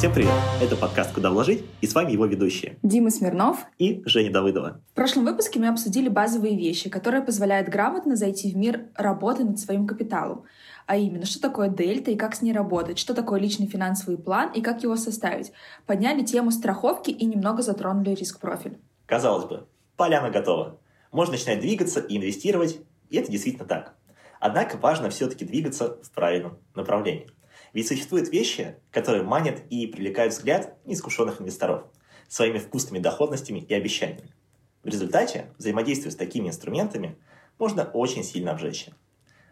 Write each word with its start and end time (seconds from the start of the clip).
Всем 0.00 0.14
привет! 0.14 0.32
Это 0.62 0.76
подкаст 0.76 1.12
«Куда 1.12 1.28
вложить» 1.28 1.62
и 1.82 1.86
с 1.86 1.94
вами 1.94 2.12
его 2.12 2.24
ведущие 2.24 2.78
Дима 2.82 3.10
Смирнов 3.10 3.66
и 3.76 4.00
Женя 4.06 4.32
Давыдова. 4.32 4.80
В 4.92 4.94
прошлом 4.94 5.26
выпуске 5.26 5.60
мы 5.60 5.68
обсудили 5.68 6.08
базовые 6.08 6.56
вещи, 6.56 6.88
которые 6.88 7.22
позволяют 7.22 7.68
грамотно 7.68 8.16
зайти 8.16 8.50
в 8.50 8.56
мир 8.56 8.86
работы 8.94 9.44
над 9.44 9.58
своим 9.58 9.86
капиталом. 9.86 10.44
А 10.86 10.96
именно, 10.96 11.26
что 11.26 11.38
такое 11.38 11.68
дельта 11.68 12.10
и 12.12 12.16
как 12.16 12.34
с 12.34 12.40
ней 12.40 12.54
работать, 12.54 12.98
что 12.98 13.12
такое 13.12 13.38
личный 13.38 13.66
финансовый 13.66 14.16
план 14.16 14.50
и 14.54 14.62
как 14.62 14.82
его 14.82 14.96
составить. 14.96 15.52
Подняли 15.84 16.22
тему 16.22 16.50
страховки 16.50 17.10
и 17.10 17.26
немного 17.26 17.60
затронули 17.60 18.14
риск-профиль. 18.14 18.78
Казалось 19.04 19.44
бы, 19.44 19.66
поляна 19.98 20.30
готова. 20.30 20.78
Можно 21.12 21.32
начинать 21.32 21.60
двигаться 21.60 22.00
и 22.00 22.16
инвестировать, 22.16 22.80
и 23.10 23.18
это 23.18 23.30
действительно 23.30 23.66
так. 23.66 23.94
Однако 24.40 24.78
важно 24.78 25.10
все-таки 25.10 25.44
двигаться 25.44 25.98
в 26.02 26.10
правильном 26.12 26.56
направлении. 26.74 27.28
Ведь 27.72 27.88
существуют 27.88 28.30
вещи, 28.30 28.76
которые 28.90 29.22
манят 29.22 29.62
и 29.70 29.86
привлекают 29.86 30.32
взгляд 30.32 30.76
неискушенных 30.86 31.40
инвесторов 31.40 31.84
своими 32.28 32.58
вкусными 32.58 32.98
доходностями 32.98 33.60
и 33.60 33.74
обещаниями. 33.74 34.34
В 34.82 34.86
результате, 34.86 35.52
взаимодействуя 35.58 36.12
с 36.12 36.16
такими 36.16 36.48
инструментами, 36.48 37.18
можно 37.58 37.84
очень 37.84 38.24
сильно 38.24 38.52
обжечься. 38.52 38.94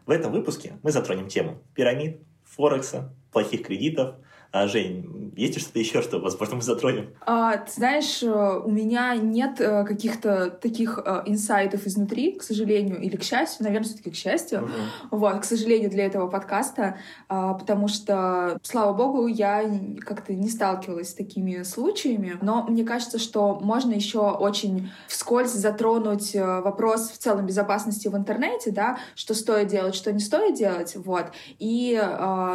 В 0.07 0.11
этом 0.11 0.33
выпуске 0.33 0.79
мы 0.83 0.93
затронем 0.93 1.29
тему 1.29 1.63
пирамид, 1.75 2.23
Форекса, 2.45 3.15
плохих 3.31 3.65
кредитов– 3.65 4.17
а, 4.51 4.67
Жень, 4.67 5.33
есть 5.39 5.55
ли 5.55 5.61
что-то 5.61 5.79
еще, 5.79 6.03
что, 6.03 6.19
возможно, 6.19 6.57
мы 6.57 6.63
затронем? 6.63 7.11
А, 7.25 7.59
ты 7.59 7.71
знаешь, 7.71 8.23
э, 8.23 8.27
у 8.29 8.71
меня 8.71 9.15
нет 9.15 9.61
э, 9.61 9.85
каких-то 9.85 10.51
таких 10.51 10.99
э, 11.05 11.23
инсайтов 11.27 11.87
изнутри, 11.87 12.33
к 12.33 12.43
сожалению, 12.43 13.01
или 13.01 13.17
к 13.17 13.23
счастью, 13.23 13.65
наверное, 13.65 13.87
все-таки 13.87 14.11
к 14.11 14.17
счастью, 14.17 14.61
uh 14.61 14.69
вот, 15.11 15.41
к 15.41 15.45
сожалению, 15.45 15.91
для 15.91 16.07
этого 16.07 16.29
подкаста, 16.29 16.97
а, 17.29 17.55
потому 17.55 17.89
что, 17.89 18.59
слава 18.63 18.93
богу, 18.95 19.27
я 19.27 19.65
как-то 20.01 20.33
не 20.35 20.49
сталкивалась 20.49 21.11
с 21.11 21.15
такими 21.15 21.63
случаями, 21.63 22.37
но 22.43 22.65
мне 22.65 22.85
кажется, 22.85 23.19
что 23.19 23.59
можно 23.61 23.93
еще 23.93 24.21
очень 24.21 24.91
вскользь 25.07 25.53
затронуть 25.53 26.35
вопрос 26.35 27.11
в 27.11 27.19
целом 27.19 27.47
безопасности 27.47 28.09
в 28.09 28.17
интернете, 28.17 28.71
да, 28.71 28.99
что 29.15 29.35
стоит 29.35 29.69
делать, 29.69 29.95
что 29.95 30.13
не 30.13 30.21
стоит 30.21 30.57
делать, 30.57 30.97
вот, 30.97 31.27
и, 31.59 32.01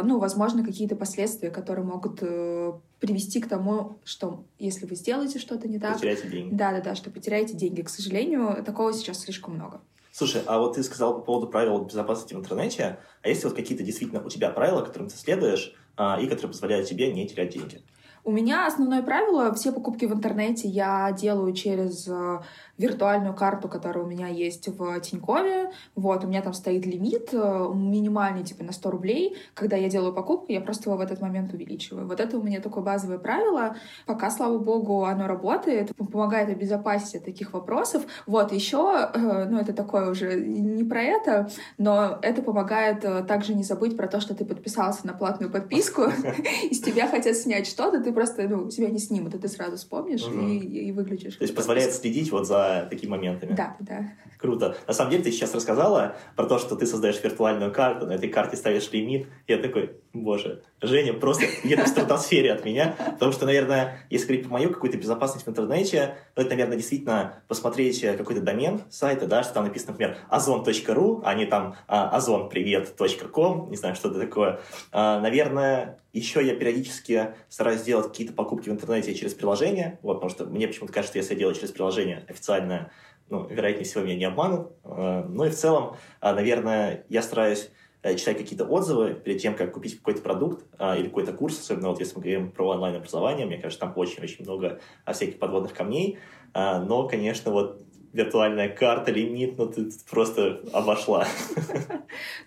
ну, 0.04 0.18
возможно, 0.18 0.64
какие-то 0.64 0.96
последствия, 0.96 1.50
которые 1.50 1.83
могут 1.84 2.18
э, 2.22 2.72
привести 3.00 3.40
к 3.40 3.48
тому, 3.48 3.98
что 4.04 4.44
если 4.58 4.86
вы 4.86 4.96
сделаете 4.96 5.38
что-то 5.38 5.68
не 5.68 5.78
так... 5.78 5.94
Потеряете 5.94 6.28
деньги. 6.28 6.54
Да-да-да, 6.54 6.94
что 6.94 7.10
потеряете 7.10 7.54
деньги. 7.54 7.82
К 7.82 7.88
сожалению, 7.88 8.62
такого 8.64 8.92
сейчас 8.92 9.20
слишком 9.20 9.54
много. 9.54 9.80
Слушай, 10.10 10.42
а 10.46 10.58
вот 10.58 10.74
ты 10.74 10.82
сказал 10.82 11.14
по 11.14 11.20
поводу 11.20 11.48
правил 11.48 11.84
безопасности 11.84 12.34
в 12.34 12.38
интернете, 12.38 12.98
а 13.22 13.28
есть 13.28 13.42
вот 13.44 13.54
какие-то 13.54 13.82
действительно 13.82 14.24
у 14.24 14.28
тебя 14.28 14.50
правила, 14.50 14.82
которым 14.82 15.08
ты 15.08 15.16
следуешь, 15.16 15.74
а, 15.96 16.18
и 16.20 16.26
которые 16.26 16.48
позволяют 16.48 16.88
тебе 16.88 17.12
не 17.12 17.26
терять 17.26 17.52
деньги? 17.52 17.82
У 18.26 18.32
меня 18.32 18.66
основное 18.66 19.02
правило, 19.02 19.52
все 19.52 19.70
покупки 19.70 20.06
в 20.06 20.14
интернете 20.14 20.66
я 20.66 21.12
делаю 21.12 21.52
через 21.52 22.08
э, 22.08 22.40
виртуальную 22.78 23.34
карту, 23.34 23.68
которая 23.68 24.04
у 24.04 24.06
меня 24.06 24.28
есть 24.28 24.68
в 24.68 25.00
Тинькове. 25.00 25.70
Вот, 25.94 26.24
у 26.24 26.26
меня 26.26 26.42
там 26.42 26.52
стоит 26.52 26.86
лимит 26.86 27.28
э, 27.32 27.70
минимальный, 27.74 28.42
типа 28.42 28.64
на 28.64 28.72
100 28.72 28.90
рублей. 28.90 29.36
Когда 29.54 29.76
я 29.76 29.88
делаю 29.88 30.12
покупку, 30.12 30.52
я 30.52 30.60
просто 30.60 30.90
его 30.90 30.98
в 30.98 31.00
этот 31.00 31.20
момент 31.20 31.52
увеличиваю. 31.52 32.06
Вот 32.06 32.20
это 32.20 32.38
у 32.38 32.42
меня 32.42 32.60
такое 32.60 32.82
базовое 32.82 33.18
правило. 33.18 33.76
Пока, 34.06 34.30
слава 34.30 34.58
богу, 34.58 35.04
оно 35.04 35.26
работает, 35.26 35.94
помогает 35.96 36.48
обезопасить 36.48 37.16
от 37.16 37.24
таких 37.24 37.52
вопросов. 37.52 38.04
Вот, 38.26 38.52
еще, 38.52 39.10
э, 39.14 39.44
ну, 39.48 39.58
это 39.58 39.72
такое 39.72 40.10
уже 40.10 40.34
не 40.40 40.84
про 40.84 41.02
это, 41.02 41.50
но 41.78 42.18
это 42.22 42.42
помогает 42.42 43.04
э, 43.04 43.22
также 43.22 43.54
не 43.54 43.62
забыть 43.62 43.96
про 43.96 44.08
то, 44.08 44.20
что 44.20 44.34
ты 44.34 44.44
подписался 44.44 45.06
на 45.06 45.12
платную 45.12 45.50
подписку, 45.50 46.02
и 46.70 46.74
с 46.74 46.80
тебя 46.80 47.06
хотят 47.06 47.36
снять 47.36 47.66
что-то, 47.66 48.02
ты 48.02 48.12
просто, 48.12 48.48
ну, 48.48 48.68
тебя 48.68 48.88
не 48.88 48.98
снимут, 48.98 49.34
и 49.34 49.38
ты 49.38 49.48
сразу 49.48 49.76
вспомнишь 49.76 50.24
и 50.24 50.92
выключишь. 50.92 51.36
То 51.36 51.44
есть 51.44 51.54
позволяет 51.54 51.94
следить 51.94 52.32
вот 52.32 52.46
за 52.46 52.63
такими 52.90 53.10
моментами. 53.10 53.52
Да, 53.52 53.76
да. 53.80 54.10
Круто. 54.38 54.76
На 54.86 54.92
самом 54.92 55.10
деле, 55.10 55.24
ты 55.24 55.32
сейчас 55.32 55.54
рассказала 55.54 56.16
про 56.36 56.44
то, 56.44 56.58
что 56.58 56.76
ты 56.76 56.86
создаешь 56.86 57.22
виртуальную 57.22 57.72
карту, 57.72 58.06
на 58.06 58.12
этой 58.12 58.28
карте 58.28 58.56
ставишь 58.56 58.92
лимит. 58.92 59.26
Я 59.48 59.56
такой, 59.56 59.92
боже, 60.12 60.62
Женя 60.82 61.14
просто 61.14 61.46
где-то 61.62 61.84
в 61.84 61.88
стратосфере 61.88 62.52
от 62.52 62.64
меня. 62.64 62.94
Потому 63.12 63.32
что, 63.32 63.46
наверное, 63.46 64.00
если 64.10 64.26
говорить 64.26 64.46
про 64.46 64.52
мою 64.52 64.70
какую-то 64.70 64.98
безопасность 64.98 65.46
в 65.46 65.48
интернете, 65.48 66.16
то 66.34 66.42
это, 66.42 66.50
наверное, 66.50 66.76
действительно 66.76 67.42
посмотреть 67.48 68.02
какой-то 68.02 68.42
домен 68.42 68.82
сайта, 68.90 69.26
да, 69.26 69.42
что 69.42 69.54
там 69.54 69.64
написано, 69.64 69.92
например, 69.92 70.18
ozon.ru, 70.30 71.22
а 71.24 71.34
не 71.34 71.46
там 71.46 71.76
ozonpривет.com, 71.88 73.70
не 73.70 73.76
знаю, 73.76 73.94
что 73.94 74.10
это 74.10 74.20
такое. 74.20 74.60
А, 74.92 75.20
наверное, 75.20 75.98
еще 76.14 76.44
я 76.46 76.54
периодически 76.54 77.34
стараюсь 77.48 77.82
делать 77.82 78.08
какие-то 78.08 78.32
покупки 78.32 78.68
в 78.68 78.72
интернете 78.72 79.14
через 79.14 79.34
приложение, 79.34 79.98
вот, 80.02 80.14
потому 80.14 80.30
что 80.30 80.46
мне 80.46 80.68
почему-то 80.68 80.92
кажется, 80.92 81.18
если 81.18 81.34
я 81.34 81.40
делаю 81.40 81.54
через 81.54 81.72
приложение 81.72 82.24
официальное, 82.28 82.92
ну, 83.28 83.46
вероятнее 83.48 83.84
всего, 83.84 84.04
меня 84.04 84.16
не 84.16 84.24
обманут. 84.24 84.72
А, 84.84 85.24
ну 85.28 85.44
и 85.44 85.50
в 85.50 85.54
целом, 85.54 85.96
а, 86.20 86.34
наверное, 86.34 87.04
я 87.08 87.20
стараюсь 87.20 87.70
э, 88.02 88.14
читать 88.14 88.38
какие-то 88.38 88.64
отзывы 88.64 89.14
перед 89.14 89.40
тем, 89.40 89.54
как 89.54 89.72
купить 89.72 89.98
какой-то 89.98 90.22
продукт 90.22 90.64
или 90.96 91.06
какой-то 91.06 91.32
курс, 91.32 91.58
особенно 91.58 91.88
вот 91.88 91.98
если 91.98 92.16
мы 92.16 92.22
говорим 92.22 92.52
про 92.52 92.68
онлайн-образование, 92.68 93.46
мне 93.46 93.58
кажется, 93.58 93.80
там 93.80 93.92
очень-очень 93.96 94.44
много 94.44 94.80
всяких 95.10 95.38
подводных 95.38 95.72
камней. 95.72 96.18
Но, 96.54 97.08
конечно, 97.08 97.50
вот 97.50 97.83
виртуальная 98.14 98.68
карта, 98.68 99.10
лимит, 99.10 99.58
ну 99.58 99.66
ты 99.66 99.90
просто 100.08 100.60
обошла. 100.72 101.26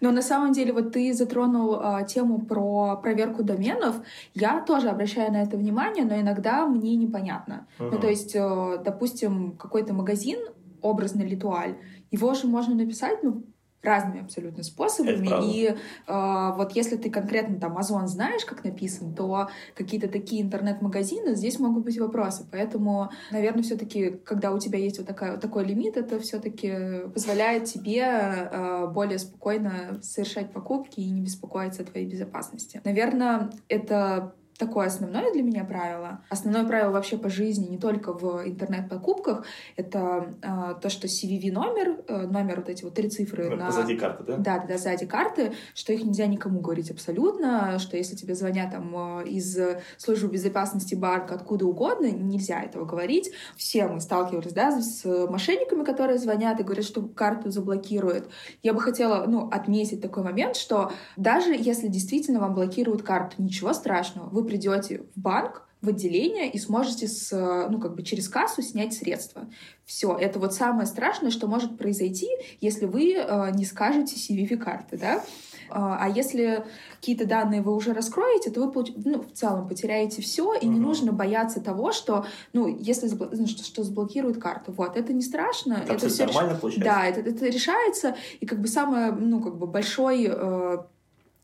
Но 0.01 0.11
на 0.11 0.21
самом 0.21 0.53
деле 0.53 0.71
вот 0.71 0.93
ты 0.93 1.13
затронул 1.13 1.75
а, 1.79 2.03
тему 2.03 2.39
про 2.39 2.95
проверку 2.95 3.43
доменов. 3.43 3.97
Я 4.33 4.61
тоже 4.61 4.87
обращаю 4.89 5.31
на 5.31 5.43
это 5.43 5.57
внимание, 5.57 6.05
но 6.05 6.19
иногда 6.19 6.65
мне 6.65 6.95
непонятно. 6.95 7.67
Угу. 7.79 7.89
Ну 7.91 7.99
то 7.99 8.07
есть, 8.07 8.33
э, 8.33 8.77
допустим, 8.83 9.57
какой-то 9.57 9.93
магазин, 9.93 10.39
образный 10.81 11.27
литуаль, 11.27 11.75
его 12.11 12.33
же 12.33 12.47
можно 12.47 12.73
написать, 12.73 13.21
ну, 13.23 13.43
разными 13.83 14.21
абсолютно 14.21 14.63
способами. 14.63 15.29
И 15.45 15.67
э, 15.67 16.51
вот 16.55 16.71
если 16.73 16.95
ты 16.97 17.09
конкретно 17.09 17.59
там 17.59 17.77
Озон 17.77 18.07
знаешь, 18.07 18.45
как 18.45 18.63
написан, 18.63 19.13
то 19.13 19.49
какие-то 19.75 20.07
такие 20.07 20.41
интернет-магазины, 20.41 21.35
здесь 21.35 21.59
могут 21.59 21.83
быть 21.83 21.99
вопросы. 21.99 22.45
Поэтому, 22.51 23.11
наверное, 23.31 23.63
все-таки, 23.63 24.11
когда 24.25 24.51
у 24.51 24.59
тебя 24.59 24.79
есть 24.79 24.97
вот, 24.97 25.07
такая, 25.07 25.31
вот 25.31 25.41
такой 25.41 25.65
лимит, 25.65 25.97
это 25.97 26.19
все-таки 26.19 27.07
позволяет 27.13 27.65
тебе 27.65 28.01
э, 28.01 28.87
более 28.87 29.19
спокойно 29.19 29.99
совершать 30.01 30.51
покупки 30.51 30.99
и 30.99 31.09
не 31.09 31.21
беспокоиться 31.21 31.83
о 31.83 31.85
твоей 31.85 32.07
безопасности. 32.07 32.81
Наверное, 32.83 33.49
это 33.69 34.33
такое 34.57 34.87
основное 34.87 35.31
для 35.31 35.43
меня 35.43 35.63
правило. 35.63 36.21
Основное 36.29 36.65
правило 36.65 36.91
вообще 36.91 37.17
по 37.17 37.29
жизни, 37.29 37.67
не 37.67 37.77
только 37.77 38.13
в 38.13 38.47
интернет-покупках, 38.47 39.45
это 39.75 40.35
э, 40.41 40.75
то, 40.81 40.89
что 40.89 41.07
CVV-номер, 41.07 42.03
э, 42.07 42.27
номер 42.27 42.57
вот 42.57 42.69
эти 42.69 42.83
вот 42.83 42.93
три 42.93 43.09
цифры 43.09 43.55
на... 43.55 43.71
Сзади 43.71 43.95
карты, 43.95 44.23
да? 44.23 44.37
Да, 44.37 44.65
да, 44.67 44.77
сзади 44.77 45.05
карты, 45.05 45.53
что 45.73 45.93
их 45.93 46.03
нельзя 46.03 46.27
никому 46.27 46.59
говорить 46.59 46.91
абсолютно, 46.91 47.77
что 47.79 47.97
если 47.97 48.15
тебе 48.15 48.35
звонят 48.35 48.71
там 48.71 49.21
э, 49.21 49.27
из 49.27 49.57
службы 49.97 50.29
безопасности 50.29 50.95
банка, 50.95 51.35
откуда 51.35 51.65
угодно, 51.65 52.07
нельзя 52.07 52.61
этого 52.61 52.85
говорить. 52.85 53.31
Все 53.55 53.87
мы 53.87 54.01
сталкивались, 54.01 54.53
да, 54.53 54.81
с 54.81 55.05
мошенниками, 55.27 55.83
которые 55.83 56.17
звонят 56.17 56.59
и 56.59 56.63
говорят, 56.63 56.85
что 56.85 57.03
карту 57.03 57.51
заблокируют. 57.51 58.29
Я 58.63 58.73
бы 58.73 58.81
хотела, 58.81 59.25
ну, 59.27 59.47
отметить 59.49 60.01
такой 60.01 60.23
момент, 60.23 60.55
что 60.55 60.91
даже 61.15 61.53
если 61.53 61.87
действительно 61.87 62.39
вам 62.39 62.53
блокируют 62.53 63.03
карту, 63.03 63.35
ничего 63.41 63.73
страшного, 63.73 64.29
вы 64.29 64.46
придете 64.47 65.03
в 65.15 65.19
банк, 65.19 65.67
в 65.81 65.89
отделение 65.89 66.49
и 66.49 66.57
сможете 66.57 67.07
с, 67.07 67.31
ну, 67.69 67.79
как 67.79 67.95
бы 67.95 68.01
через 68.01 68.27
кассу 68.27 68.61
снять 68.61 68.93
средства. 68.93 69.47
Все, 69.85 70.17
это 70.17 70.39
вот 70.39 70.53
самое 70.53 70.87
страшное, 70.87 71.29
что 71.29 71.47
может 71.47 71.77
произойти, 71.77 72.29
если 72.59 72.85
вы 72.85 73.13
э, 73.13 73.51
не 73.53 73.63
скажете 73.63 74.15
CVV-карты, 74.15 74.97
да. 74.97 75.23
А, 75.69 75.97
а 76.01 76.09
если 76.09 76.65
какие-то 76.95 77.25
данные 77.25 77.61
вы 77.61 77.75
уже 77.75 77.93
раскроете, 77.93 78.49
то 78.49 78.61
вы 78.61 78.85
ну, 79.05 79.21
в 79.21 79.31
целом 79.33 79.67
потеряете 79.67 80.21
все, 80.21 80.53
и 80.53 80.65
uh-huh. 80.65 80.69
не 80.69 80.79
нужно 80.79 81.11
бояться 81.11 81.61
того, 81.61 81.91
что, 81.91 82.25
ну, 82.53 82.67
если 82.67 83.09
ну, 83.09 83.47
что, 83.47 83.63
что 83.63 83.83
заблокируют 83.83 84.39
карту. 84.39 84.71
Вот, 84.71 84.97
это 84.97 85.13
не 85.13 85.21
страшно. 85.21 85.73
Это, 85.73 85.93
это 85.93 86.09
все 86.09 86.25
нормально 86.25 86.53
реш... 86.53 86.59
получается. 86.59 86.89
Да, 86.89 87.05
это, 87.05 87.19
это 87.21 87.45
решается, 87.47 88.15
и 88.39 88.45
как 88.45 88.61
бы 88.61 88.67
самое, 88.67 89.11
ну, 89.11 89.41
как 89.41 89.57
бы 89.57 89.67
большой 89.67 90.27
э, 90.29 90.77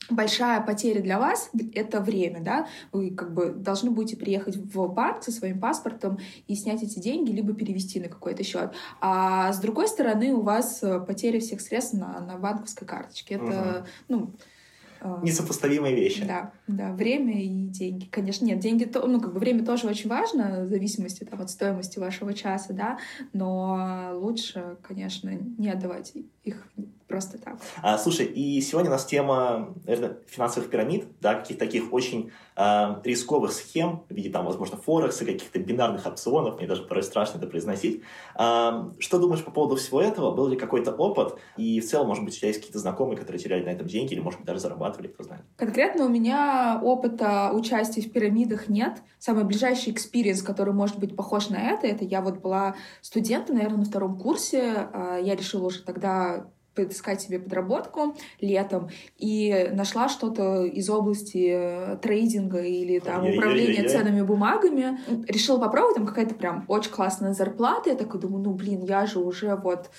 большая 0.09 0.61
потеря 0.61 1.01
для 1.01 1.19
вас— 1.19 1.49
это 1.73 2.01
время, 2.01 2.41
да, 2.41 2.67
вы 2.91 3.11
как 3.11 3.33
бы 3.33 3.49
должны 3.49 3.91
будете 3.91 4.17
приехать 4.17 4.55
в 4.57 4.87
банк 4.87 5.23
со 5.23 5.31
своим 5.31 5.59
паспортом 5.59 6.19
и 6.47 6.55
снять 6.55 6.83
эти 6.83 6.99
деньги, 6.99 7.31
либо 7.31 7.53
перевести 7.53 7.99
на 7.99 8.09
какой-то 8.09 8.43
счет. 8.43 8.73
А 9.01 9.51
с 9.51 9.59
другой 9.59 9.87
стороны 9.87 10.33
у 10.33 10.41
вас 10.41 10.81
э, 10.83 10.99
потеря 10.99 11.39
всех 11.39 11.61
средств 11.61 11.93
на, 11.93 12.19
на 12.19 12.37
банковской 12.37 12.87
карточке. 12.87 13.35
Это, 13.35 13.45
угу. 13.47 13.87
ну, 14.09 14.33
э, 15.01 15.19
Несопоставимые 15.23 15.95
вещи. 15.95 16.25
Да, 16.25 16.51
да, 16.67 16.93
время 16.93 17.43
и 17.43 17.47
деньги. 17.67 18.05
Конечно, 18.05 18.45
нет, 18.45 18.59
деньги, 18.59 18.85
то, 18.85 19.05
ну, 19.05 19.19
как 19.19 19.33
бы 19.33 19.39
время 19.39 19.65
тоже 19.65 19.87
очень 19.87 20.09
важно, 20.09 20.63
в 20.63 20.69
зависимости 20.69 21.23
там, 21.23 21.41
от 21.41 21.49
стоимости 21.49 21.99
вашего 21.99 22.33
часа, 22.33 22.73
да, 22.73 22.97
но 23.33 24.11
лучше, 24.13 24.77
конечно, 24.81 25.29
не 25.57 25.69
отдавать 25.69 26.13
их 26.43 26.67
Просто 27.13 27.37
так. 27.37 27.57
А, 27.83 27.99
слушай, 27.99 28.25
и 28.25 28.59
сегодня 28.59 28.89
у 28.89 28.93
нас 28.93 29.05
тема, 29.05 29.75
наверное, 29.85 30.17
финансовых 30.25 30.71
пирамид, 30.71 31.05
да, 31.21 31.35
каких-то 31.35 31.63
таких 31.63 31.93
очень 31.93 32.31
а, 32.55 33.01
рисковых 33.03 33.51
схем 33.51 34.03
в 34.09 34.13
виде, 34.15 34.31
там, 34.31 34.45
возможно, 34.47 34.77
форекса, 34.77 35.23
каких-то 35.23 35.59
бинарных 35.59 36.07
опционов, 36.07 36.57
мне 36.57 36.65
даже 36.65 36.81
порой 36.81 37.03
страшно 37.03 37.37
это 37.37 37.45
произносить. 37.45 38.01
А, 38.33 38.89
что 38.97 39.19
думаешь 39.19 39.43
по 39.43 39.51
поводу 39.51 39.75
всего 39.75 40.01
этого? 40.01 40.31
Был 40.31 40.47
ли 40.47 40.57
какой-то 40.57 40.91
опыт? 40.91 41.37
И 41.55 41.79
в 41.81 41.85
целом, 41.85 42.07
может 42.07 42.23
быть, 42.23 42.33
у 42.33 42.37
тебя 42.37 42.47
есть 42.47 42.61
какие-то 42.61 42.79
знакомые, 42.79 43.15
которые 43.15 43.39
теряли 43.39 43.63
на 43.63 43.69
этом 43.69 43.85
деньги, 43.85 44.13
или, 44.13 44.19
может 44.19 44.39
быть, 44.39 44.47
даже 44.47 44.61
зарабатывали, 44.61 45.07
кто 45.09 45.23
знает? 45.23 45.43
Конкретно 45.55 46.05
у 46.05 46.09
меня 46.09 46.52
опыта 46.81 47.51
участия 47.53 48.01
в 48.01 48.11
пирамидах 48.11 48.69
нет. 48.69 49.01
Самый 49.19 49.43
ближайший 49.43 49.93
experience, 49.93 50.41
который 50.41 50.73
может 50.73 50.99
быть 50.99 51.15
похож 51.15 51.49
на 51.49 51.57
это, 51.57 51.87
это 51.87 52.03
я 52.03 52.21
вот 52.21 52.39
была 52.39 52.75
студентом, 53.01 53.55
наверное, 53.55 53.79
на 53.79 53.85
втором 53.85 54.17
курсе. 54.17 54.89
А, 54.93 55.17
я 55.17 55.35
решила 55.35 55.67
уже 55.67 55.83
тогда 55.83 56.47
поискать 56.75 57.21
себе 57.21 57.39
подработку 57.39 58.15
летом 58.41 58.89
и 59.17 59.69
нашла 59.73 60.09
что-то 60.09 60.63
из 60.63 60.89
области 60.89 61.97
трейдинга 62.01 62.61
или 62.61 62.99
там 62.99 63.25
управления 63.25 63.87
ценными 63.87 64.21
бумагами. 64.21 64.99
Решила 65.27 65.59
попробовать, 65.59 65.97
там 65.97 66.07
какая-то 66.07 66.35
прям 66.35 66.65
очень 66.67 66.91
классная 66.91 67.33
зарплата. 67.33 67.91
Я 67.91 67.95
такой 67.95 68.19
думаю, 68.19 68.43
ну 68.43 68.53
блин, 68.53 68.83
я 68.83 69.05
же 69.05 69.19
уже 69.19 69.55
вот 69.55 69.89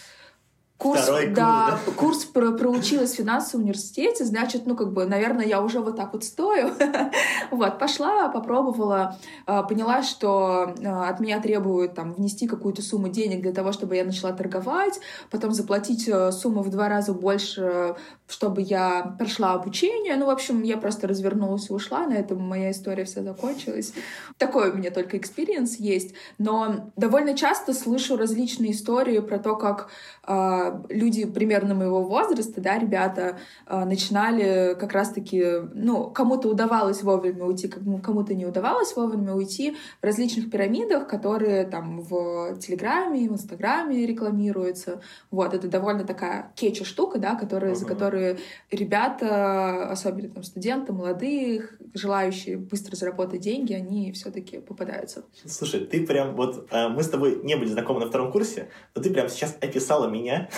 курс, 0.85 1.05
Второй 1.05 1.25
курс, 1.25 1.37
да, 1.37 1.79
да. 1.87 1.93
курс 1.93 2.25
про, 2.27 2.53
проучилась 2.53 3.13
в 3.13 3.17
финансовом 3.17 3.65
университете, 3.65 4.23
значит, 4.27 4.67
ну, 4.67 4.77
как 4.77 4.93
бы, 4.93 5.07
наверное, 5.07 5.47
я 5.47 5.63
уже 5.63 5.81
вот 5.81 5.97
так 5.97 6.13
вот 6.13 6.25
стою. 6.25 6.73
вот, 7.51 7.79
пошла, 7.79 8.29
попробовала, 8.29 9.17
а, 9.47 9.63
поняла, 9.63 10.03
что 10.03 10.75
а, 10.85 11.09
от 11.09 11.21
меня 11.21 11.41
требуют 11.41 11.95
там 11.95 12.13
внести 12.13 12.47
какую-то 12.47 12.83
сумму 12.83 13.09
денег 13.09 13.41
для 13.41 13.53
того, 13.53 13.73
чтобы 13.73 13.97
я 13.97 14.05
начала 14.05 14.33
торговать, 14.33 15.01
потом 15.31 15.53
заплатить 15.53 16.07
э, 16.07 16.31
сумму 16.33 16.61
в 16.61 16.69
два 16.69 16.91
раза 16.91 17.15
больше, 17.15 17.97
чтобы 18.29 18.61
я 18.61 19.15
прошла 19.19 19.55
обучение. 19.55 20.17
Ну, 20.17 20.27
в 20.27 20.31
общем, 20.31 20.63
я 20.63 20.77
просто 20.77 21.09
развернулась 21.09 21.71
и 21.71 21.73
ушла, 21.73 22.07
на 22.07 22.13
этом 22.13 22.43
моя 22.43 22.71
история 22.71 23.05
вся 23.05 23.23
закончилась. 23.23 23.95
Такой 24.37 24.71
у 24.71 24.75
меня 24.75 24.91
только 24.91 25.17
experience 25.17 25.77
есть, 25.77 26.15
но 26.37 26.93
довольно 26.97 27.35
часто 27.35 27.73
слышу 27.73 28.19
различные 28.19 28.73
истории 28.73 29.21
про 29.21 29.39
то, 29.39 29.57
как 29.57 29.89
э, 30.27 30.74
люди 30.89 31.25
примерно 31.27 31.75
моего 31.75 32.03
возраста, 32.03 32.61
да, 32.61 32.79
ребята, 32.79 33.39
э, 33.67 33.85
начинали 33.85 34.75
как 34.79 34.93
раз-таки, 34.93 35.45
ну, 35.75 36.11
кому-то 36.11 36.49
удавалось 36.49 37.03
вовремя 37.03 37.45
уйти, 37.45 37.69
кому-то 37.69 38.35
не 38.35 38.47
удавалось 38.47 38.95
вовремя 38.97 39.35
уйти 39.35 39.77
в 40.01 40.05
различных 40.05 40.51
пирамидах, 40.51 41.07
которые 41.09 41.65
там 41.65 42.01
в 42.01 42.57
Телеграме, 42.59 43.29
в 43.29 43.33
Инстаграме 43.33 44.07
рекламируются. 44.07 45.01
Вот, 45.31 45.55
это 45.55 45.69
довольно 45.69 46.05
такая 46.05 46.53
catchy 46.55 46.85
штука, 46.85 47.19
да, 47.19 47.35
которая, 47.35 47.73
uh-huh. 47.73 47.77
за 47.77 47.87
которую 47.87 48.39
ребята, 48.71 49.89
особенно 49.91 50.29
там 50.29 50.43
студенты, 50.43 50.93
молодые, 50.93 51.69
желающие 51.95 52.57
быстро 52.57 52.97
заработать 52.97 53.41
деньги, 53.41 53.73
они 53.73 54.13
все-таки 54.13 54.59
попадаются. 54.59 55.25
Слушай, 55.47 55.81
ты 55.81 56.07
прям 56.07 56.35
вот, 56.35 56.69
э, 56.71 56.89
мы 56.89 57.03
с 57.03 57.09
тобой 57.09 57.41
не 57.43 57.57
были 57.57 57.69
знакомы 57.69 58.01
на 58.01 58.07
втором 58.07 58.33
курсе, 58.33 58.69
но 58.95 59.03
ты 59.03 59.11
прям 59.11 59.29
сейчас 59.29 59.57
описала 59.61 60.09
меня 60.09 60.49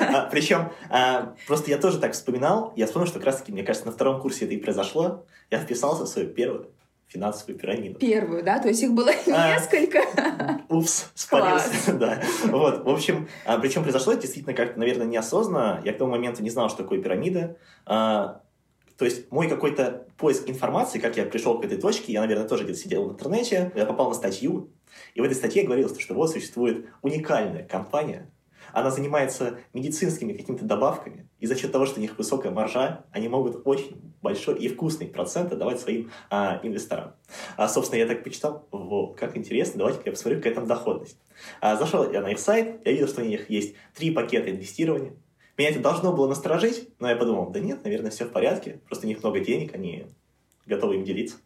а, 0.00 0.26
Причем 0.30 0.72
а, 0.90 1.34
просто 1.46 1.70
я 1.70 1.78
тоже 1.78 1.98
так 1.98 2.12
вспоминал. 2.12 2.72
Я 2.76 2.86
вспомнил, 2.86 3.08
что 3.08 3.18
как 3.18 3.26
раз-таки, 3.26 3.52
мне 3.52 3.62
кажется, 3.62 3.86
на 3.86 3.92
втором 3.92 4.20
курсе 4.20 4.44
это 4.44 4.54
и 4.54 4.58
произошло. 4.58 5.24
Я 5.50 5.58
вписался 5.58 6.04
в 6.04 6.08
свою 6.08 6.28
первую 6.28 6.70
финансовую 7.06 7.58
пирамиду. 7.58 7.98
Первую, 7.98 8.42
да? 8.42 8.58
То 8.58 8.68
есть 8.68 8.82
их 8.82 8.92
было 8.92 9.10
а, 9.32 9.54
несколько? 9.54 10.00
Упс, 10.68 11.10
спалился. 11.14 11.92
да. 11.94 12.20
Вот, 12.46 12.84
в 12.84 12.88
общем, 12.88 13.28
а, 13.44 13.58
причем 13.58 13.82
произошло 13.82 14.12
это 14.12 14.22
действительно 14.22 14.54
как-то, 14.54 14.78
наверное, 14.78 15.06
неосознанно. 15.06 15.80
Я 15.84 15.92
к 15.92 15.98
тому 15.98 16.10
моменту 16.10 16.42
не 16.42 16.50
знал, 16.50 16.68
что 16.68 16.82
такое 16.82 17.00
пирамида. 17.00 17.56
А, 17.86 18.40
то 18.98 19.04
есть 19.04 19.30
мой 19.30 19.48
какой-то 19.48 20.06
поиск 20.16 20.48
информации, 20.48 20.98
как 20.98 21.16
я 21.16 21.24
пришел 21.24 21.58
к 21.60 21.64
этой 21.64 21.78
точке, 21.78 22.12
я, 22.12 22.20
наверное, 22.20 22.48
тоже 22.48 22.64
где-то 22.64 22.78
сидел 22.78 23.08
в 23.08 23.12
интернете, 23.12 23.72
я 23.74 23.86
попал 23.86 24.08
на 24.08 24.14
статью, 24.14 24.70
и 25.14 25.20
в 25.20 25.24
этой 25.24 25.34
статье 25.34 25.64
говорилось, 25.64 25.98
что 25.98 26.14
вот 26.14 26.30
существует 26.30 26.86
уникальная 27.02 27.64
компания, 27.64 28.30
она 28.74 28.90
занимается 28.90 29.58
медицинскими 29.72 30.32
какими-то 30.32 30.64
добавками, 30.64 31.28
и 31.38 31.46
за 31.46 31.56
счет 31.56 31.72
того, 31.72 31.86
что 31.86 31.98
у 31.98 32.02
них 32.02 32.18
высокая 32.18 32.50
маржа, 32.50 33.04
они 33.12 33.28
могут 33.28 33.62
очень 33.64 34.14
большой 34.20 34.58
и 34.58 34.68
вкусный 34.68 35.06
процент 35.06 35.52
отдавать 35.52 35.80
своим 35.80 36.10
а, 36.30 36.60
инвесторам. 36.62 37.14
А, 37.56 37.68
собственно, 37.68 38.00
я 38.00 38.06
так 38.06 38.24
почитал, 38.24 38.66
вот, 38.70 39.16
как 39.16 39.36
интересно, 39.36 39.78
давайте 39.78 40.00
я 40.04 40.12
посмотрю, 40.12 40.38
какая 40.38 40.54
там 40.54 40.66
доходность. 40.66 41.18
А, 41.60 41.76
зашел 41.76 42.10
я 42.10 42.20
на 42.20 42.32
их 42.32 42.38
сайт, 42.38 42.80
я 42.84 42.92
видел, 42.92 43.06
что 43.06 43.22
у 43.22 43.24
них 43.24 43.48
есть 43.48 43.74
три 43.94 44.10
пакета 44.10 44.50
инвестирования. 44.50 45.14
Меня 45.56 45.70
это 45.70 45.78
должно 45.78 46.12
было 46.12 46.26
насторожить, 46.26 46.88
но 46.98 47.08
я 47.08 47.16
подумал, 47.16 47.50
да 47.50 47.60
нет, 47.60 47.84
наверное, 47.84 48.10
все 48.10 48.24
в 48.24 48.32
порядке, 48.32 48.80
просто 48.86 49.06
у 49.06 49.08
них 49.08 49.22
много 49.22 49.38
денег, 49.38 49.74
они 49.74 50.06
готовы 50.66 50.96
им 50.96 51.04
делиться. 51.04 51.36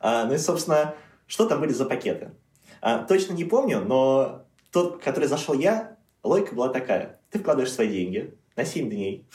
А, 0.00 0.24
ну 0.24 0.34
и, 0.34 0.38
собственно, 0.38 0.94
что 1.26 1.46
там 1.46 1.60
были 1.60 1.72
за 1.72 1.84
пакеты? 1.84 2.32
А, 2.80 3.04
точно 3.04 3.34
не 3.34 3.44
помню, 3.44 3.80
но 3.84 4.46
тот, 4.72 5.02
который 5.02 5.26
зашел 5.28 5.54
я, 5.54 5.96
Логика 6.22 6.54
была 6.54 6.68
такая. 6.68 7.20
Ты 7.30 7.38
вкладываешь 7.38 7.72
свои 7.72 7.88
деньги 7.88 8.34
на 8.56 8.64
7 8.64 8.90
дней, 8.90 9.26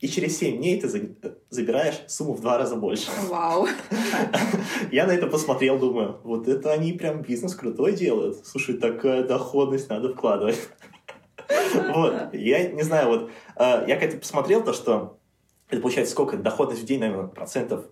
и 0.00 0.08
через 0.08 0.38
7 0.38 0.56
дней 0.56 0.80
ты 0.80 0.88
забираешь 1.50 2.02
сумму 2.08 2.34
в 2.34 2.40
два 2.40 2.58
раза 2.58 2.76
больше. 2.76 3.10
Вау. 3.28 3.66
Я 4.90 5.06
на 5.06 5.12
это 5.12 5.26
посмотрел, 5.26 5.78
думаю, 5.78 6.20
вот 6.24 6.48
это 6.48 6.72
они 6.72 6.92
прям 6.92 7.22
бизнес 7.22 7.54
крутой 7.54 7.94
делают. 7.94 8.44
Слушай, 8.46 8.76
такая 8.76 9.22
доходность 9.24 9.88
надо 9.88 10.12
вкладывать. 10.12 10.58
Вот, 11.94 12.32
я 12.32 12.68
не 12.70 12.82
знаю, 12.82 13.08
вот 13.08 13.30
э, 13.56 13.84
я 13.86 13.96
как-то 13.96 14.16
посмотрел 14.16 14.62
то, 14.62 14.72
что 14.72 15.18
это 15.68 15.80
получается 15.80 16.12
сколько? 16.12 16.36
Доходность 16.36 16.82
в 16.82 16.86
день, 16.86 17.00
наверное, 17.00 17.28
процентов 17.28 17.86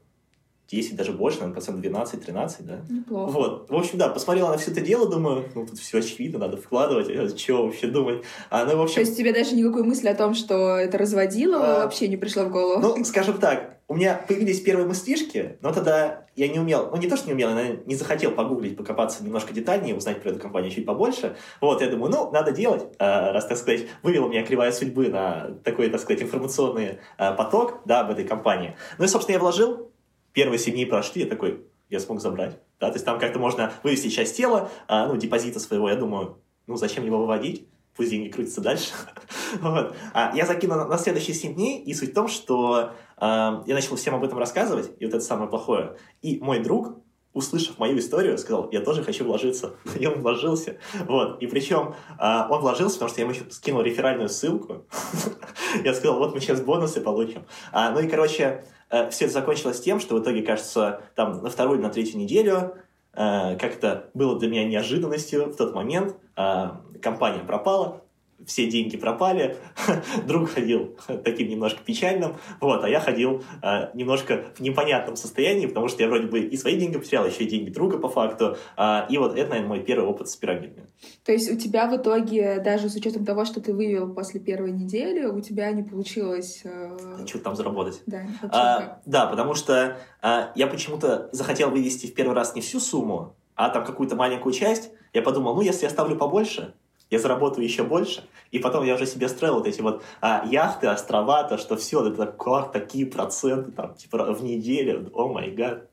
10, 0.70 0.96
даже 0.96 1.12
больше, 1.12 1.40
наверное, 1.40 1.54
процентов 1.54 1.84
12-13, 1.84 2.54
да? 2.60 2.80
Неплохо. 2.88 3.30
Вот. 3.32 3.70
В 3.70 3.74
общем, 3.74 3.98
да, 3.98 4.08
посмотрела 4.08 4.50
на 4.50 4.58
все 4.58 4.70
это 4.70 4.80
дело, 4.80 5.08
думаю, 5.08 5.48
ну, 5.54 5.66
тут 5.66 5.78
все 5.78 5.98
очевидно, 5.98 6.38
надо 6.38 6.56
вкладывать, 6.56 7.10
а 7.10 7.36
что 7.36 7.64
вообще 7.64 7.88
думать? 7.88 8.22
А, 8.50 8.64
ну, 8.64 8.76
в 8.76 8.82
общем... 8.82 8.94
То 8.96 9.00
есть 9.00 9.16
тебе 9.16 9.32
даже 9.32 9.54
никакой 9.54 9.82
мысли 9.82 10.08
о 10.08 10.14
том, 10.14 10.34
что 10.34 10.76
это 10.76 10.96
разводило, 10.98 11.58
а... 11.58 11.84
вообще 11.84 12.08
не 12.08 12.16
пришло 12.16 12.44
в 12.44 12.50
голову? 12.50 12.80
Ну, 12.80 13.04
скажем 13.04 13.38
так, 13.38 13.78
у 13.88 13.96
меня 13.96 14.24
появились 14.28 14.60
первые 14.60 14.86
мыслишки, 14.86 15.58
но 15.62 15.72
тогда 15.72 16.26
я 16.36 16.46
не 16.46 16.60
умел, 16.60 16.90
ну 16.92 16.96
не 16.96 17.08
то, 17.08 17.16
что 17.16 17.26
не 17.26 17.32
умел, 17.32 17.50
я 17.50 17.76
не 17.84 17.96
захотел 17.96 18.30
погуглить, 18.30 18.76
покопаться 18.76 19.24
немножко 19.24 19.52
детальнее, 19.52 19.96
узнать 19.96 20.22
про 20.22 20.30
эту 20.30 20.38
компанию 20.38 20.70
чуть 20.70 20.86
побольше. 20.86 21.34
Вот, 21.60 21.80
я 21.80 21.88
думаю, 21.88 22.12
ну, 22.12 22.30
надо 22.30 22.52
делать, 22.52 22.84
а, 23.00 23.32
раз, 23.32 23.46
так 23.46 23.58
сказать, 23.58 23.86
вывела 24.04 24.28
меня 24.28 24.46
кривая 24.46 24.70
судьбы 24.70 25.08
на 25.08 25.56
такой, 25.64 25.90
так 25.90 26.00
сказать, 26.00 26.22
информационный 26.22 27.00
а, 27.18 27.32
поток, 27.32 27.80
да, 27.84 28.02
об 28.02 28.12
этой 28.12 28.24
компании. 28.24 28.76
Ну 28.98 29.06
и, 29.06 29.08
собственно, 29.08 29.34
я 29.34 29.40
вложил, 29.40 29.90
первые 30.32 30.58
7 30.58 30.74
дней 30.74 30.86
прошли, 30.86 31.22
я 31.22 31.28
такой, 31.28 31.64
я 31.88 32.00
смог 32.00 32.20
забрать. 32.20 32.58
Да, 32.78 32.88
то 32.88 32.94
есть 32.94 33.04
там 33.04 33.18
как-то 33.18 33.38
можно 33.38 33.72
вывести 33.82 34.08
часть 34.08 34.36
тела, 34.36 34.70
а, 34.88 35.06
ну, 35.06 35.16
депозита 35.16 35.60
своего, 35.60 35.88
я 35.88 35.96
думаю, 35.96 36.38
ну, 36.66 36.76
зачем 36.76 37.04
его 37.04 37.18
выводить? 37.18 37.68
Пусть 37.96 38.10
деньги 38.10 38.30
крутятся 38.30 38.60
дальше. 38.60 38.92
вот. 39.60 39.94
а, 40.14 40.32
я 40.34 40.46
закинул 40.46 40.76
на, 40.76 40.86
на 40.86 40.98
следующие 40.98 41.34
7 41.34 41.54
дней, 41.54 41.82
и 41.82 41.92
суть 41.92 42.12
в 42.12 42.14
том, 42.14 42.28
что 42.28 42.92
а, 43.16 43.62
я 43.66 43.74
начал 43.74 43.96
всем 43.96 44.14
об 44.14 44.24
этом 44.24 44.38
рассказывать, 44.38 44.92
и 44.98 45.04
вот 45.04 45.14
это 45.14 45.24
самое 45.24 45.50
плохое. 45.50 45.96
И 46.22 46.38
мой 46.40 46.60
друг, 46.60 47.00
услышав 47.32 47.78
мою 47.78 47.98
историю, 47.98 48.38
сказал, 48.38 48.68
я 48.72 48.80
тоже 48.80 49.02
хочу 49.02 49.24
вложиться. 49.24 49.74
и 49.98 50.06
он 50.06 50.20
вложился. 50.20 50.76
Вот. 51.06 51.40
И 51.42 51.46
причем 51.46 51.94
э, 52.18 52.46
он 52.48 52.60
вложился, 52.60 52.96
потому 52.96 53.10
что 53.10 53.20
я 53.20 53.26
ему 53.26 53.50
скинул 53.50 53.82
реферальную 53.82 54.28
ссылку. 54.28 54.84
я 55.84 55.94
сказал, 55.94 56.18
вот 56.18 56.34
мы 56.34 56.40
сейчас 56.40 56.60
бонусы 56.60 57.00
получим. 57.00 57.44
А, 57.72 57.90
ну 57.90 58.00
и, 58.00 58.08
короче, 58.08 58.64
э, 58.90 59.10
все 59.10 59.26
это 59.26 59.34
закончилось 59.34 59.80
тем, 59.80 60.00
что 60.00 60.16
в 60.16 60.22
итоге, 60.22 60.42
кажется, 60.42 61.02
там 61.14 61.42
на 61.42 61.50
вторую 61.50 61.78
или 61.78 61.86
на 61.86 61.90
третью 61.90 62.18
неделю 62.18 62.74
э, 63.12 63.56
как-то 63.56 64.10
было 64.14 64.38
для 64.38 64.48
меня 64.48 64.64
неожиданностью 64.64 65.46
в 65.46 65.56
тот 65.56 65.74
момент. 65.74 66.16
Э, 66.36 66.70
компания 67.00 67.44
пропала, 67.44 68.02
все 68.46 68.68
деньги 68.68 68.96
пропали, 68.96 69.56
друг 70.26 70.50
ходил 70.50 70.96
таким 71.24 71.48
немножко 71.48 71.80
печальным, 71.84 72.36
вот, 72.60 72.84
а 72.84 72.88
я 72.88 73.00
ходил 73.00 73.42
э, 73.62 73.90
немножко 73.94 74.46
в 74.54 74.60
непонятном 74.60 75.16
состоянии, 75.16 75.66
потому 75.66 75.88
что 75.88 76.02
я 76.02 76.08
вроде 76.08 76.26
бы 76.26 76.40
и 76.40 76.56
свои 76.56 76.78
деньги 76.78 76.98
потерял, 76.98 77.26
еще 77.26 77.44
и 77.44 77.48
деньги 77.48 77.70
друга 77.70 77.98
по 77.98 78.08
факту, 78.08 78.56
э, 78.76 79.00
и 79.08 79.18
вот 79.18 79.36
это, 79.36 79.50
наверное, 79.50 79.68
мой 79.68 79.80
первый 79.80 80.06
опыт 80.06 80.28
с 80.28 80.36
пирамидами. 80.36 80.86
То 81.24 81.32
есть 81.32 81.50
у 81.50 81.56
тебя 81.56 81.88
в 81.88 81.96
итоге, 81.96 82.60
даже 82.60 82.88
с 82.88 82.94
учетом 82.94 83.24
того, 83.24 83.44
что 83.44 83.60
ты 83.60 83.72
вывел 83.72 84.12
после 84.12 84.40
первой 84.40 84.72
недели, 84.72 85.24
у 85.26 85.40
тебя 85.40 85.70
не 85.72 85.82
получилось... 85.82 86.62
Э... 86.64 86.96
Что-то 87.26 87.44
там 87.44 87.56
заработать. 87.56 88.02
Да, 88.06 88.26
а, 88.50 89.00
да, 89.06 89.26
потому 89.26 89.54
что 89.54 89.98
а, 90.22 90.52
я 90.54 90.66
почему-то 90.66 91.28
захотел 91.32 91.70
вывести 91.70 92.06
в 92.06 92.14
первый 92.14 92.34
раз 92.34 92.54
не 92.54 92.60
всю 92.60 92.80
сумму, 92.80 93.34
а 93.54 93.68
там 93.70 93.84
какую-то 93.84 94.16
маленькую 94.16 94.52
часть. 94.52 94.90
Я 95.12 95.22
подумал, 95.22 95.54
ну, 95.54 95.60
если 95.60 95.84
я 95.84 95.90
ставлю 95.90 96.16
побольше, 96.16 96.74
я 97.10 97.18
заработаю 97.18 97.64
еще 97.64 97.82
больше, 97.82 98.22
и 98.50 98.58
потом 98.58 98.84
я 98.84 98.94
уже 98.94 99.06
себе 99.06 99.28
строил 99.28 99.54
вот 99.54 99.66
эти 99.66 99.80
вот 99.80 100.02
а, 100.20 100.44
яхты, 100.46 100.88
острова, 100.88 101.44
то, 101.44 101.58
что 101.58 101.76
все, 101.76 102.06
это 102.06 102.26
как, 102.26 102.72
такие 102.72 103.06
проценты, 103.06 103.70
там, 103.70 103.94
типа, 103.94 104.32
в 104.32 104.42
неделю, 104.42 105.10
о 105.14 105.28
май 105.28 105.50
гад. 105.50 105.88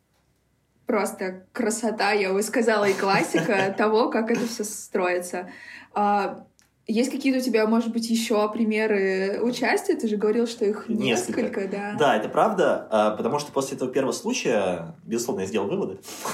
Просто 0.85 1.45
красота, 1.51 2.13
я 2.13 2.33
бы 2.33 2.41
сказала, 2.41 2.85
и 2.85 2.93
классика 2.93 3.73
того, 3.77 4.09
как 4.09 4.31
это 4.31 4.47
все 4.47 4.63
строится. 4.63 5.49
А, 5.93 6.46
Есть 6.89 7.11
какие-то 7.11 7.39
у 7.39 7.41
тебя, 7.41 7.67
может 7.67 7.91
быть, 7.91 8.09
еще 8.09 8.49
примеры 8.49 9.41
участия? 9.41 9.93
Ты 9.95 10.07
же 10.07 10.15
говорил, 10.15 10.47
что 10.47 10.63
их 10.63 10.87
несколько, 10.87 11.41
несколько 11.41 11.67
да. 11.67 11.95
Да, 11.99 12.15
это 12.15 12.29
правда, 12.29 12.87
а, 12.89 13.11
потому 13.11 13.39
что 13.39 13.51
после 13.51 13.75
этого 13.75 13.91
первого 13.91 14.13
случая, 14.13 14.95
безусловно, 15.03 15.41
я 15.41 15.47
сделал 15.47 15.67
выводы. 15.67 15.99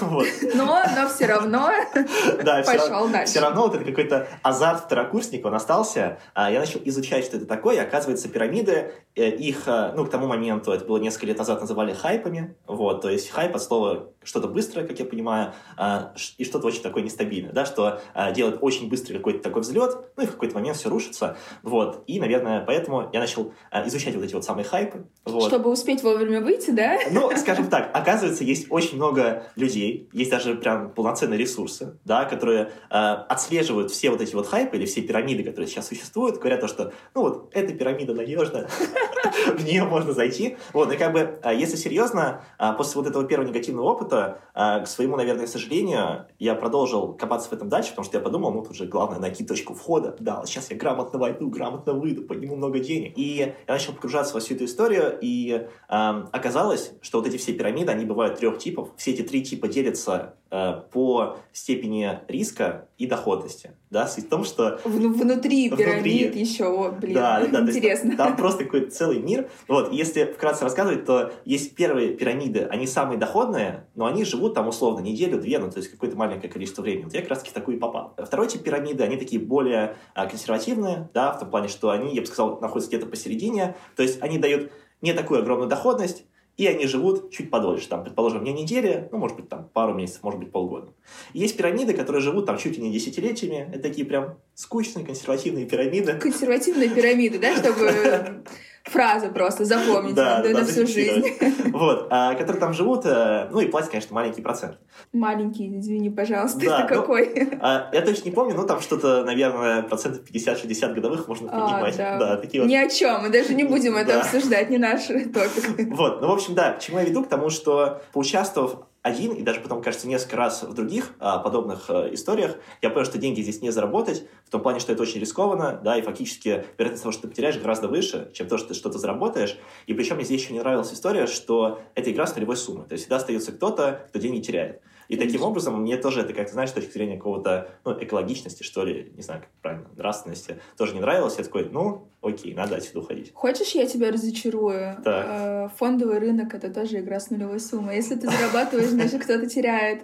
Но, 0.54 0.80
но 0.96 1.08
все 1.08 1.26
равно 1.26 1.70
пошел 2.44 3.08
дальше. 3.08 3.32
Все 3.32 3.40
равно 3.40 3.62
вот 3.62 3.74
это 3.74 3.84
какой-то 3.84 4.28
азарт 4.42 4.84
второкурсника, 4.84 5.48
он 5.48 5.54
остался. 5.54 6.18
А, 6.34 6.52
я 6.52 6.60
начал 6.60 6.80
изучать, 6.84 7.24
что 7.24 7.36
это 7.36 7.46
такое. 7.46 7.82
Оказывается, 7.82 8.28
пирамиды, 8.28 8.92
э, 9.16 9.30
их, 9.30 9.66
э, 9.66 9.92
ну, 9.96 10.06
к 10.06 10.10
тому 10.10 10.28
моменту, 10.28 10.70
это 10.70 10.84
было 10.84 10.98
несколько 10.98 11.26
лет 11.26 11.38
назад, 11.38 11.60
называли 11.60 11.92
хайпами. 11.92 12.54
Вот, 12.68 13.02
то 13.02 13.10
есть 13.10 13.30
хайп 13.30 13.56
от 13.56 13.62
слова 13.62 14.12
что-то 14.22 14.46
быстрое, 14.46 14.86
как 14.86 15.00
я 15.00 15.04
понимаю, 15.04 15.52
а, 15.76 16.14
и 16.38 16.44
что-то 16.44 16.68
очень 16.68 16.82
такое 16.82 17.02
нестабильное, 17.02 17.52
да, 17.52 17.66
что 17.66 18.00
делает 18.34 18.58
очень 18.60 18.88
быстрый 18.88 19.16
какой-то 19.16 19.42
такой 19.42 19.62
взлет, 19.62 19.96
ну 20.16 20.22
и 20.22 20.26
в 20.26 20.36
какой-то 20.44 20.58
момент 20.58 20.76
все 20.76 20.88
рушится. 20.88 21.36
Вот. 21.62 22.04
И, 22.06 22.20
наверное, 22.20 22.64
поэтому 22.64 23.08
я 23.12 23.20
начал 23.20 23.52
а, 23.70 23.86
изучать 23.88 24.14
вот 24.14 24.24
эти 24.24 24.34
вот 24.34 24.44
самые 24.44 24.64
хайпы. 24.64 25.06
Вот. 25.24 25.48
Чтобы 25.48 25.70
успеть 25.70 26.02
вовремя 26.02 26.40
выйти, 26.40 26.70
да? 26.70 26.98
Ну, 27.10 27.30
скажем 27.36 27.68
так, 27.68 27.90
оказывается, 27.94 28.44
есть 28.44 28.66
очень 28.70 28.96
много 28.96 29.44
людей, 29.56 30.08
есть 30.12 30.30
даже 30.30 30.54
прям 30.54 30.90
полноценные 30.90 31.38
ресурсы, 31.38 31.98
да, 32.04 32.24
которые 32.24 32.72
э, 32.90 32.94
отслеживают 32.94 33.90
все 33.90 34.10
вот 34.10 34.20
эти 34.20 34.34
вот 34.34 34.46
хайпы 34.46 34.76
или 34.76 34.86
все 34.86 35.02
пирамиды, 35.02 35.42
которые 35.42 35.66
сейчас 35.66 35.88
существуют, 35.88 36.38
говорят 36.38 36.60
то, 36.60 36.68
что, 36.68 36.92
ну 37.14 37.22
вот, 37.22 37.50
эта 37.52 37.72
пирамида 37.72 38.14
надежная, 38.14 38.68
в 39.56 39.64
нее 39.64 39.84
можно 39.84 40.12
зайти. 40.12 40.56
Вот, 40.72 40.92
и 40.92 40.96
как 40.96 41.12
бы, 41.12 41.38
а, 41.42 41.52
если 41.52 41.76
серьезно, 41.76 42.44
после 42.76 43.00
вот 43.00 43.08
этого 43.08 43.24
первого 43.24 43.48
негативного 43.48 43.86
опыта, 43.86 44.40
к 44.54 44.86
своему, 44.86 45.16
наверное, 45.16 45.46
сожалению, 45.54 46.26
я 46.38 46.54
продолжил 46.54 47.14
копаться 47.14 47.48
в 47.48 47.52
этом 47.52 47.68
дальше, 47.68 47.90
потому 47.90 48.04
что 48.04 48.18
я 48.18 48.22
подумал, 48.22 48.52
ну, 48.52 48.62
тут 48.62 48.76
же 48.76 48.86
главное 48.86 49.18
найти 49.18 49.44
точку 49.44 49.74
входа, 49.74 50.16
да, 50.18 50.33
вот 50.40 50.48
сейчас 50.48 50.70
я 50.70 50.76
грамотно 50.76 51.18
войду, 51.18 51.48
грамотно 51.48 51.92
выйду, 51.92 52.22
подниму 52.22 52.56
много 52.56 52.78
денег. 52.78 53.16
И 53.16 53.22
я 53.22 53.54
начал 53.66 53.92
погружаться 53.92 54.34
во 54.34 54.40
всю 54.40 54.54
эту 54.54 54.64
историю, 54.64 55.18
и 55.20 55.50
э, 55.50 55.66
оказалось, 55.88 56.92
что 57.00 57.18
вот 57.18 57.28
эти 57.28 57.36
все 57.36 57.52
пирамиды, 57.52 57.90
они 57.90 58.04
бывают 58.04 58.38
трех 58.38 58.58
типов. 58.58 58.90
Все 58.96 59.12
эти 59.12 59.22
три 59.22 59.42
типа 59.42 59.68
делятся 59.68 60.36
э, 60.50 60.82
по 60.92 61.38
степени 61.52 62.20
риска 62.28 62.88
и 62.98 63.06
доходности. 63.06 63.76
Да, 63.94 64.08
суть 64.08 64.26
в 64.26 64.28
том, 64.28 64.42
что... 64.42 64.80
Внутри 64.84 65.70
пирамид 65.70 66.34
еще, 66.34 66.90
блин, 66.90 67.14
да, 67.14 67.46
да, 67.46 67.60
интересно. 67.60 68.16
Там 68.16 68.36
просто 68.36 68.64
какой-то 68.64 68.90
целый 68.90 69.20
мир. 69.20 69.48
Вот, 69.68 69.92
если 69.92 70.24
вкратце 70.24 70.64
рассказывать, 70.64 71.04
то 71.04 71.32
есть 71.44 71.76
первые 71.76 72.12
пирамиды, 72.12 72.64
они 72.64 72.88
самые 72.88 73.18
доходные, 73.18 73.86
но 73.94 74.06
они 74.06 74.24
живут 74.24 74.54
там 74.54 74.66
условно 74.66 74.98
неделю-две, 74.98 75.60
ну 75.60 75.70
то 75.70 75.78
есть 75.78 75.92
какое-то 75.92 76.16
маленькое 76.16 76.52
количество 76.52 76.82
времени. 76.82 77.04
Вот 77.04 77.14
я 77.14 77.20
как 77.20 77.30
раз 77.30 77.38
таки 77.38 77.50
в 77.50 77.54
такую 77.54 77.78
попал. 77.78 78.16
Второй 78.18 78.48
тип 78.48 78.64
пирамиды, 78.64 79.04
они 79.04 79.16
такие 79.16 79.40
более 79.40 79.94
а, 80.14 80.26
консервативные, 80.26 81.08
да, 81.14 81.32
в 81.32 81.38
том 81.38 81.50
плане, 81.50 81.68
что 81.68 81.90
они, 81.90 82.16
я 82.16 82.20
бы 82.22 82.26
сказал, 82.26 82.58
находятся 82.58 82.90
где-то 82.90 83.06
посередине, 83.06 83.76
то 83.94 84.02
есть 84.02 84.20
они 84.20 84.38
дают 84.38 84.72
не 85.02 85.12
такую 85.12 85.38
огромную 85.38 85.68
доходность, 85.68 86.24
и 86.56 86.66
они 86.66 86.86
живут 86.86 87.30
чуть 87.30 87.50
подольше, 87.50 87.88
там, 87.88 88.04
предположим, 88.04 88.44
не 88.44 88.52
неделя, 88.52 89.08
ну, 89.10 89.18
может 89.18 89.36
быть, 89.36 89.48
там, 89.48 89.68
пару 89.72 89.94
месяцев, 89.94 90.22
может 90.22 90.38
быть, 90.38 90.52
полгода. 90.52 90.92
есть 91.32 91.56
пирамиды, 91.56 91.94
которые 91.94 92.22
живут 92.22 92.46
там 92.46 92.58
чуть 92.58 92.76
ли 92.76 92.82
не 92.82 92.92
десятилетиями, 92.92 93.68
это 93.72 93.82
такие 93.82 94.06
прям 94.06 94.38
скучные 94.54 95.04
консервативные 95.04 95.66
пирамиды. 95.66 96.14
Консервативные 96.18 96.88
пирамиды, 96.88 97.38
да, 97.38 97.56
чтобы 97.56 98.44
фраза 98.84 99.28
просто, 99.28 99.64
запомните 99.64 100.14
да, 100.14 100.42
да, 100.42 100.50
на 100.50 100.64
всю 100.64 100.86
жизнь. 100.86 101.24
Вот, 101.74 102.06
а, 102.10 102.34
которые 102.34 102.60
там 102.60 102.72
живут, 102.72 103.04
э, 103.04 103.48
ну 103.50 103.58
и 103.58 103.66
платят, 103.66 103.90
конечно, 103.90 104.14
маленький 104.14 104.42
процент. 104.42 104.78
Маленький, 105.12 105.76
извини, 105.76 106.08
пожалуйста, 106.08 106.60
да, 106.60 106.84
это 106.84 106.94
ну, 106.94 107.00
какой? 107.00 107.48
А, 107.60 107.90
я 107.92 108.02
точно 108.02 108.28
не 108.28 108.30
помню, 108.30 108.54
но 108.54 108.62
там 108.62 108.80
что-то, 108.80 109.24
наверное, 109.24 109.82
процентов 109.82 110.22
50-60 110.30 110.94
годовых 110.94 111.26
можно 111.26 111.48
поднимать. 111.48 111.94
А, 111.98 112.18
да. 112.18 112.18
да, 112.18 112.36
такие 112.36 112.62
вот. 112.62 112.70
Ни 112.70 112.76
о 112.76 112.88
чем, 112.88 113.22
мы 113.22 113.30
даже 113.30 113.54
не 113.54 113.64
будем 113.64 113.96
это 113.96 114.20
обсуждать, 114.20 114.70
не 114.70 114.78
наш 114.78 115.06
топик. 115.06 115.88
Вот, 115.94 116.20
ну, 116.20 116.28
в 116.28 116.32
общем, 116.32 116.54
да, 116.54 116.72
к 116.74 116.80
чему 116.80 116.98
я 116.98 117.04
веду? 117.04 117.24
К 117.24 117.28
тому, 117.28 117.50
что 117.50 118.02
поучаствовав 118.12 118.86
один 119.04 119.34
и 119.34 119.42
даже 119.42 119.60
потом, 119.60 119.82
кажется, 119.82 120.08
несколько 120.08 120.36
раз 120.36 120.62
в 120.62 120.72
других 120.72 121.12
а, 121.18 121.38
подобных 121.38 121.90
а, 121.90 122.08
историях, 122.14 122.56
я 122.80 122.88
понял, 122.88 123.04
что 123.04 123.18
деньги 123.18 123.42
здесь 123.42 123.60
не 123.60 123.70
заработать, 123.70 124.26
в 124.46 124.50
том 124.50 124.62
плане, 124.62 124.80
что 124.80 124.92
это 124.92 125.02
очень 125.02 125.20
рискованно, 125.20 125.78
да, 125.84 125.98
и 125.98 126.02
фактически 126.02 126.64
вероятность 126.78 127.02
того, 127.02 127.12
что 127.12 127.22
ты 127.22 127.28
потеряешь, 127.28 127.58
гораздо 127.58 127.86
выше, 127.86 128.30
чем 128.32 128.48
то, 128.48 128.56
что 128.56 128.68
ты 128.68 128.74
что-то 128.74 128.98
заработаешь. 128.98 129.58
И 129.86 129.92
причем 129.92 130.16
мне 130.16 130.24
здесь 130.24 130.40
еще 130.40 130.54
не 130.54 130.60
нравилась 130.60 130.90
история, 130.90 131.26
что 131.26 131.82
эта 131.94 132.10
игра 132.10 132.26
с 132.26 132.34
нулевой 132.34 132.56
суммой. 132.56 132.86
То 132.86 132.94
есть 132.94 133.04
всегда 133.04 133.16
остается 133.16 133.52
кто-то, 133.52 134.06
кто 134.08 134.18
деньги 134.18 134.40
теряет. 134.40 134.80
И 135.08 135.16
таким 135.16 135.42
образом 135.42 135.80
мне 135.80 135.96
тоже 135.96 136.20
это, 136.20 136.32
как 136.32 136.46
ты 136.46 136.52
знаешь, 136.52 136.70
с 136.70 136.72
точки 136.72 136.92
зрения 136.92 137.16
какого-то 137.16 137.68
ну, 137.84 137.92
экологичности, 138.02 138.62
что 138.62 138.84
ли, 138.84 139.12
не 139.16 139.22
знаю, 139.22 139.42
как 139.42 139.50
правильно, 139.62 139.88
нравственности, 139.96 140.58
тоже 140.76 140.94
не 140.94 141.00
нравилось. 141.00 141.36
Я 141.38 141.44
такой, 141.44 141.68
ну, 141.70 142.08
окей, 142.22 142.54
надо 142.54 142.76
отсюда 142.76 143.00
уходить. 143.00 143.32
Хочешь, 143.34 143.74
я 143.74 143.86
тебя 143.86 144.10
разочарую? 144.10 144.96
Так. 145.04 145.26
Э, 145.28 145.68
фондовый 145.76 146.18
рынок— 146.18 146.54
это 146.56 146.72
тоже 146.72 147.00
игра 147.00 147.20
с 147.20 147.30
нулевой 147.30 147.60
суммой. 147.60 147.96
Если 147.96 148.14
ты 148.14 148.30
зарабатываешь, 148.30 148.88
значит, 148.88 149.22
кто-то 149.22 149.46
теряет. 149.46 150.02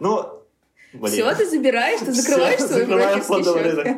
Ну, 0.00 0.41
Блин. 0.92 1.12
Все, 1.12 1.34
ты 1.34 1.48
забираешь, 1.48 2.00
ты 2.00 2.12
закрываешь 2.12 2.58
Все, 2.58 2.68
свой 2.68 2.86
брокерский 2.86 3.44
счет. 3.44 3.96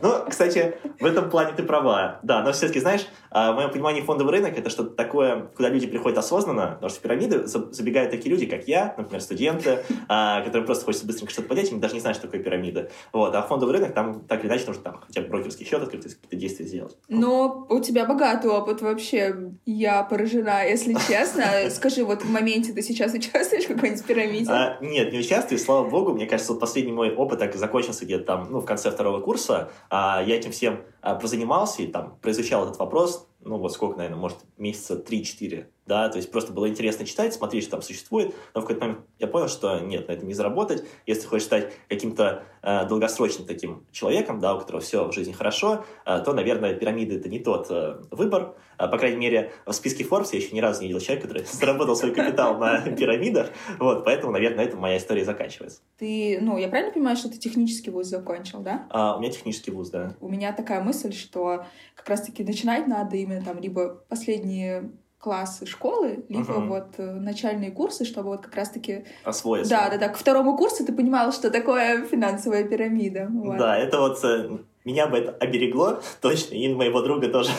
Ну, 0.00 0.24
кстати, 0.28 0.74
в 1.00 1.04
этом 1.04 1.30
плане 1.30 1.52
ты 1.56 1.62
права. 1.62 2.20
Да, 2.22 2.42
но 2.42 2.52
все-таки, 2.52 2.80
знаешь, 2.80 3.06
а, 3.30 3.52
в 3.52 3.56
моем 3.56 3.70
понимании 3.70 4.02
фондовый 4.02 4.32
рынок— 4.32 4.52
это 4.58 4.70
что-то 4.70 4.90
такое, 4.90 5.50
куда 5.56 5.68
люди 5.68 5.86
приходят 5.86 6.18
осознанно, 6.18 6.72
потому 6.74 6.90
что 6.90 6.98
в 6.98 7.02
пирамиды 7.02 7.46
забегают 7.46 8.10
такие 8.10 8.30
люди, 8.30 8.46
как 8.46 8.68
я, 8.68 8.94
например, 8.96 9.20
студенты, 9.20 9.84
а, 10.08 10.42
которым 10.42 10.66
просто 10.66 10.84
хочется 10.84 11.06
быстренько 11.06 11.32
что-то 11.32 11.48
поднять, 11.48 11.70
они 11.70 11.80
даже 11.80 11.94
не 11.94 12.00
знают, 12.00 12.18
что 12.18 12.26
такое 12.26 12.42
пирамида. 12.42 12.90
Вот, 13.12 13.34
а 13.34 13.42
фондовый 13.42 13.74
рынок, 13.74 13.94
там 13.94 14.20
так 14.24 14.40
или 14.40 14.48
иначе 14.48 14.66
нужно 14.66 14.82
там 14.82 15.00
хотя 15.06 15.22
бы 15.22 15.28
брокерский 15.28 15.66
счет 15.66 15.82
открыть, 15.82 16.02
какие-то 16.02 16.36
действия 16.36 16.66
сделать. 16.66 16.96
Но 17.08 17.66
у 17.68 17.80
тебя 17.80 18.04
богатый 18.04 18.50
опыт 18.50 18.82
вообще. 18.82 19.34
Я 19.64 20.02
поражена, 20.02 20.66
если 20.68 20.94
честно. 21.08 21.70
Скажи, 21.70 22.04
вот 22.04 22.22
в 22.22 22.30
моменте 22.30 22.72
ты 22.72 22.82
сейчас 22.82 23.14
участвуешь 23.14 23.64
в 23.64 23.68
какой-нибудь 23.68 24.04
пирамиде? 24.04 24.50
А, 24.50 24.78
нет, 24.80 25.12
не 25.12 25.20
участвую, 25.20 25.58
слава 25.58 25.88
богу. 25.88 26.11
Мне 26.14 26.26
кажется, 26.26 26.52
вот 26.52 26.60
последний 26.60 26.92
мой 26.92 27.14
опыт 27.14 27.38
так 27.38 27.54
и 27.54 27.58
закончился 27.58 28.04
где-то 28.04 28.24
там, 28.24 28.48
ну, 28.50 28.60
в 28.60 28.64
конце 28.64 28.90
второго 28.90 29.20
курса. 29.20 29.70
А, 29.90 30.22
я 30.22 30.36
этим 30.36 30.52
всем 30.52 30.82
а, 31.00 31.14
прозанимался 31.14 31.82
и 31.82 31.86
там 31.86 32.16
произучал 32.20 32.64
этот 32.64 32.78
вопрос, 32.78 33.28
ну, 33.44 33.58
вот 33.58 33.72
сколько, 33.72 33.96
наверное, 33.96 34.18
может, 34.18 34.38
месяца 34.56 34.94
3-4 34.94 35.66
да, 35.86 36.08
то 36.08 36.16
есть 36.16 36.30
просто 36.30 36.52
было 36.52 36.68
интересно 36.68 37.04
читать, 37.04 37.34
смотреть, 37.34 37.64
что 37.64 37.72
там 37.72 37.82
существует, 37.82 38.34
но 38.54 38.60
в 38.60 38.64
какой-то 38.64 38.86
момент 38.86 39.00
я 39.18 39.26
понял, 39.26 39.48
что 39.48 39.80
нет, 39.80 40.08
на 40.08 40.12
это 40.12 40.24
не 40.24 40.34
заработать. 40.34 40.84
Если 41.06 41.26
хочешь 41.26 41.46
стать 41.46 41.72
каким-то 41.88 42.44
э, 42.62 42.86
долгосрочным 42.86 43.46
таким 43.46 43.84
человеком, 43.90 44.38
да, 44.38 44.54
у 44.54 44.60
которого 44.60 44.80
все 44.80 45.08
в 45.08 45.12
жизни 45.12 45.32
хорошо, 45.32 45.84
э, 46.06 46.20
то, 46.24 46.32
наверное, 46.34 46.74
пирамиды 46.74 47.16
это 47.16 47.28
не 47.28 47.40
тот 47.40 47.66
э, 47.70 48.00
выбор. 48.12 48.54
Э, 48.78 48.88
по 48.88 48.96
крайней 48.96 49.16
мере, 49.16 49.52
в 49.66 49.72
списке 49.72 50.04
Forbes 50.04 50.28
я 50.32 50.38
еще 50.38 50.54
ни 50.54 50.60
разу 50.60 50.82
не 50.82 50.88
видел 50.88 51.00
человека, 51.00 51.26
который 51.26 51.44
заработал 51.52 51.96
свой 51.96 52.14
капитал 52.14 52.58
на 52.58 52.80
пирамидах, 52.96 53.50
вот, 53.78 54.04
поэтому, 54.04 54.32
наверное, 54.32 54.64
на 54.64 54.68
этом 54.68 54.80
моя 54.80 54.98
история 54.98 55.24
заканчивается. 55.24 55.80
Ты, 55.98 56.38
ну, 56.40 56.58
я 56.58 56.68
правильно 56.68 56.92
понимаю, 56.92 57.16
что 57.16 57.28
ты 57.28 57.38
технический 57.38 57.90
вуз 57.90 58.06
закончил, 58.06 58.60
да? 58.60 58.86
А, 58.90 59.16
у 59.16 59.20
меня 59.20 59.32
технический 59.32 59.72
вуз, 59.72 59.90
да. 59.90 60.14
У 60.20 60.28
меня 60.28 60.52
такая 60.52 60.80
мысль, 60.82 61.12
что 61.12 61.64
как 61.96 62.08
раз-таки 62.08 62.44
начинать 62.44 62.86
надо 62.86 63.16
именно 63.16 63.31
там 63.40 63.58
либо 63.58 64.04
последние 64.08 64.90
классы 65.22 65.66
школы, 65.66 66.24
либо 66.28 66.52
uh-huh. 66.52 66.66
вот 66.66 66.94
э, 66.98 67.12
начальные 67.12 67.70
курсы, 67.70 68.04
чтобы 68.04 68.30
вот 68.30 68.42
как 68.42 68.56
раз-таки... 68.56 69.04
Освоиться. 69.24 69.70
Да, 69.70 69.88
да, 69.88 69.96
да. 69.96 70.08
К 70.08 70.16
второму 70.16 70.56
курсу 70.56 70.84
ты 70.84 70.92
понимал, 70.92 71.30
что 71.32 71.48
такое 71.50 72.04
финансовая 72.06 72.64
пирамида. 72.64 73.28
Вот. 73.30 73.56
Да, 73.56 73.78
это 73.78 74.00
вот 74.00 74.18
э, 74.24 74.58
меня 74.84 75.06
бы 75.06 75.18
это 75.18 75.32
оберегло, 75.32 76.00
точно, 76.20 76.54
и 76.54 76.72
моего 76.72 77.02
друга 77.02 77.28
тоже. 77.28 77.50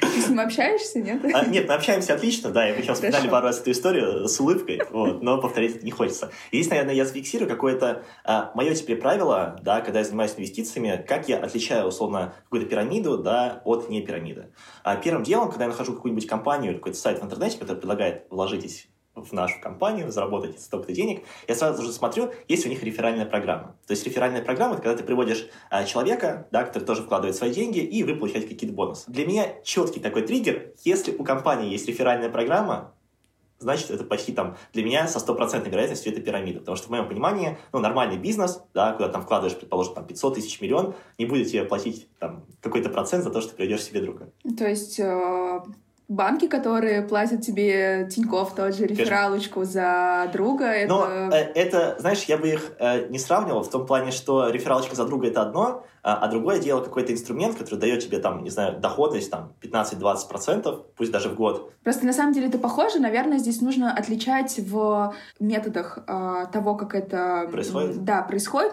Ты 0.00 0.20
с 0.20 0.28
ним 0.28 0.40
общаешься, 0.40 1.00
нет? 1.00 1.24
А, 1.32 1.44
нет, 1.46 1.68
мы 1.68 1.74
общаемся 1.74 2.14
отлично, 2.14 2.50
да, 2.50 2.68
и 2.68 2.76
мы 2.76 2.82
сейчас 2.82 2.98
вспоминали 2.98 3.28
пару 3.28 3.46
раз 3.46 3.60
эту 3.60 3.70
историю 3.70 4.28
с 4.28 4.38
улыбкой, 4.40 4.80
вот, 4.90 5.22
но 5.22 5.40
повторить 5.40 5.76
это 5.76 5.84
не 5.84 5.90
хочется. 5.90 6.30
И 6.50 6.56
здесь, 6.56 6.70
наверное, 6.70 6.94
я 6.94 7.04
зафиксирую 7.04 7.48
какое-то 7.48 8.04
а, 8.24 8.52
мое 8.54 8.74
теперь 8.74 8.96
правило, 8.96 9.58
да, 9.62 9.80
когда 9.80 10.00
я 10.00 10.04
занимаюсь 10.04 10.34
инвестициями, 10.36 11.04
как 11.06 11.28
я 11.28 11.38
отличаю, 11.38 11.86
условно, 11.86 12.34
какую-то 12.44 12.68
пирамиду, 12.68 13.18
да, 13.18 13.62
от 13.64 13.88
не 13.88 14.02
пирамиды. 14.02 14.52
А 14.82 14.96
первым 14.96 15.22
делом, 15.22 15.50
когда 15.50 15.64
я 15.64 15.70
нахожу 15.70 15.94
какую-нибудь 15.94 16.26
компанию 16.26 16.72
или 16.72 16.78
какой-то 16.78 16.98
сайт 16.98 17.20
в 17.20 17.24
интернете, 17.24 17.58
который 17.58 17.78
предлагает 17.78 18.26
вложитесь 18.30 18.88
в 19.14 19.32
нашу 19.32 19.60
компанию, 19.60 20.10
заработать 20.10 20.60
столько-то 20.60 20.92
денег, 20.92 21.24
я 21.46 21.54
сразу 21.54 21.82
же 21.82 21.92
смотрю, 21.92 22.32
есть 22.48 22.64
у 22.66 22.68
них 22.68 22.82
реферальная 22.82 23.26
программа. 23.26 23.76
То 23.86 23.92
есть 23.92 24.04
реферальная 24.06 24.42
программа— 24.42 24.74
это 24.74 24.82
когда 24.82 24.96
ты 24.96 25.04
приводишь 25.04 25.48
а, 25.70 25.84
человека, 25.84 26.48
да, 26.50 26.64
который 26.64 26.84
тоже 26.84 27.02
вкладывает 27.02 27.36
свои 27.36 27.52
деньги, 27.52 27.78
и 27.78 28.02
вы 28.04 28.16
получаете 28.16 28.48
какие-то 28.48 28.74
бонусы. 28.74 29.10
Для 29.10 29.26
меня 29.26 29.48
четкий 29.64 30.00
такой 30.00 30.22
триггер, 30.22 30.72
если 30.84 31.14
у 31.14 31.24
компании 31.24 31.70
есть 31.70 31.86
реферальная 31.88 32.30
программа, 32.30 32.94
значит, 33.62 33.90
это 33.90 34.04
почти 34.04 34.32
там 34.32 34.56
для 34.72 34.84
меня 34.84 35.06
со 35.06 35.20
стопроцентной 35.20 35.70
вероятностью 35.70 36.12
это 36.12 36.20
пирамида. 36.20 36.60
Потому 36.60 36.76
что 36.76 36.88
в 36.88 36.90
моем 36.90 37.08
понимании, 37.08 37.58
ну, 37.72 37.78
нормальный 37.78 38.18
бизнес, 38.18 38.60
да, 38.74 38.92
куда 38.92 39.08
там 39.08 39.22
вкладываешь, 39.22 39.56
предположим, 39.56 39.94
там 39.94 40.06
500 40.06 40.34
тысяч, 40.34 40.60
миллион, 40.60 40.94
не 41.18 41.26
будет 41.26 41.48
тебе 41.48 41.64
платить 41.64 42.08
там 42.18 42.44
какой-то 42.60 42.90
процент 42.90 43.24
за 43.24 43.30
то, 43.30 43.40
что 43.40 43.50
ты 43.50 43.56
приведешь 43.56 43.82
себе 43.82 44.00
друга. 44.00 44.30
То 44.58 44.68
есть 44.68 44.98
э, 44.98 45.60
банки, 46.12 46.46
которые 46.46 47.02
платят 47.02 47.40
тебе 47.40 48.08
Тинькофф 48.10 48.54
тот 48.54 48.74
же 48.74 48.86
рефералочку 48.86 49.64
за 49.64 50.28
друга. 50.32 50.66
Это... 50.66 50.88
Но 50.88 51.06
э, 51.08 51.52
это, 51.54 51.96
знаешь, 51.98 52.22
я 52.24 52.36
бы 52.36 52.48
их 52.48 52.72
э, 52.78 53.08
не 53.08 53.18
сравнивал 53.18 53.62
в 53.62 53.70
том 53.70 53.86
плане, 53.86 54.10
что 54.10 54.50
рефералочка 54.50 54.94
за 54.94 55.06
друга 55.06 55.28
это 55.28 55.42
одно, 55.42 55.86
а, 56.02 56.16
а 56.16 56.28
другое 56.28 56.58
дело 56.58 56.82
какой-то 56.82 57.12
инструмент, 57.12 57.56
который 57.56 57.78
дает 57.78 58.00
тебе 58.00 58.18
там, 58.18 58.42
не 58.42 58.50
знаю, 58.50 58.80
доходность 58.80 59.30
там 59.30 59.52
15-20%, 59.60 60.84
пусть 60.96 61.12
даже 61.12 61.28
в 61.28 61.36
год. 61.36 61.72
Просто 61.84 62.06
на 62.06 62.12
самом 62.12 62.32
деле 62.32 62.48
это 62.48 62.58
похоже. 62.58 62.98
Наверное, 62.98 63.38
здесь 63.38 63.60
нужно 63.60 63.92
отличать 63.92 64.58
в 64.58 65.14
методах 65.38 65.98
э, 66.06 66.46
того, 66.52 66.74
как 66.74 66.94
это 66.94 67.48
происходит. 67.50 68.04
Да, 68.04 68.22
происходит, 68.22 68.72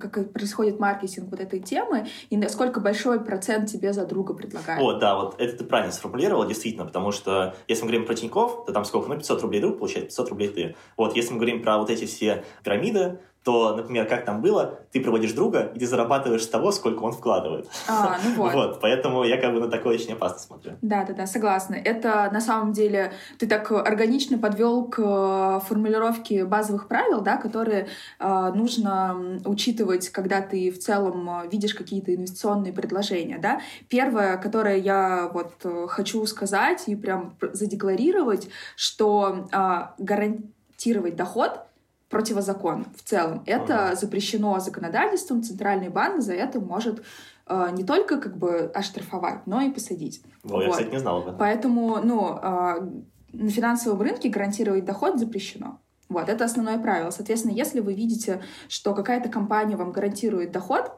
как 0.00 0.32
происходит 0.32 0.78
маркетинг 0.78 1.30
вот 1.30 1.40
этой 1.40 1.58
темы, 1.60 2.06
и 2.30 2.36
насколько 2.36 2.80
большой 2.80 3.24
процент 3.24 3.68
тебе 3.68 3.92
за 3.92 4.06
друга 4.06 4.34
предлагают. 4.34 4.80
Вот, 4.80 5.00
да, 5.00 5.16
вот 5.16 5.34
это 5.38 5.58
ты 5.58 5.64
правильно 5.64 5.92
сформулировала, 5.92 6.46
действительно, 6.46 6.86
потому 6.86 7.10
что 7.10 7.54
если 7.66 7.82
мы 7.82 7.88
говорим 7.88 8.06
про 8.06 8.14
Тинькофф, 8.14 8.66
то 8.66 8.72
там 8.72 8.84
сколько? 8.84 9.08
Ну, 9.08 9.16
500 9.16 9.42
рублей 9.42 9.60
друг 9.60 9.78
получает, 9.78 10.06
500 10.06 10.30
рублей 10.30 10.48
ты. 10.48 10.76
Вот, 10.96 11.16
если 11.16 11.32
мы 11.32 11.38
говорим 11.38 11.62
про 11.62 11.78
вот 11.78 11.90
эти 11.90 12.04
все 12.04 12.44
пирамиды, 12.62 13.18
то, 13.44 13.74
например, 13.76 14.06
как 14.06 14.24
там 14.24 14.42
было, 14.42 14.80
ты 14.92 15.00
проводишь 15.00 15.32
друга, 15.32 15.72
и 15.74 15.78
ты 15.78 15.86
зарабатываешь 15.86 16.42
с 16.42 16.48
того, 16.48 16.72
сколько 16.72 17.02
он 17.02 17.12
вкладывает. 17.12 17.68
А, 17.88 18.18
ну 18.22 18.34
вот. 18.36 18.52
вот. 18.52 18.80
Поэтому 18.80 19.24
я 19.24 19.40
как 19.40 19.54
бы 19.54 19.60
на 19.60 19.68
такое 19.68 19.94
очень 19.94 20.12
опасно 20.12 20.38
смотрю. 20.38 20.72
Да-да-да, 20.82 21.26
согласна. 21.26 21.76
Это 21.76 22.28
на 22.32 22.40
самом 22.40 22.72
деле 22.72 23.12
ты 23.38 23.46
так 23.46 23.70
органично 23.70 24.38
подвел 24.38 24.84
к 24.84 24.98
э, 24.98 25.60
формулировке 25.66 26.44
базовых 26.44 26.88
правил, 26.88 27.20
да, 27.20 27.36
которые 27.36 27.88
э, 28.18 28.52
нужно 28.54 29.40
учитывать, 29.44 30.10
когда 30.10 30.40
ты 30.42 30.70
в 30.70 30.78
целом 30.78 31.28
э, 31.30 31.48
видишь 31.48 31.74
какие-то 31.74 32.14
инвестиционные 32.14 32.72
предложения. 32.72 33.38
Да? 33.38 33.60
Первое, 33.88 34.36
которое 34.36 34.76
я 34.76 35.30
вот 35.32 35.54
э, 35.64 35.86
хочу 35.88 36.26
сказать 36.26 36.84
и 36.86 36.96
прям 36.96 37.34
задекларировать, 37.40 38.48
что 38.76 39.48
э, 39.50 39.80
гарантировать 39.98 41.16
доход— 41.16 41.60
противозакон 42.08 42.86
в 42.96 43.02
целом. 43.02 43.42
Это 43.46 43.88
ага. 43.88 43.96
запрещено 43.96 44.58
законодательством, 44.60 45.42
Центральный 45.42 45.88
банк 45.88 46.22
за 46.22 46.34
это 46.34 46.60
может 46.60 47.02
э, 47.46 47.68
не 47.72 47.84
только 47.84 48.18
как 48.18 48.36
бы 48.36 48.70
оштрафовать, 48.74 49.46
но 49.46 49.60
и 49.60 49.70
посадить. 49.70 50.22
О, 50.44 50.48
вот. 50.48 50.62
я, 50.62 50.70
кстати, 50.70 50.90
не 50.90 50.98
знал 50.98 51.18
об 51.18 51.22
этом. 51.24 51.38
Поэтому, 51.38 52.00
ну, 52.02 52.38
э, 52.42 52.90
на 53.32 53.50
финансовом 53.50 54.00
рынке 54.00 54.28
гарантировать 54.28 54.84
доход 54.84 55.18
запрещено. 55.18 55.80
Вот, 56.08 56.30
это 56.30 56.44
основное 56.44 56.78
правило. 56.78 57.10
Соответственно, 57.10 57.52
если 57.52 57.80
вы 57.80 57.92
видите, 57.92 58.42
что 58.68 58.94
какая-то 58.94 59.28
компания 59.28 59.76
вам 59.76 59.92
гарантирует 59.92 60.52
доход, 60.52 60.92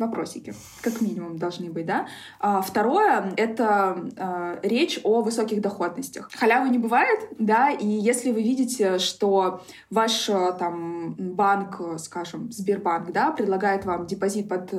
вопросики, 0.00 0.54
как 0.80 1.00
минимум, 1.00 1.38
должны 1.38 1.70
быть, 1.70 1.86
да. 1.86 2.08
А, 2.40 2.60
второе— 2.62 3.32
это 3.36 4.10
а, 4.16 4.58
речь 4.62 4.98
о 5.04 5.20
высоких 5.20 5.60
доходностях. 5.60 6.30
Халявы 6.34 6.70
не 6.70 6.78
бывает, 6.78 7.28
да, 7.38 7.70
и 7.70 7.86
если 7.86 8.32
вы 8.32 8.42
видите, 8.42 8.98
что 8.98 9.62
ваш 9.90 10.28
а, 10.28 10.52
там 10.52 11.14
банк, 11.14 11.80
скажем, 11.98 12.50
Сбербанк, 12.50 13.12
да, 13.12 13.30
предлагает 13.30 13.84
вам 13.84 14.06
депозит 14.06 14.48
под 14.48 14.72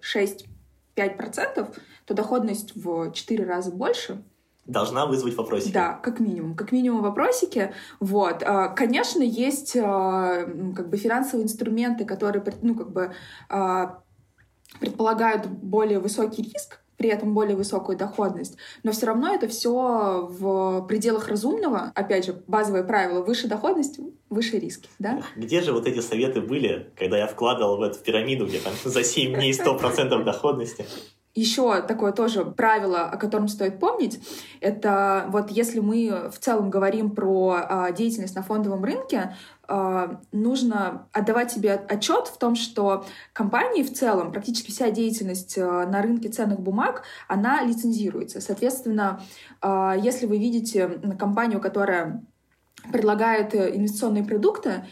6-5%, 0.00 0.46
э, 0.96 1.66
то 2.06 2.14
доходность 2.14 2.74
в 2.76 3.12
4 3.12 3.44
раза 3.44 3.70
больше— 3.70 4.22
должна 4.66 5.04
вызвать 5.04 5.36
вопросики. 5.36 5.74
Да, 5.74 5.92
как 6.02 6.20
минимум. 6.20 6.56
Как 6.56 6.72
минимум 6.72 7.02
вопросики. 7.02 7.74
Вот. 8.00 8.42
А, 8.42 8.68
конечно, 8.68 9.22
есть 9.22 9.74
как 9.74 10.88
бы 10.88 10.96
финансовые 10.96 11.44
инструменты, 11.44 12.06
которые, 12.06 12.42
ну, 12.62 12.74
как 12.74 12.90
бы 12.90 13.12
предполагают 14.80 15.46
более 15.46 15.98
высокий 15.98 16.42
риск, 16.42 16.80
при 16.96 17.10
этом 17.10 17.34
более 17.34 17.56
высокую 17.56 17.98
доходность, 17.98 18.56
но 18.82 18.92
все 18.92 19.06
равно 19.06 19.34
это 19.34 19.48
все 19.48 20.26
в 20.30 20.86
пределах 20.86 21.28
разумного. 21.28 21.92
Опять 21.94 22.26
же, 22.26 22.42
базовое 22.46 22.84
правило: 22.84 23.22
выше 23.22 23.48
доходность, 23.48 23.98
выше 24.30 24.58
риски, 24.58 24.88
да? 24.98 25.22
Где 25.36 25.60
же 25.60 25.72
вот 25.72 25.86
эти 25.86 26.00
советы 26.00 26.40
были, 26.40 26.92
когда 26.96 27.18
я 27.18 27.26
вкладывал 27.26 27.78
в 27.78 27.82
эту 27.82 27.98
пирамиду, 27.98 28.46
где 28.46 28.60
там 28.60 28.72
за 28.84 29.02
7 29.02 29.34
дней 29.34 29.52
100% 29.52 30.24
доходности? 30.24 30.86
Еще 31.34 31.82
такое 31.82 32.12
тоже 32.12 32.44
правило, 32.44 33.02
о 33.02 33.16
котором 33.16 33.48
стоит 33.48 33.80
помнить, 33.80 34.20
это 34.60 35.26
вот 35.28 35.50
если 35.50 35.80
мы 35.80 36.30
в 36.32 36.38
целом 36.38 36.70
говорим 36.70 37.10
про 37.10 37.56
а, 37.68 37.90
деятельность 37.90 38.36
на 38.36 38.42
фондовом 38.42 38.84
рынке, 38.84 39.34
а, 39.66 40.20
нужно 40.30 41.08
отдавать 41.12 41.50
себе 41.50 41.72
отчет 41.74 42.28
в 42.28 42.38
том, 42.38 42.54
что 42.54 43.04
компании 43.32 43.82
в 43.82 43.92
целом, 43.92 44.30
практически 44.30 44.70
вся 44.70 44.90
деятельность 44.90 45.58
а, 45.58 45.86
на 45.86 46.02
рынке 46.02 46.28
ценных 46.28 46.60
бумаг, 46.60 47.02
она 47.26 47.62
лицензируется. 47.62 48.40
Соответственно, 48.40 49.20
а, 49.60 49.96
если 49.96 50.26
вы 50.26 50.38
видите 50.38 50.88
компанию, 51.18 51.60
которая 51.60 52.22
предлагает 52.92 53.54
э, 53.54 53.74
инвестиционные 53.76 54.24
продукты, 54.24 54.84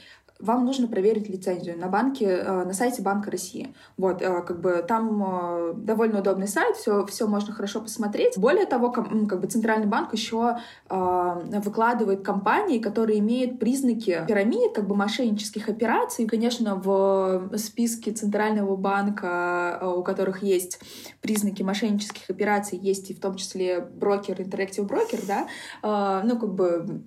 вам 0.43 0.67
нужно 0.67 0.89
проверить 0.89 1.29
лицензию 1.29 1.79
на 1.79 1.87
банке, 1.87 2.27
э, 2.27 2.65
на 2.65 2.73
сайте 2.73 3.01
Банка 3.01 3.31
России. 3.31 3.73
Вот, 3.97 4.21
э, 4.21 4.43
как 4.43 4.61
бы 4.61 4.85
там 4.87 5.23
э, 5.25 5.75
довольно 5.77 6.19
удобный 6.19 6.49
сайт, 6.49 6.77
все, 6.77 7.07
все 7.07 7.29
можно 7.29 7.55
хорошо 7.55 7.81
посмотреть. 7.81 8.37
Более 8.37 8.67
того, 8.67 8.91
как 8.91 9.41
бы 9.41 9.47
Центральный 9.47 9.87
банк 9.87 10.13
еще 10.13 10.57
выкладывает 10.89 12.23
компании, 12.23 12.79
которые 12.79 13.21
имеют 13.21 13.59
признаки 13.59 14.25
пирамид, 14.27 14.73
как 14.75 14.87
бы 14.87 14.97
мошеннических 14.97 15.69
операций. 15.69 16.27
Конечно, 16.27 16.75
в 16.75 17.57
списке 17.57 18.11
Центрального 18.11 18.77
банка, 18.77 19.81
у 19.97 20.03
которых 20.03 20.43
есть 20.43 20.81
признаки 21.21 21.63
мошеннических 21.63 22.29
операций, 22.29 22.79
есть 22.79 23.11
и 23.11 23.15
в 23.15 23.21
том 23.21 23.37
числе 23.37 23.81
брокер, 23.81 24.41
Interactive 24.41 24.89
Broker, 24.89 25.25
да, 25.27 26.23
ну, 26.25 26.39
как 26.39 26.55
бы... 26.55 27.03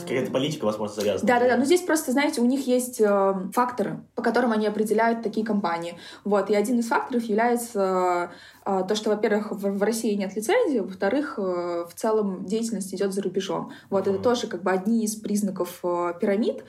Какая-то 0.00 0.30
политика, 0.30 0.64
возможно, 0.66 0.96
завязана. 0.96 1.26
Да-да-да, 1.26 1.56
но 1.56 1.64
здесь 1.64 1.82
просто, 1.82 2.12
знаете, 2.12 2.40
у 2.40 2.44
них 2.44 2.57
них 2.58 2.66
есть 2.66 3.00
э, 3.00 3.34
факторы, 3.52 4.00
по 4.14 4.22
которым 4.22 4.52
они 4.52 4.66
определяют 4.66 5.22
такие 5.22 5.46
компании. 5.46 5.96
Вот. 6.24 6.50
И 6.50 6.54
один 6.54 6.78
из 6.80 6.88
факторов 6.88 7.22
является 7.24 8.30
э, 8.64 8.84
то, 8.86 8.94
что, 8.94 9.10
во-первых, 9.10 9.52
в, 9.52 9.82
России 9.82 10.14
нет 10.14 10.34
лицензии, 10.36 10.80
во-вторых, 10.80 11.34
э, 11.38 11.86
в 11.88 11.94
целом 11.94 12.44
деятельность 12.44 12.94
идет 12.94 13.12
за 13.12 13.22
рубежом. 13.22 13.72
Вот 13.90 14.06
это 14.06 14.18
тоже 14.18 14.46
как 14.46 14.62
бы 14.62 14.70
одни 14.70 15.04
из 15.04 15.16
признаков 15.16 15.80
пирамид, 16.20 16.64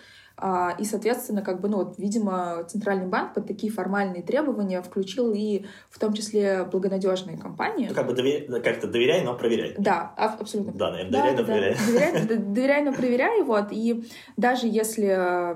и, 0.77 0.85
соответственно, 0.85 1.41
как 1.41 1.59
бы, 1.61 1.67
ну, 1.67 1.77
вот, 1.77 1.97
видимо, 1.97 2.63
Центральный 2.67 3.07
банк 3.07 3.33
под 3.33 3.47
такие 3.47 3.71
формальные 3.71 4.23
требования 4.23 4.81
включил 4.81 5.33
и 5.33 5.65
в 5.89 5.99
том 5.99 6.13
числе 6.13 6.63
благонадежные 6.63 7.37
компании. 7.37 7.87
Ну, 7.89 7.95
как 7.95 8.07
бы 8.07 8.13
доверяй, 8.13 8.61
как-то 8.61 8.87
доверяй, 8.87 9.23
но 9.23 9.35
проверяй. 9.35 9.75
Да, 9.77 10.13
абсолютно. 10.15 10.73
Да, 10.73 10.91
наверное, 10.91 11.11
доверяй, 11.11 11.35
да, 11.35 11.41
но 11.41 11.47
да, 11.47 11.53
проверяй. 11.53 11.77
Доверяй, 11.87 12.37
доверяй, 12.53 12.83
но 12.83 12.93
проверяй. 12.93 13.43
Вот. 13.43 13.67
И 13.71 14.05
даже 14.37 14.67
если 14.67 15.55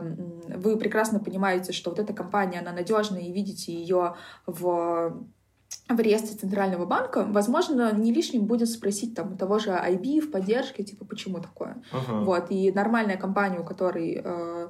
вы 0.54 0.78
прекрасно 0.78 1.19
понимаете, 1.19 1.72
что 1.72 1.89
вот 1.89 2.00
эта 2.00 2.13
компания, 2.13 2.60
она 2.60 2.72
надежная, 2.74 3.22
и 3.22 3.32
видите 3.32 3.74
ее 3.74 4.15
в 4.46 5.24
в 5.89 6.00
реестре 6.00 6.38
Центрального 6.38 6.86
банка, 6.86 7.26
возможно, 7.28 7.93
не 7.93 8.13
лишним 8.13 8.46
будет 8.46 8.69
спросить 8.69 9.15
там 9.15 9.34
у 9.34 9.38
того 9.38 9.60
же 9.60 9.72
IB 9.72 10.22
в 10.22 10.32
поддержке, 10.32 10.84
типа, 10.84 11.06
почему 11.06 11.39
такое. 11.39 11.82
Uh-huh. 11.91 12.24
Вот, 12.24 12.46
и 12.50 12.72
нормальная 12.72 13.17
компания, 13.17 13.60
у 13.60 13.65
которой 13.65 14.22
э, 14.24 14.69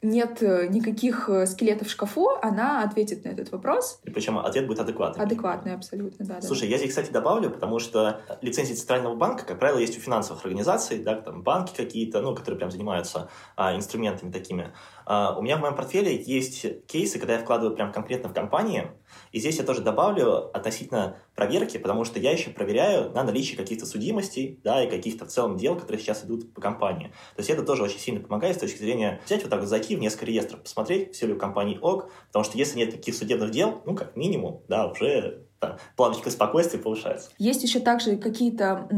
нет 0.00 0.42
э, 0.42 0.68
никаких 0.68 1.28
э, 1.28 1.46
скелетов 1.46 1.88
в 1.88 1.90
шкафу, 1.90 2.30
она 2.40 2.84
ответит 2.84 3.24
на 3.24 3.30
этот 3.30 3.50
вопрос. 3.50 4.00
И 4.04 4.10
причем 4.10 4.38
ответ 4.38 4.66
будет 4.66 4.78
адекватный. 4.78 5.24
Адекватный, 5.24 5.74
абсолютно, 5.74 6.24
да. 6.24 6.40
Слушай, 6.40 6.62
да. 6.62 6.66
я 6.68 6.78
здесь, 6.78 6.90
кстати, 6.90 7.10
добавлю, 7.10 7.50
потому 7.50 7.80
что 7.80 8.20
лицензии 8.40 8.74
Центрального 8.74 9.16
банка, 9.16 9.44
как 9.44 9.58
правило, 9.58 9.78
есть 9.78 9.98
у 9.98 10.00
финансовых 10.00 10.44
организаций, 10.44 11.02
да, 11.02 11.16
там 11.16 11.42
банки 11.42 11.74
какие-то, 11.76 12.20
ну, 12.20 12.34
которые 12.34 12.58
прям 12.58 12.70
занимаются 12.70 13.28
а, 13.56 13.74
инструментами 13.74 14.30
такими. 14.30 14.72
А, 15.10 15.34
у 15.38 15.40
меня 15.40 15.56
в 15.56 15.60
моем 15.60 15.74
портфеле 15.74 16.22
есть 16.22 16.86
кейсы, 16.86 17.18
когда 17.18 17.32
я 17.32 17.38
вкладываю 17.38 17.74
прям 17.74 17.92
конкретно 17.92 18.28
в 18.28 18.34
компании, 18.34 18.90
и 19.32 19.40
здесь 19.40 19.56
я 19.56 19.64
тоже 19.64 19.80
добавлю 19.80 20.54
относительно 20.54 21.16
проверки, 21.34 21.78
потому 21.78 22.04
что 22.04 22.20
я 22.20 22.30
еще 22.30 22.50
проверяю 22.50 23.10
на 23.12 23.24
наличие 23.24 23.56
каких-то 23.56 23.86
судимостей, 23.86 24.60
да, 24.62 24.84
и 24.84 24.90
каких-то 24.90 25.24
в 25.24 25.28
целом 25.28 25.56
дел, 25.56 25.76
которые 25.76 26.02
сейчас 26.02 26.26
идут 26.26 26.52
по 26.52 26.60
компании. 26.60 27.06
То 27.36 27.40
есть 27.40 27.48
это 27.48 27.62
тоже 27.62 27.84
очень 27.84 27.98
сильно 27.98 28.20
помогает 28.20 28.56
с 28.56 28.60
точки 28.60 28.76
зрения 28.76 29.22
взять 29.24 29.40
вот 29.40 29.48
так 29.48 29.60
вот, 29.60 29.68
зайти 29.70 29.96
в 29.96 29.98
несколько 29.98 30.26
реестров, 30.26 30.60
посмотреть, 30.60 31.14
все 31.14 31.26
ли 31.26 31.32
у 31.32 31.38
компании 31.38 31.78
ок, 31.80 32.10
потому 32.26 32.44
что 32.44 32.58
если 32.58 32.76
нет 32.76 32.90
таких 32.90 33.14
судебных 33.14 33.50
дел, 33.50 33.80
ну, 33.86 33.94
как 33.94 34.14
минимум, 34.14 34.62
да, 34.68 34.88
уже 34.88 35.47
там, 35.60 35.76
планочка 35.96 36.30
спокойствия 36.30 36.78
повышается. 36.78 37.30
Есть 37.38 37.62
еще 37.62 37.80
также 37.80 38.16
какие-то 38.16 38.88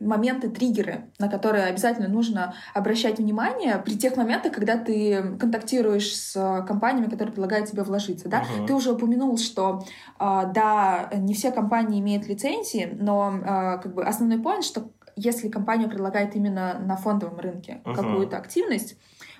моменты, 0.00 0.48
триггеры, 0.48 1.10
на 1.18 1.28
которые 1.28 1.64
обязательно 1.64 2.08
нужно 2.08 2.54
обращать 2.74 3.18
внимание 3.18 3.78
при 3.84 3.96
тех 3.96 4.16
моментах, 4.16 4.52
когда 4.52 4.78
ты 4.78 5.36
контактируешь 5.38 6.16
с 6.16 6.64
компаниями, 6.66 7.10
которые 7.10 7.32
предлагают 7.32 7.70
тебе 7.70 7.82
вложиться. 7.82 8.28
Да? 8.28 8.40
Угу. 8.58 8.66
Ты 8.66 8.74
уже 8.74 8.92
упомянул, 8.92 9.36
что 9.38 9.84
а, 10.18 10.46
да, 10.46 11.10
не 11.14 11.34
все 11.34 11.50
компании 11.50 12.00
имеют 12.00 12.26
лицензии, 12.26 12.96
но 12.98 13.40
а, 13.44 13.76
как 13.78 13.94
бы 13.94 14.04
основной 14.04 14.38
point, 14.38 14.62
что 14.62 14.90
если 15.16 15.48
компания 15.48 15.88
предлагает 15.88 16.36
именно 16.36 16.78
на 16.78 16.96
фондовом 16.96 17.38
рынке 17.40 17.80
угу. 17.84 17.94
какую-то 17.94 18.36
активность, 18.36 18.96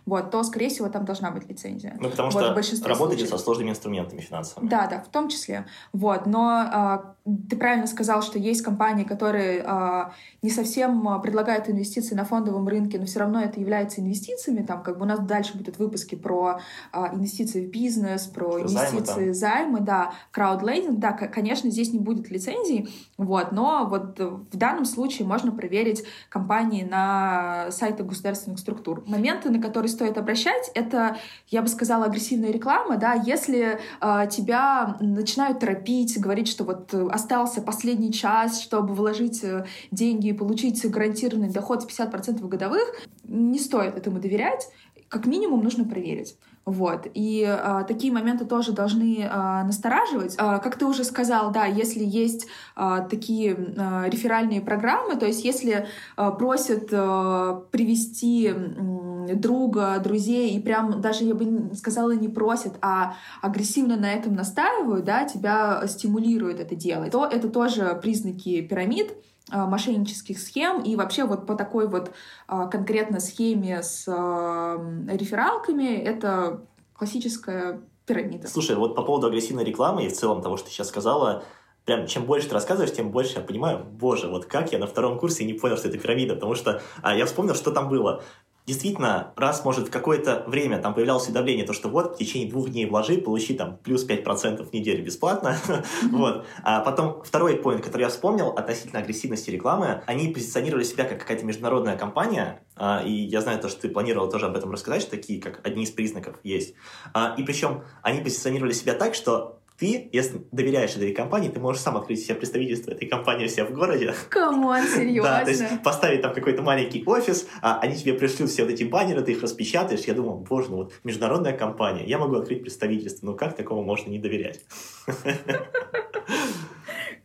вот, 0.07 0.31
то, 0.31 0.45
скорее 0.45 0.69
всего, 0.69 0.89
там 0.89 1.05
должна 1.05 1.33
быть 1.33 1.49
лицензия. 1.49 1.97
Ну, 2.01 2.09
потому 2.11 2.31
вот, 2.31 2.65
что 2.65 2.89
работаете 2.89 3.27
со 3.27 3.39
сложными 3.39 3.71
инструментами 3.71 4.21
финансовыми. 4.21 4.69
Да, 4.69 4.87
да, 4.87 5.01
в 5.01 5.09
том 5.09 5.29
числе. 5.29 5.67
Вот, 5.93 6.27
но 6.27 6.49
а, 6.49 7.16
ты 7.49 7.57
правильно 7.57 7.87
сказал, 7.89 8.23
что 8.23 8.39
есть 8.39 8.63
компании, 8.63 9.03
которые 9.03 9.65
э, 9.67 10.05
не 10.43 10.51
совсем 10.51 11.09
а, 11.09 11.19
предлагают 11.19 11.69
инвестиции 11.69 12.15
на 12.15 12.25
фондовом 12.25 12.69
рынке, 12.69 13.01
но 13.01 13.07
все 13.07 13.19
равно 13.19 13.41
это 13.41 13.59
является 13.59 14.01
инвестициями. 14.01 14.65
Там 14.65 14.83
как 14.83 14.99
бы 14.99 15.05
у 15.05 15.09
нас 15.09 15.19
дальше 15.19 15.57
будут 15.57 15.79
выпуски 15.79 16.15
про 16.15 16.61
э, 16.93 16.99
инвестиции 17.15 17.67
в 17.67 17.71
бизнес, 17.71 18.27
про 18.27 18.61
инвестиции, 18.61 19.33
займы, 19.33 19.35
займы 19.35 19.81
да, 19.81 20.13
краудлендинг. 20.31 21.01
Да, 21.01 21.13
конечно, 21.13 21.69
здесь 21.69 21.93
не 21.93 21.99
будет 21.99 22.31
лицензий, 22.31 22.89
вот, 23.19 23.51
но 23.51 23.87
вот 23.91 24.21
в 24.21 24.57
данном 24.57 24.85
случае 24.85 25.27
можно 25.27 25.51
проверить 25.51 26.05
компании 26.29 26.85
на 26.85 27.73
сайтах 27.73 28.07
государственных 28.07 28.61
структур. 28.61 29.03
Моменты, 29.07 29.51
на 29.51 29.61
которые 29.61 29.89
стоит 29.89 30.17
обращать, 30.17 30.71
это, 30.75 31.17
я 31.49 31.63
бы 31.63 31.69
сказала, 31.69 32.05
агрессивная 32.05 32.53
реклама, 32.53 32.99
да, 32.99 33.15
если 33.15 33.81
э, 34.01 34.29
тебя 34.31 34.97
начинают 35.01 35.59
торопить, 35.59 36.21
говорить, 36.21 36.47
что 36.47 36.63
вот 36.63 36.95
остался 37.17 37.61
последний 37.61 38.13
час, 38.13 38.63
чтобы 38.63 38.95
вложить 38.95 39.43
э, 39.43 39.67
деньги 39.91 40.29
и 40.29 40.33
получить 40.33 40.89
гарантированный 40.89 41.51
доход 41.51 41.83
в 41.83 41.89
50% 41.89 42.47
годовых, 42.47 42.87
не 43.25 43.59
стоит 43.59 43.97
этому 43.97 44.21
доверять. 44.21 44.69
Как 45.09 45.27
минимум 45.27 45.63
нужно 45.63 45.85
проверить. 45.85 46.37
Вот. 46.67 47.07
И 47.15 47.45
а, 47.45 47.85
такие 47.85 48.13
моменты 48.13 48.45
тоже 48.45 48.73
должны 48.73 49.25
а, 49.31 49.63
настораживать. 49.63 50.35
А, 50.37 50.59
как 50.59 50.77
ты 50.77 50.85
уже 50.85 51.05
сказал, 51.05 51.53
да, 51.53 51.65
если 51.65 52.03
есть 52.03 52.49
а, 52.75 53.03
такие 53.03 53.57
а, 53.79 54.09
реферальные 54.09 54.61
программы, 54.61 55.15
то 55.15 55.27
есть 55.27 55.45
если 55.45 55.87
а, 56.17 56.33
просят 56.33 56.89
а, 56.91 57.63
привести 57.71 58.49
а, 58.49 59.35
друга, 59.37 60.01
друзей, 60.03 60.57
и 60.57 60.61
прям 60.61 61.01
даже, 61.01 61.23
я 61.23 61.37
бы 61.37 61.73
сказала, 61.77 62.11
не 62.17 62.29
просят, 62.29 62.75
а 62.83 63.15
агрессивно 63.43 63.97
на 63.97 64.13
этом 64.13 64.35
настаивают, 64.35 65.05
да, 65.05 65.25
тебя 65.25 65.87
стимулируют 65.87 66.59
это 66.59 66.75
делать, 66.75 67.13
то 67.13 67.27
это 67.27 67.49
тоже 67.49 67.97
признаки 68.03 68.61
пирамид, 68.63 69.13
мошеннических 69.51 70.39
схем 70.39 70.83
и 70.83 70.97
вообще 70.97 71.25
вот 71.25 71.47
по 71.47 71.55
такой 71.55 71.89
вот 71.89 72.11
а, 72.49 72.67
конкретно 72.67 73.21
схеме 73.21 73.83
с 73.83 74.05
а, 74.09 74.77
рефералками 75.09 75.95
это 75.95 76.63
классическая 76.95 77.81
пирамида. 78.07 78.49
Слушай, 78.49 78.77
вот 78.77 78.97
по 78.97 79.03
поводу 79.03 79.29
агрессивной 79.29 79.65
рекламы 79.65 80.07
и 80.07 80.09
в 80.09 80.13
целом 80.13 80.43
того, 80.43 80.57
что 80.57 80.67
ты 80.67 80.73
сейчас 80.73 80.89
сказала, 80.89 81.45
прям 81.85 82.07
чем 82.07 82.25
больше 82.25 82.49
ты 82.49 82.55
рассказываешь, 82.55 82.93
тем 82.93 83.11
больше 83.11 83.39
я 83.39 83.41
понимаю, 83.41 83.85
боже, 83.85 84.29
вот 84.29 84.47
как 84.47 84.73
я 84.73 84.79
на 84.79 84.87
втором 84.87 85.19
курсе 85.19 85.45
не 85.45 85.53
понял, 85.53 85.77
что 85.77 85.89
это 85.89 85.99
пирамида, 85.99 86.35
потому 86.35 86.55
что 86.55 86.83
а, 87.03 87.15
я 87.15 87.27
вспомнил, 87.27 87.55
что 87.55 87.71
там 87.71 87.89
было 87.89 88.23
действительно, 88.67 89.33
раз, 89.37 89.65
может, 89.65 89.89
в 89.89 89.91
какое-то 89.91 90.45
время 90.47 90.79
там 90.79 90.93
появлялось 90.93 91.27
уведомление, 91.27 91.65
то, 91.65 91.73
что 91.73 91.89
вот, 91.89 92.15
в 92.15 92.19
течение 92.19 92.51
двух 92.51 92.69
дней 92.69 92.87
вложи, 92.87 93.19
получи 93.19 93.55
там 93.55 93.79
плюс 93.79 94.07
5% 94.07 94.65
в 94.65 94.73
неделю 94.73 95.05
бесплатно, 95.05 95.57
вот. 96.11 96.45
А 96.63 96.81
потом 96.81 97.23
второй 97.23 97.57
поинт, 97.57 97.85
который 97.85 98.03
я 98.03 98.09
вспомнил 98.09 98.49
относительно 98.49 99.01
агрессивности 99.01 99.51
рекламы, 99.51 100.03
они 100.07 100.29
позиционировали 100.29 100.83
себя 100.83 101.05
как 101.05 101.21
какая-то 101.21 101.45
международная 101.45 101.97
компания, 101.97 102.63
а, 102.75 103.03
и 103.05 103.13
я 103.13 103.41
знаю 103.41 103.61
то, 103.61 103.69
что 103.69 103.83
ты 103.83 103.89
планировал 103.89 104.29
тоже 104.29 104.47
об 104.47 104.57
этом 104.57 104.73
рассказать, 104.73 105.03
что 105.03 105.13
такие, 105.13 105.41
как 105.41 105.65
одни 105.65 105.85
из 105.85 105.91
признаков 105.91 106.37
есть. 106.43 106.75
А, 107.15 107.35
и 107.39 107.45
причем 107.45 107.85
они 108.03 108.21
позиционировали 108.21 108.73
себя 108.73 108.95
так, 108.95 109.15
что 109.15 109.61
ты, 109.79 110.09
если 110.13 110.43
доверяешь 110.53 110.97
этой 110.97 111.13
компании, 111.13 111.49
ты 111.49 111.61
можешь 111.61 111.83
сам 111.83 111.97
открыть 111.97 112.25
себе 112.25 112.35
представительство 112.37 112.93
этой 112.93 113.07
компании 113.09 113.47
у 113.47 113.49
себя 113.49 113.67
в 113.67 113.73
городе. 113.73 114.15
Come 114.31 114.60
on, 114.60 114.83
серьезно? 114.83 115.27
Да, 115.37 115.45
то 115.45 115.51
есть 115.51 115.83
поставить 115.83 116.23
там 116.23 116.33
какой-то 116.33 116.63
маленький 116.63 117.03
офис, 117.05 117.47
а 117.61 117.81
они 117.81 117.97
тебе 117.97 118.15
пришлют 118.15 118.51
все 118.51 118.63
вот 118.63 118.73
эти 118.73 118.85
баннеры, 118.85 119.23
ты 119.23 119.33
их 119.33 119.43
распечатаешь. 119.43 120.01
Я 120.03 120.15
думал, 120.15 120.39
боже, 120.39 120.71
ну 120.71 120.77
вот 120.77 120.93
международная 121.05 121.53
компания, 121.53 122.07
я 122.07 122.19
могу 122.19 122.37
открыть 122.37 122.63
представительство. 122.63 123.27
Ну 123.27 123.35
как 123.35 123.57
такому 123.57 123.83
можно 123.83 124.11
не 124.11 124.19
доверять? 124.19 124.61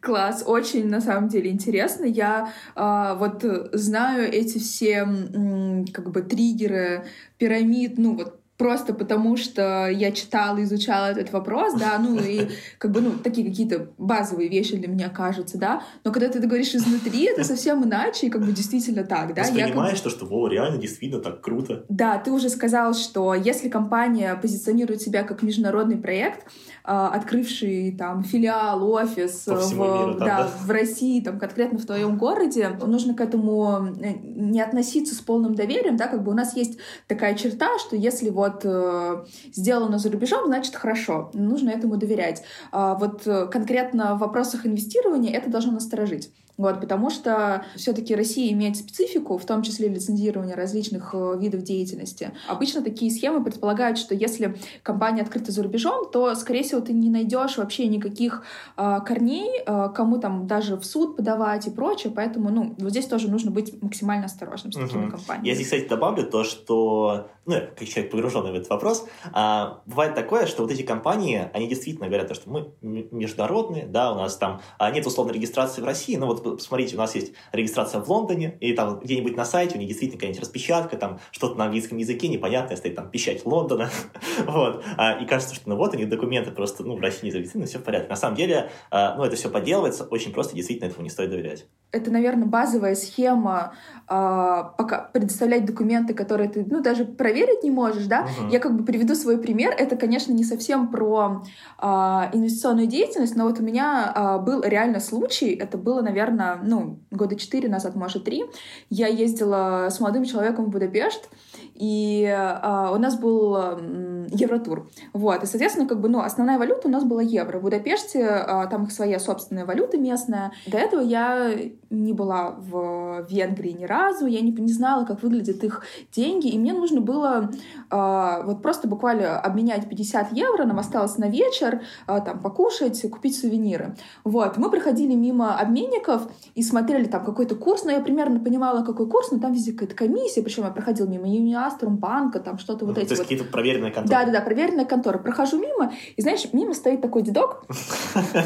Класс, 0.01 0.43
очень 0.45 0.89
на 0.89 0.99
самом 0.99 1.29
деле 1.29 1.51
интересно. 1.51 2.05
Я 2.05 2.51
э, 2.75 3.15
вот 3.17 3.45
знаю 3.73 4.33
эти 4.33 4.57
все 4.57 5.03
м, 5.03 5.85
как 5.93 6.09
бы 6.09 6.23
триггеры 6.23 7.05
пирамид, 7.37 7.99
ну 7.99 8.15
вот 8.15 8.40
просто 8.61 8.93
потому, 8.93 9.37
что 9.37 9.87
я 9.87 10.11
читала, 10.11 10.61
изучала 10.63 11.07
этот 11.07 11.33
вопрос, 11.33 11.73
да, 11.73 11.97
ну 11.97 12.19
и 12.19 12.47
как 12.77 12.91
бы, 12.91 13.01
ну, 13.01 13.13
такие 13.13 13.49
какие-то 13.49 13.87
базовые 13.97 14.49
вещи 14.49 14.77
для 14.77 14.87
меня 14.87 15.09
кажутся, 15.09 15.57
да, 15.57 15.81
но 16.03 16.11
когда 16.11 16.29
ты 16.29 16.37
это 16.37 16.47
говоришь 16.47 16.75
изнутри, 16.75 17.23
это 17.23 17.43
совсем 17.43 17.83
иначе, 17.83 18.27
и 18.27 18.29
как 18.29 18.45
бы 18.45 18.51
действительно 18.51 19.03
так, 19.03 19.33
да. 19.33 19.41
Воспринимаешь 19.41 19.97
я, 19.97 20.03
как 20.03 20.03
то, 20.03 20.09
что, 20.11 20.27
о, 20.29 20.47
реально, 20.47 20.77
действительно 20.77 21.23
так 21.23 21.41
круто. 21.41 21.85
Да, 21.89 22.19
ты 22.19 22.31
уже 22.31 22.49
сказал, 22.49 22.93
что 22.93 23.33
если 23.33 23.67
компания 23.67 24.35
позиционирует 24.35 25.01
себя 25.01 25.23
как 25.23 25.41
международный 25.41 25.97
проект, 25.97 26.45
открывший 26.83 27.95
там 27.97 28.23
филиал, 28.23 28.89
офис 28.91 29.47
в, 29.47 29.73
миру, 29.73 30.17
там, 30.17 30.19
да, 30.19 30.43
да? 30.43 30.51
в 30.65 30.69
России, 30.69 31.21
там 31.21 31.39
конкретно 31.39 31.79
в 31.79 31.85
твоем 31.85 32.17
городе, 32.17 32.69
нужно 32.85 33.13
к 33.13 33.21
этому 33.21 33.95
э, 34.01 34.13
не 34.23 34.61
относиться 34.61 35.15
с 35.15 35.19
полным 35.19 35.55
доверием, 35.55 35.97
да, 35.97 36.07
как 36.07 36.23
бы 36.23 36.31
у 36.31 36.35
нас 36.35 36.55
есть 36.55 36.77
такая 37.07 37.35
черта, 37.35 37.67
что 37.79 37.95
если 37.95 38.29
вот 38.29 38.51
вот 38.51 38.61
э, 38.65 39.25
сделано 39.53 39.97
за 39.97 40.11
рубежом, 40.11 40.47
значит 40.47 40.75
хорошо, 40.75 41.31
нужно 41.33 41.69
этому 41.69 41.97
доверять. 41.97 42.43
А 42.71 42.95
вот 42.95 43.25
э, 43.25 43.47
конкретно 43.47 44.15
в 44.15 44.19
вопросах 44.19 44.65
инвестирования 44.65 45.33
это 45.33 45.49
должно 45.49 45.73
насторожить. 45.73 46.31
Вот, 46.61 46.79
потому 46.79 47.09
что 47.09 47.65
все-таки 47.75 48.13
Россия 48.13 48.53
имеет 48.53 48.77
специфику, 48.77 49.39
в 49.39 49.45
том 49.45 49.63
числе 49.63 49.87
лицензирование 49.87 50.55
различных 50.55 51.09
э, 51.15 51.37
видов 51.39 51.63
деятельности. 51.63 52.33
Обычно 52.47 52.83
такие 52.83 53.09
схемы 53.09 53.43
предполагают, 53.43 53.97
что 53.97 54.13
если 54.13 54.55
компания 54.83 55.23
открыта 55.23 55.51
за 55.51 55.63
рубежом, 55.63 56.11
то, 56.11 56.35
скорее 56.35 56.61
всего, 56.61 56.79
ты 56.79 56.93
не 56.93 57.09
найдешь 57.09 57.57
вообще 57.57 57.87
никаких 57.87 58.43
э, 58.77 58.99
корней, 59.03 59.63
э, 59.65 59.89
кому 59.95 60.19
там 60.19 60.45
даже 60.45 60.75
в 60.75 60.83
суд 60.83 61.17
подавать 61.17 61.65
и 61.65 61.71
прочее. 61.71 62.13
Поэтому, 62.15 62.51
ну, 62.51 62.75
вот 62.77 62.91
здесь 62.91 63.07
тоже 63.07 63.27
нужно 63.27 63.49
быть 63.49 63.81
максимально 63.81 64.25
осторожным 64.25 64.71
с 64.71 64.75
такими 64.75 65.05
угу. 65.05 65.11
компаниями. 65.13 65.47
Я 65.47 65.55
здесь, 65.55 65.65
кстати, 65.65 65.87
добавлю 65.87 66.29
то, 66.29 66.43
что, 66.43 67.31
ну, 67.47 67.55
как 67.75 67.87
человек 67.87 68.11
погруженный 68.11 68.51
в 68.51 68.55
этот 68.55 68.69
вопрос, 68.69 69.07
а, 69.33 69.81
бывает 69.87 70.13
такое, 70.13 70.45
что 70.45 70.61
вот 70.61 70.71
эти 70.71 70.83
компании, 70.83 71.49
они 71.53 71.67
действительно 71.67 72.07
говорят, 72.07 72.35
что 72.35 72.51
мы 72.51 72.71
международные, 72.81 73.87
да, 73.87 74.11
у 74.11 74.15
нас 74.15 74.37
там 74.37 74.61
а, 74.77 74.91
нет 74.91 75.07
условной 75.07 75.33
регистрации 75.33 75.81
в 75.81 75.85
России, 75.85 76.15
но 76.17 76.27
вот 76.27 76.50
посмотрите, 76.55 76.95
у 76.95 76.99
нас 76.99 77.15
есть 77.15 77.33
регистрация 77.51 78.01
в 78.01 78.09
Лондоне, 78.09 78.57
и 78.59 78.73
там 78.73 78.99
где-нибудь 78.99 79.35
на 79.35 79.45
сайте 79.45 79.75
у 79.75 79.79
них 79.79 79.87
действительно 79.87 80.19
какая-нибудь 80.19 80.41
распечатка, 80.41 80.97
там 80.97 81.19
что-то 81.31 81.57
на 81.57 81.65
английском 81.65 81.97
языке 81.97 82.27
непонятное, 82.27 82.77
стоит 82.77 82.95
там 82.95 83.09
печать 83.09 83.45
Лондона, 83.45 83.89
вот, 84.45 84.83
а, 84.97 85.13
и 85.21 85.25
кажется, 85.25 85.55
что 85.55 85.69
ну 85.69 85.75
вот 85.75 85.93
у 85.93 85.97
них 85.97 86.09
документы 86.09 86.51
просто, 86.51 86.83
ну, 86.83 86.95
в 86.95 87.01
России 87.01 87.25
не 87.25 87.31
зарегистрированы, 87.31 87.67
все 87.67 87.79
в 87.79 87.83
порядке. 87.83 88.09
На 88.09 88.15
самом 88.15 88.35
деле, 88.35 88.69
а, 88.89 89.15
ну, 89.15 89.23
это 89.23 89.35
все 89.35 89.49
подделывается, 89.49 90.03
очень 90.05 90.33
просто, 90.33 90.55
действительно, 90.55 90.87
этому 90.87 91.03
не 91.03 91.09
стоит 91.09 91.29
доверять. 91.29 91.65
Это, 91.91 92.09
наверное, 92.09 92.47
базовая 92.47 92.95
схема 92.95 93.73
а, 94.07 94.63
пока 94.63 95.09
предоставлять 95.13 95.65
документы, 95.65 96.13
которые 96.13 96.49
ты, 96.49 96.65
ну, 96.69 96.81
даже 96.81 97.05
проверить 97.05 97.63
не 97.63 97.71
можешь, 97.71 98.05
да. 98.05 98.21
Угу. 98.21 98.51
Я 98.51 98.59
как 98.59 98.77
бы 98.77 98.85
приведу 98.85 99.15
свой 99.15 99.37
пример. 99.37 99.73
Это, 99.77 99.95
конечно, 99.95 100.31
не 100.31 100.43
совсем 100.43 100.89
про 100.89 101.43
инвестиционную 101.81 102.87
деятельность, 102.87 103.35
но 103.35 103.45
вот 103.45 103.59
у 103.59 103.63
меня 103.63 104.39
был 104.45 104.61
реально 104.61 104.99
случай, 104.99 105.53
это 105.53 105.77
было, 105.77 106.01
наверное, 106.01 106.30
наверное, 106.31 106.69
ну, 106.69 106.99
года 107.11 107.35
четыре 107.35 107.69
назад, 107.69 107.95
может, 107.95 108.23
три, 108.23 108.45
я 108.89 109.07
ездила 109.07 109.87
с 109.89 109.99
молодым 109.99 110.25
человеком 110.25 110.65
в 110.65 110.69
Будапешт, 110.69 111.29
и 111.75 112.23
э, 112.25 112.93
у 112.93 112.97
нас 112.97 113.17
был 113.17 113.55
э, 113.57 114.27
евротур. 114.31 114.89
Вот, 115.13 115.43
и, 115.43 115.45
соответственно, 115.45 115.87
как 115.87 115.99
бы, 115.99 116.09
ну, 116.09 116.19
основная 116.19 116.57
валюта 116.57 116.87
у 116.87 116.91
нас 116.91 117.03
была 117.03 117.21
евро. 117.21 117.59
В 117.59 117.63
Будапеште 117.63 118.19
э, 118.19 118.67
там 118.69 118.83
их 118.83 118.91
своя 118.91 119.19
собственная 119.19 119.65
валюта 119.65 119.97
местная. 119.97 120.51
До 120.67 120.77
этого 120.77 121.01
я 121.01 121.51
не 121.89 122.13
была 122.13 122.51
в 122.51 123.25
Венгрии 123.29 123.71
ни 123.71 123.85
разу, 123.85 124.25
я 124.25 124.41
не, 124.41 124.51
не 124.51 124.71
знала, 124.71 125.05
как 125.05 125.23
выглядят 125.23 125.63
их 125.63 125.83
деньги, 126.15 126.47
и 126.47 126.59
мне 126.59 126.73
нужно 126.73 127.01
было 127.01 127.51
э, 127.89 128.43
вот 128.45 128.61
просто 128.61 128.87
буквально 128.87 129.39
обменять 129.39 129.89
50 129.89 130.33
евро, 130.33 130.65
нам 130.65 130.79
осталось 130.79 131.17
на 131.17 131.29
вечер, 131.29 131.81
э, 132.07 132.21
там, 132.25 132.39
покушать, 132.39 133.01
купить 133.09 133.39
сувениры. 133.39 133.95
Вот, 134.23 134.57
мы 134.57 134.69
проходили 134.69 135.13
мимо 135.13 135.57
обменников 135.57 136.20
и 136.55 136.63
смотрели 136.63 137.05
там 137.05 137.23
какой-то 137.23 137.55
курс, 137.55 137.83
но 137.83 137.91
я 137.91 138.01
примерно 138.01 138.39
понимала, 138.39 138.83
какой 138.83 139.07
курс, 139.07 139.31
но 139.31 139.39
там 139.39 139.53
везде 139.53 139.73
какая-то 139.73 139.95
комиссия, 139.95 140.41
причем 140.41 140.63
я 140.63 140.71
проходила 140.71 141.07
мимо 141.07 141.27
Юниаструм, 141.27 141.97
банка, 141.97 142.39
там 142.39 142.57
что-то 142.57 142.85
вот 142.85 142.95
ну, 142.95 143.01
эти 143.01 143.09
То 143.09 143.13
есть 143.13 143.21
вот. 143.21 143.29
какие-то 143.29 143.51
проверенные 143.51 143.91
конторы. 143.91 144.09
Да-да-да, 144.09 144.41
проверенная 144.41 144.85
контора. 144.85 145.17
Прохожу 145.17 145.59
мимо, 145.59 145.93
и 146.15 146.21
знаешь, 146.21 146.45
мимо 146.53 146.73
стоит 146.73 147.01
такой 147.01 147.21
дедок, 147.21 147.65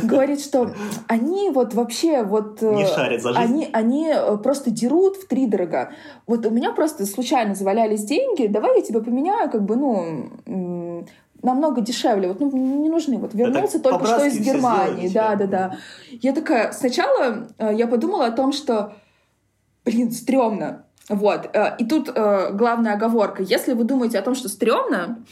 говорит, 0.04 0.42
что 0.42 0.72
они 1.08 1.50
вот 1.50 1.74
вообще 1.74 2.24
вот... 2.24 2.62
Не 2.62 2.84
э, 2.84 2.88
шарят 2.88 3.22
за 3.22 3.34
жизнь. 3.34 3.44
Они, 3.44 3.70
они 3.72 4.12
э, 4.14 4.38
просто 4.38 4.72
дерут 4.72 5.18
в 5.18 5.28
три 5.28 5.48
дорога. 5.48 5.92
Вот 6.28 6.46
у 6.46 6.50
меня 6.50 6.72
просто 6.72 7.06
случайно 7.06 7.56
завалялись 7.56 8.04
деньги, 8.04 8.48
давай 8.48 8.78
я 8.78 8.82
тебя 8.82 9.00
поменяю, 9.02 9.50
как 9.50 9.64
бы, 9.64 9.76
ну, 9.76 11.06
намного 11.46 11.82
дешевле. 11.82 12.28
Вот 12.28 12.40
ну, 12.40 12.52
не 12.52 12.90
нужны. 12.90 13.18
Вот 13.18 13.34
вернулся 13.34 13.78
Это 13.78 13.90
только 13.90 14.06
что 14.06 14.26
из 14.26 14.40
Германии. 14.40 15.08
Да, 15.08 15.36
да, 15.36 15.46
да. 15.46 15.78
Я 16.12 16.34
такая, 16.34 16.72
сначала 16.72 17.48
э, 17.58 17.74
я 17.76 17.88
подумала 17.88 18.26
о 18.26 18.32
том, 18.32 18.52
что, 18.52 18.94
блин, 19.86 20.12
стрёмно. 20.12 20.84
Вот. 21.08 21.56
И 21.78 21.86
тут 21.86 22.12
главная 22.12 22.94
оговорка. 22.94 23.44
Если 23.44 23.74
вы 23.74 23.84
думаете 23.84 24.18
о 24.18 24.24
том, 24.24 24.34
что 24.34 24.50
стрёмно, 24.50 25.24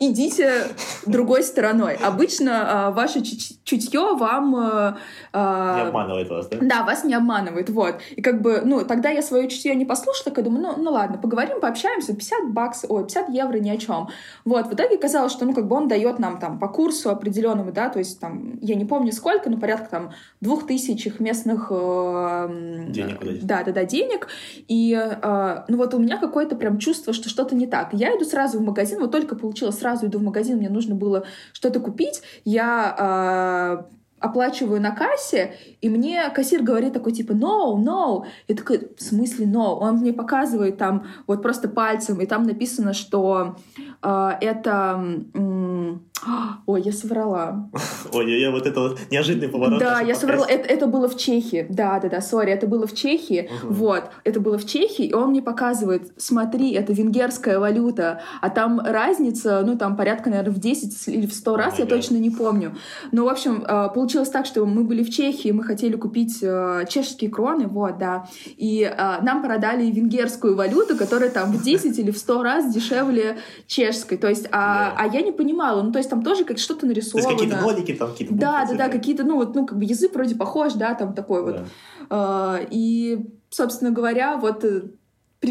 идите 0.00 0.64
другой 1.06 1.42
стороной. 1.42 1.94
Обычно 1.94 2.90
э, 2.90 2.94
ваше 2.94 3.22
чутье 3.22 4.14
вам... 4.14 4.56
Э, 4.56 4.94
не 5.32 5.88
обманывает 5.88 6.28
вас, 6.28 6.48
да? 6.48 6.58
Да, 6.60 6.82
вас 6.84 7.04
не 7.04 7.14
обманывает, 7.14 7.70
вот. 7.70 7.96
И 8.16 8.22
как 8.22 8.42
бы, 8.42 8.62
ну, 8.64 8.84
тогда 8.84 9.10
я 9.10 9.22
свое 9.22 9.48
чутье 9.48 9.74
не 9.74 9.84
послушала, 9.84 10.24
такая 10.26 10.44
думаю, 10.44 10.62
ну, 10.62 10.82
ну 10.82 10.90
ладно, 10.90 11.18
поговорим, 11.18 11.60
пообщаемся, 11.60 12.14
50 12.14 12.52
баксов, 12.52 12.90
ой, 12.90 13.04
50 13.04 13.28
евро 13.30 13.58
ни 13.58 13.70
о 13.70 13.76
чем. 13.76 14.08
Вот, 14.44 14.66
в 14.66 14.74
итоге 14.74 14.98
казалось, 14.98 15.32
что, 15.32 15.44
ну, 15.44 15.54
как 15.54 15.66
бы 15.66 15.76
он 15.76 15.88
дает 15.88 16.18
нам 16.18 16.38
там 16.38 16.58
по 16.58 16.68
курсу 16.68 17.10
определенному, 17.10 17.72
да, 17.72 17.88
то 17.88 17.98
есть 17.98 18.20
там, 18.20 18.58
я 18.60 18.74
не 18.74 18.84
помню 18.84 19.12
сколько, 19.12 19.50
но 19.50 19.58
порядка 19.58 19.90
там 19.90 20.10
двух 20.40 20.66
тысяч 20.66 21.06
их 21.06 21.20
местных... 21.20 21.68
Э, 21.70 22.48
денег, 22.88 23.18
да, 23.42 23.62
да, 23.64 23.72
да, 23.72 23.84
денег. 23.84 24.28
И, 24.68 24.94
э, 24.94 25.64
ну, 25.68 25.76
вот 25.76 25.94
у 25.94 25.98
меня 25.98 26.18
какое-то 26.18 26.56
прям 26.56 26.78
чувство, 26.78 27.12
что 27.12 27.28
что-то 27.28 27.54
не 27.54 27.66
так. 27.66 27.88
Я 27.92 28.16
иду 28.16 28.24
сразу 28.24 28.53
в 28.58 28.62
магазин, 28.62 29.00
вот 29.00 29.10
только 29.10 29.36
получила, 29.36 29.70
сразу 29.70 30.06
иду 30.06 30.18
в 30.18 30.22
магазин, 30.22 30.58
мне 30.58 30.68
нужно 30.68 30.94
было 30.94 31.24
что-то 31.52 31.80
купить, 31.80 32.22
я 32.44 33.84
э, 33.88 33.94
оплачиваю 34.24 34.80
на 34.80 34.90
кассе, 34.92 35.54
и 35.80 35.88
мне 35.88 36.28
кассир 36.30 36.62
говорит 36.62 36.92
такой, 36.92 37.12
типа, 37.12 37.32
no, 37.32 37.76
no. 37.76 38.24
Я 38.48 38.56
такой, 38.56 38.90
в 38.96 39.02
смысле 39.02 39.46
no? 39.46 39.78
Он 39.78 39.96
мне 39.96 40.12
показывает 40.12 40.78
там 40.78 41.06
вот 41.26 41.42
просто 41.42 41.68
пальцем, 41.68 42.20
и 42.20 42.26
там 42.26 42.44
написано, 42.44 42.94
что 42.94 43.56
э, 44.02 44.30
это... 44.40 45.04
Э, 45.34 45.96
ой, 46.66 46.82
я 46.82 46.92
соврала. 46.92 47.70
Ой, 48.12 48.40
я 48.40 48.50
вот 48.50 48.66
это 48.66 48.80
вот 48.80 48.98
неожиданный 49.10 49.48
поворот. 49.48 49.78
Да, 49.78 50.00
я 50.00 50.14
соврала. 50.14 50.46
Это, 50.46 50.68
это 50.68 50.86
было 50.86 51.08
в 51.08 51.16
Чехии. 51.16 51.66
Да, 51.68 52.00
да, 52.00 52.08
да, 52.08 52.20
сори, 52.20 52.50
это 52.50 52.66
было 52.66 52.86
в 52.86 52.94
Чехии. 52.94 53.50
Угу. 53.62 53.74
Вот, 53.74 54.04
это 54.24 54.40
было 54.40 54.58
в 54.58 54.66
Чехии, 54.66 55.06
и 55.06 55.12
он 55.12 55.30
мне 55.30 55.42
показывает, 55.42 56.12
смотри, 56.16 56.72
это 56.72 56.92
венгерская 56.92 57.58
валюта, 57.58 58.22
а 58.40 58.50
там 58.50 58.80
разница, 58.80 59.62
ну, 59.64 59.76
там 59.76 59.96
порядка, 59.96 60.30
наверное, 60.30 60.52
в 60.52 60.58
10 60.58 61.08
или 61.08 61.26
в 61.26 61.34
100 61.34 61.56
раз, 61.56 61.74
oh 61.74 61.78
я 61.78 61.84
God. 61.84 61.88
точно 61.88 62.16
не 62.16 62.30
помню. 62.30 62.76
Ну, 63.12 63.24
в 63.24 63.28
общем, 63.28 63.64
получилось 63.94 64.14
получилось 64.14 64.28
так, 64.28 64.46
что 64.46 64.64
мы 64.66 64.84
были 64.84 65.02
в 65.02 65.10
Чехии, 65.10 65.50
мы 65.50 65.64
хотели 65.64 65.96
купить 65.96 66.38
э, 66.42 66.84
чешские 66.88 67.30
кроны, 67.30 67.66
вот, 67.66 67.98
да, 67.98 68.26
и 68.56 68.82
э, 68.82 69.22
нам 69.22 69.42
продали 69.42 69.90
венгерскую 69.90 70.56
валюту, 70.56 70.96
которая 70.96 71.30
там 71.30 71.50
в 71.52 71.62
10 71.62 71.98
или 71.98 72.10
в 72.10 72.18
100 72.18 72.42
раз 72.42 72.72
дешевле 72.72 73.38
чешской, 73.66 74.18
то 74.18 74.28
есть, 74.28 74.46
а, 74.52 74.94
а 74.96 75.06
я 75.06 75.22
не 75.22 75.32
понимала, 75.32 75.82
ну, 75.82 75.92
то 75.92 75.98
есть 75.98 76.10
там 76.14 76.22
тоже 76.22 76.44
как 76.44 76.58
что-то 76.58 76.86
нарисовано. 76.86 77.24
То 77.24 77.30
есть 77.30 77.42
какие-то 77.42 77.60
нолики 77.60 77.92
там, 77.94 78.12
какие-то 78.12 78.34
Да, 78.34 78.64
да, 78.68 78.74
да, 78.74 78.88
какие-то, 78.88 79.24
ну, 79.24 79.36
вот, 79.36 79.54
ну, 79.56 79.66
как 79.66 79.78
бы 79.78 79.84
язык 79.84 80.14
вроде 80.14 80.36
похож, 80.36 80.74
да, 80.74 80.94
там 80.94 81.12
такой 81.12 81.40
yeah. 81.40 81.44
вот. 81.44 82.60
Э, 82.60 82.66
и, 82.70 83.26
собственно 83.50 83.90
говоря, 83.90 84.36
вот 84.36 84.64
э, 84.64 84.82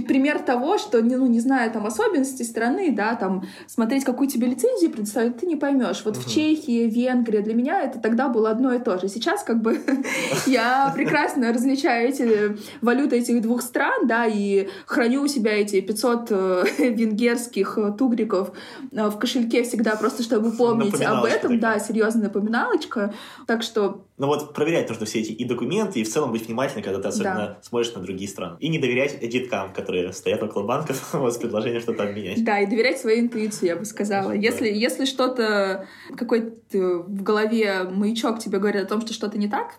пример 0.02 0.40
того, 0.40 0.78
что, 0.78 1.02
ну, 1.02 1.28
не 1.28 1.40
знаю, 1.40 1.72
там, 1.72 1.86
особенности 1.86 2.44
страны, 2.44 2.92
да, 2.92 3.16
там, 3.16 3.44
смотреть, 3.68 4.04
какую 4.04 4.28
тебе 4.28 4.48
лицензию 4.48 4.92
предоставят, 4.92 5.38
ты 5.38 5.46
не 5.46 5.56
поймешь. 5.56 6.02
Вот 6.06 6.18
угу. 6.18 6.24
в 6.24 6.30
Чехии, 6.30 6.88
Венгрии 6.88 7.40
для 7.40 7.54
меня 7.54 7.82
это 7.82 8.00
тогда 8.00 8.30
было 8.30 8.50
одно 8.50 8.74
и 8.74 8.80
то 8.80 9.00
же. 9.00 9.08
Сейчас, 9.08 9.44
как 9.44 9.62
бы, 9.62 9.80
я 10.46 10.92
прекрасно 10.96 11.54
различаю 11.54 12.10
эти 12.10 12.58
валюты 12.82 13.18
этих 13.18 13.42
двух 13.42 13.62
стран, 13.62 14.08
да, 14.08 14.26
и 14.26 14.70
храню 14.86 15.24
у 15.24 15.28
себя 15.28 15.54
эти 15.54 15.82
500 15.82 16.28
э, 16.30 16.64
венгерских 16.90 17.78
тугриков 17.98 18.52
э, 18.92 19.10
в 19.10 19.18
кошельке 19.18 19.64
всегда, 19.64 19.96
просто 19.96 20.24
чтобы 20.24 20.52
помнить 20.52 21.02
об 21.02 21.26
этом, 21.26 21.60
да, 21.60 21.80
серьезная 21.80 22.24
напоминалочка. 22.24 23.14
Так 23.46 23.64
что 23.64 24.06
ну 24.18 24.28
вот 24.28 24.54
проверять 24.54 24.90
нужно 24.90 25.06
все 25.06 25.22
эти 25.22 25.32
и 25.32 25.46
документы, 25.46 26.00
и 26.00 26.04
в 26.04 26.10
целом 26.10 26.32
быть 26.32 26.46
внимательным, 26.48 26.84
когда 26.84 27.02
ты 27.02 27.08
особенно 27.08 27.36
да. 27.36 27.58
смотришь 27.62 27.94
на 27.94 28.02
другие 28.02 28.30
страны. 28.30 28.58
И 28.60 28.70
не 28.70 28.78
доверять 28.78 29.20
деткам, 29.28 29.74
которые 29.74 30.14
стоят 30.14 30.44
около 30.44 30.64
банков 30.64 31.10
с 31.14 31.38
предложением 31.38 31.82
что-то 31.82 32.04
обменять. 32.04 32.44
Да, 32.44 32.60
и 32.60 32.66
доверять 32.66 33.00
своей 33.00 33.22
интуиции, 33.22 33.68
я 33.68 33.76
бы 33.76 33.86
сказала. 33.86 34.32
Если, 34.32 34.70
если 34.70 35.06
что-то, 35.06 35.88
какой-то 36.16 36.78
в 37.08 37.24
голове 37.24 37.84
маячок 37.84 38.40
тебе 38.40 38.60
говорит 38.60 38.84
о 38.84 38.88
том, 38.88 39.02
что 39.02 39.14
что-то 39.14 39.38
не 39.38 39.48
так, 39.48 39.76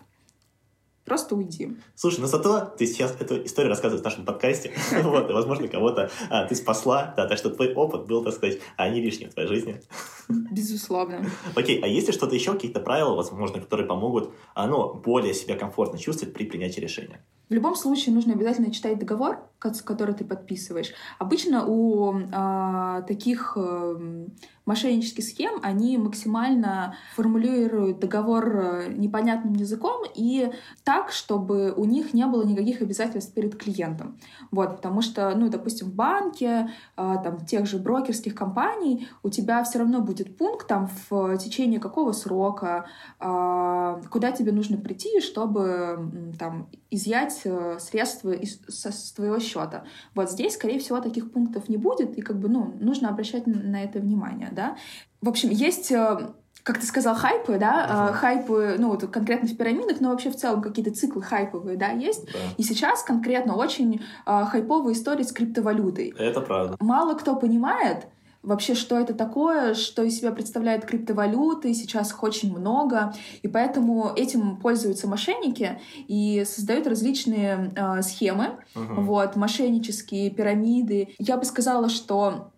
Просто 1.05 1.35
уйди. 1.35 1.77
Слушай, 1.93 2.21
ну 2.21 2.27
зато 2.27 2.73
ты 2.77 2.87
сейчас 2.87 3.15
эту 3.19 3.45
историю 3.45 3.69
рассказываешь 3.69 4.01
в 4.01 4.05
нашем 4.05 4.25
подкасте. 4.25 4.71
вот, 5.03 5.29
и, 5.29 5.33
возможно, 5.33 5.67
кого-то 5.67 6.09
а, 6.31 6.45
ты 6.45 6.55
спасла, 6.55 7.13
да, 7.15 7.27
так 7.27 7.37
что 7.37 7.51
твой 7.51 7.73
опыт 7.73 8.07
был, 8.07 8.23
так 8.23 8.33
сказать, 8.33 8.59
а, 8.75 8.89
не 8.89 9.01
лишним 9.01 9.29
в 9.29 9.33
твоей 9.33 9.47
жизни. 9.47 9.79
Безусловно. 10.27 11.23
Окей, 11.55 11.79
а 11.83 11.87
есть 11.87 12.07
ли 12.07 12.13
что-то 12.13 12.33
еще, 12.33 12.53
какие-то 12.53 12.79
правила, 12.79 13.15
возможно, 13.15 13.59
которые 13.59 13.87
помогут, 13.87 14.33
а, 14.55 14.65
ну, 14.65 14.95
более 14.95 15.35
себя 15.35 15.55
комфортно 15.55 15.99
чувствовать 15.99 16.33
при 16.33 16.45
принятии 16.45 16.79
решения? 16.79 17.23
В 17.49 17.53
любом 17.53 17.75
случае 17.75 18.15
нужно 18.15 18.33
обязательно 18.33 18.73
читать 18.73 18.97
договор, 18.97 19.37
который 19.59 20.15
ты 20.15 20.25
подписываешь. 20.25 20.91
Обычно 21.19 21.65
у 21.67 22.17
э, 22.17 23.03
таких 23.07 23.53
э, 23.55 24.25
мошеннических 24.65 25.23
схем 25.23 25.59
они 25.61 25.97
максимально 25.97 26.95
формулируют 27.15 27.99
договор 27.99 28.57
э, 28.57 28.93
непонятным 28.93 29.53
языком 29.53 30.03
и 30.13 30.51
так, 30.83 31.11
чтобы 31.11 31.73
у 31.75 31.85
них 31.85 32.13
не 32.13 32.25
было 32.25 32.43
никаких 32.43 32.81
обязательств 32.81 33.33
перед 33.33 33.55
клиентом. 33.55 34.17
Вот, 34.51 34.77
потому 34.77 35.01
что, 35.01 35.33
ну, 35.35 35.49
допустим, 35.49 35.87
в 35.87 35.93
банке, 35.93 36.69
э, 36.97 37.15
там, 37.23 37.45
тех 37.45 37.65
же 37.65 37.77
брокерских 37.77 38.33
компаний 38.33 39.07
у 39.23 39.29
тебя 39.29 39.63
все 39.63 39.79
равно 39.79 40.01
будет 40.01 40.37
пункт 40.37 40.67
там 40.67 40.89
в 41.09 41.37
течение 41.37 41.79
какого 41.79 42.11
срока, 42.11 42.85
э, 43.19 44.01
куда 44.09 44.31
тебе 44.31 44.51
нужно 44.51 44.77
прийти, 44.77 45.21
чтобы 45.21 46.33
там 46.39 46.67
изъять 46.89 47.33
средства 47.79 48.31
из, 48.31 48.59
со, 48.67 48.91
с 48.91 49.11
твоего 49.11 49.39
счета. 49.39 49.83
Вот 50.13 50.31
здесь, 50.31 50.53
скорее 50.53 50.79
всего, 50.79 50.99
таких 51.01 51.31
пунктов 51.31 51.69
не 51.69 51.77
будет, 51.77 52.17
и 52.17 52.21
как 52.21 52.39
бы, 52.39 52.49
ну, 52.49 52.73
нужно 52.79 53.09
обращать 53.09 53.45
на 53.47 53.83
это 53.83 53.99
внимание, 53.99 54.49
да. 54.55 54.77
В 55.21 55.29
общем, 55.29 55.49
есть 55.49 55.91
э, 55.91 56.33
как 56.65 56.79
ты 56.79 56.87
сказал, 56.87 57.13
хайпы, 57.13 57.59
да, 57.59 58.09
uh-huh. 58.09 58.13
хайпы, 58.13 58.75
ну, 58.79 58.89
вот 58.89 59.05
конкретно 59.11 59.47
в 59.47 59.55
пирамидах, 59.55 60.01
но 60.01 60.09
вообще 60.09 60.31
в 60.31 60.35
целом 60.35 60.63
какие-то 60.63 60.91
циклы 60.91 61.21
хайповые, 61.21 61.77
да, 61.77 61.89
есть. 61.89 62.25
Да. 62.25 62.39
И 62.57 62.63
сейчас 62.63 63.03
конкретно 63.03 63.55
очень 63.55 64.01
э, 64.25 64.45
хайповые 64.45 64.95
истории 64.95 65.21
с 65.21 65.31
криптовалютой. 65.31 66.15
Это 66.17 66.41
правда. 66.41 66.75
Мало 66.79 67.13
кто 67.13 67.35
понимает, 67.35 68.07
вообще, 68.41 68.73
что 68.73 68.97
это 68.97 69.13
такое, 69.13 69.75
что 69.75 70.01
из 70.01 70.17
себя 70.17 70.31
представляет 70.31 70.85
криптовалюты, 70.85 71.71
сейчас 71.75 72.09
их 72.09 72.23
очень 72.23 72.57
много, 72.57 73.13
и 73.43 73.47
поэтому 73.47 74.11
этим 74.15 74.57
пользуются 74.57 75.07
мошенники 75.07 75.79
и 76.07 76.43
создают 76.47 76.87
различные 76.87 77.73
э, 77.75 78.01
схемы, 78.01 78.57
uh-huh. 78.73 79.01
вот, 79.01 79.35
мошеннические 79.35 80.31
пирамиды. 80.31 81.09
Я 81.19 81.37
бы 81.37 81.45
сказала, 81.45 81.89
что 81.89 82.53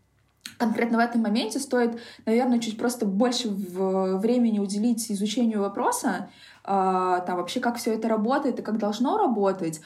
конкретно 0.57 0.97
в 0.97 1.01
этом 1.01 1.21
моменте 1.21 1.59
стоит, 1.59 1.99
наверное, 2.25 2.59
чуть 2.59 2.77
просто 2.77 3.05
больше 3.05 3.49
времени 3.49 4.59
уделить 4.59 5.11
изучению 5.11 5.61
вопроса, 5.61 6.29
а, 6.63 7.21
там 7.21 7.37
вообще 7.37 7.59
как 7.61 7.77
все 7.77 7.93
это 7.93 8.09
работает 8.09 8.59
и 8.59 8.61
как 8.61 8.77
должно 8.77 9.17
работать, 9.17 9.79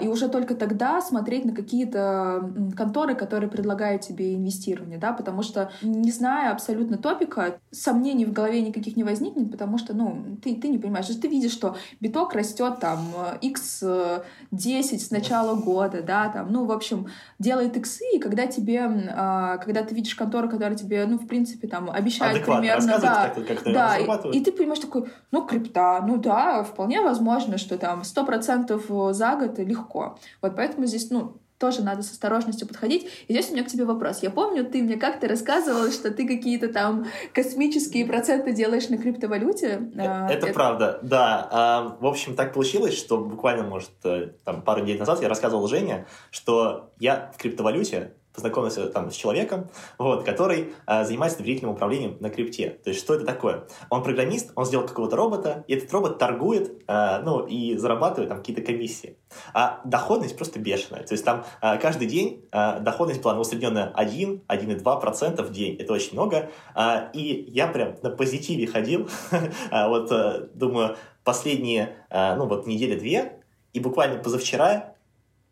и 0.00 0.08
уже 0.08 0.28
только 0.28 0.54
тогда 0.54 1.00
смотреть 1.00 1.44
на 1.44 1.52
какие-то 1.52 2.52
конторы, 2.76 3.14
которые 3.14 3.50
предлагают 3.50 4.02
тебе 4.02 4.34
инвестирование, 4.34 4.98
да, 4.98 5.12
потому 5.12 5.42
что 5.42 5.70
не 5.82 6.10
зная 6.10 6.52
абсолютно 6.52 6.98
топика, 6.98 7.58
сомнений 7.70 8.24
в 8.24 8.32
голове 8.32 8.62
никаких 8.62 8.96
не 8.96 9.04
возникнет, 9.04 9.50
потому 9.50 9.78
что, 9.78 9.94
ну, 9.94 10.38
ты, 10.42 10.54
ты 10.56 10.68
не 10.68 10.78
понимаешь, 10.78 11.06
ты 11.06 11.28
видишь, 11.28 11.52
что 11.52 11.76
биток 12.00 12.34
растет 12.34 12.78
там 12.80 13.00
x10 13.40 14.22
с 14.52 15.10
начала 15.10 15.54
года, 15.56 16.02
да, 16.02 16.28
там, 16.28 16.52
ну, 16.52 16.64
в 16.64 16.72
общем, 16.72 17.08
делает 17.38 17.76
иксы, 17.76 18.04
и 18.14 18.18
когда 18.18 18.46
тебе, 18.46 18.82
а, 19.14 19.58
когда 19.58 19.82
ты 19.82 19.94
видишь 19.94 20.14
контору, 20.14 20.48
которая 20.48 20.76
тебе, 20.76 21.04
ну, 21.06 21.18
в 21.18 21.26
принципе, 21.26 21.66
там, 21.66 21.90
обещает 21.90 22.36
Адекватно 22.36 22.60
примерно, 22.60 22.98
да, 23.00 23.34
как 23.34 23.64
да, 23.64 23.98
и, 23.98 24.38
и 24.38 24.44
ты 24.44 24.52
понимаешь 24.52 24.80
такой, 24.80 25.10
ну, 25.30 25.46
крипта, 25.46 26.02
ну, 26.06 26.16
да, 26.16 26.62
вполне 26.62 27.00
возможно, 27.00 27.58
что 27.58 27.78
там 27.78 28.02
100% 28.02 29.12
за 29.12 29.36
год 29.36 29.58
легко. 29.72 30.18
Вот 30.40 30.56
поэтому 30.56 30.86
здесь, 30.86 31.10
ну, 31.10 31.36
тоже 31.62 31.84
надо 31.84 32.02
с 32.02 32.10
осторожностью 32.10 32.66
подходить. 32.66 33.08
И 33.28 33.32
здесь 33.32 33.48
у 33.50 33.52
меня 33.52 33.62
к 33.62 33.68
тебе 33.68 33.84
вопрос. 33.84 34.20
Я 34.20 34.30
помню, 34.30 34.64
ты 34.64 34.82
мне 34.82 34.96
как-то 34.96 35.28
рассказывал, 35.28 35.92
что 35.92 36.10
ты 36.10 36.26
какие-то 36.26 36.72
там 36.72 37.06
космические 37.32 38.04
проценты 38.04 38.52
делаешь 38.52 38.88
на 38.88 38.98
криптовалюте. 38.98 39.92
А, 39.96 40.28
это, 40.28 40.46
это... 40.46 40.54
правда, 40.54 40.98
да. 41.02 41.48
А, 41.52 41.96
в 42.00 42.06
общем, 42.06 42.34
так 42.34 42.52
получилось, 42.52 42.98
что 42.98 43.18
буквально, 43.18 43.62
может, 43.62 43.92
э, 44.02 44.30
там 44.44 44.62
пару 44.62 44.80
дней 44.80 44.98
назад 44.98 45.22
я 45.22 45.28
рассказывал 45.28 45.68
Жене, 45.68 46.04
что 46.32 46.90
я 46.98 47.30
в 47.32 47.40
криптовалюте 47.40 48.14
познакомился 48.34 48.88
там 48.88 49.10
с 49.10 49.14
человеком, 49.14 49.68
вот, 49.98 50.24
который 50.24 50.74
э, 50.86 51.04
занимается 51.04 51.38
доверительным 51.38 51.74
управлением 51.74 52.16
на 52.20 52.30
крипте. 52.30 52.78
То 52.82 52.90
есть, 52.90 53.00
что 53.00 53.14
это 53.14 53.24
такое? 53.24 53.64
Он 53.90 54.02
программист, 54.02 54.52
он 54.54 54.64
сделал 54.64 54.86
какого-то 54.86 55.16
робота, 55.16 55.64
и 55.68 55.74
этот 55.74 55.92
робот 55.92 56.18
торгует, 56.18 56.82
э, 56.86 57.20
ну, 57.22 57.46
и 57.46 57.76
зарабатывает 57.76 58.30
там 58.30 58.38
какие-то 58.38 58.62
комиссии. 58.62 59.16
А 59.52 59.80
доходность 59.84 60.36
просто 60.36 60.58
бешеная. 60.58 61.04
То 61.04 61.12
есть, 61.12 61.24
там 61.24 61.44
э, 61.60 61.78
каждый 61.78 62.06
день 62.06 62.44
э, 62.52 62.80
доходность 62.80 63.22
была 63.22 63.34
ну, 63.34 63.40
усредненная 63.40 63.92
1, 63.94 64.42
1,2% 64.48 65.42
в 65.42 65.52
день. 65.52 65.76
Это 65.76 65.92
очень 65.92 66.12
много. 66.14 66.50
Э, 66.74 67.10
и 67.12 67.44
я 67.48 67.68
прям 67.68 67.96
на 68.02 68.10
позитиве 68.10 68.66
ходил. 68.66 69.08
вот, 69.70 70.10
э, 70.10 70.48
думаю, 70.54 70.96
последние, 71.24 71.96
э, 72.10 72.34
ну, 72.36 72.46
вот 72.46 72.66
недели-две, 72.66 73.38
и 73.72 73.80
буквально 73.80 74.22
позавчера 74.22 74.91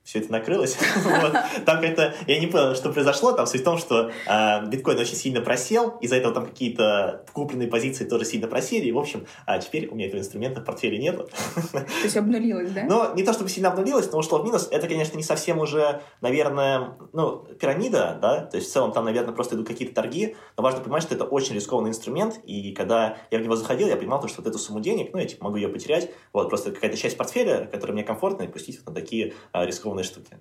все 0.05 0.21
это 0.21 0.33
накрылось. 0.33 0.77
вот. 1.05 1.33
Там 1.65 1.81
как-то, 1.81 2.15
я 2.27 2.41
не 2.41 2.47
понял, 2.47 2.75
что 2.75 2.93
произошло. 2.93 3.33
Там 3.33 3.47
суть 3.47 3.61
в 3.61 3.65
том, 3.65 3.79
что 3.79 4.11
э, 4.27 4.67
биткоин 4.67 4.99
очень 4.99 5.15
сильно 5.15 5.41
просел, 5.41 5.99
из-за 6.01 6.17
этого 6.17 6.35
там 6.35 6.47
какие-то 6.47 7.25
купленные 7.33 7.69
позиции 7.69 8.05
тоже 8.05 8.25
сильно 8.25 8.49
просели. 8.49 8.87
И, 8.87 8.93
в 8.93 8.99
общем, 8.99 9.27
а 9.47 9.59
теперь 9.59 9.89
у 9.89 9.95
меня 9.95 10.09
этого 10.09 10.21
инструмента 10.21 10.61
в 10.61 10.65
портфеле 10.65 10.99
нет. 10.99 11.17
То 11.73 11.87
есть 12.03 12.17
обнулилось, 12.17 12.71
да? 12.73 12.85
Но 12.85 13.13
не 13.15 13.23
то, 13.23 13.33
чтобы 13.33 13.51
сильно 13.51 13.71
обнулилось, 13.71 14.11
но 14.11 14.19
ушло 14.19 14.39
в 14.39 14.45
минус. 14.45 14.69
Это, 14.71 14.89
конечно, 14.89 15.17
не 15.17 15.23
совсем 15.23 15.59
уже, 15.59 16.03
наверное, 16.21 16.97
ну, 17.13 17.47
пирамида, 17.59 18.19
да, 18.21 18.41
то 18.47 18.57
есть 18.57 18.71
в 18.71 18.73
целом 18.73 18.93
там, 18.93 19.05
наверное, 19.05 19.35
просто 19.35 19.55
идут 19.55 19.67
какие-то 19.67 19.95
торги, 19.95 20.37
но 20.57 20.63
важно 20.63 20.81
понимать, 20.81 21.03
что 21.03 21.15
это 21.15 21.25
очень 21.25 21.55
рискованный 21.55 21.91
инструмент, 21.91 22.41
и 22.45 22.73
когда 22.73 23.19
я 23.31 23.39
в 23.39 23.43
него 23.43 23.57
заходил, 23.57 23.89
я 23.89 23.97
понимал, 23.97 24.27
что 24.29 24.43
вот 24.43 24.49
эту 24.49 24.59
сумму 24.59 24.81
денег, 24.81 25.11
ну, 25.13 25.19
я 25.19 25.27
типа, 25.27 25.45
могу 25.45 25.57
ее 25.57 25.69
потерять, 25.69 26.11
вот, 26.33 26.49
просто 26.49 26.73
какая-то 26.73 26.97
часть 26.97 27.17
портфеля, 27.17 27.69
которая 27.71 27.95
мне 27.95 28.05
комфортна, 28.05 28.45
и 28.45 28.49
пустить 28.49 28.79
вот 28.79 28.89
на 28.89 28.95
такие 28.95 29.35
а, 29.53 29.65
рискованные 29.98 30.05
штуки. 30.05 30.38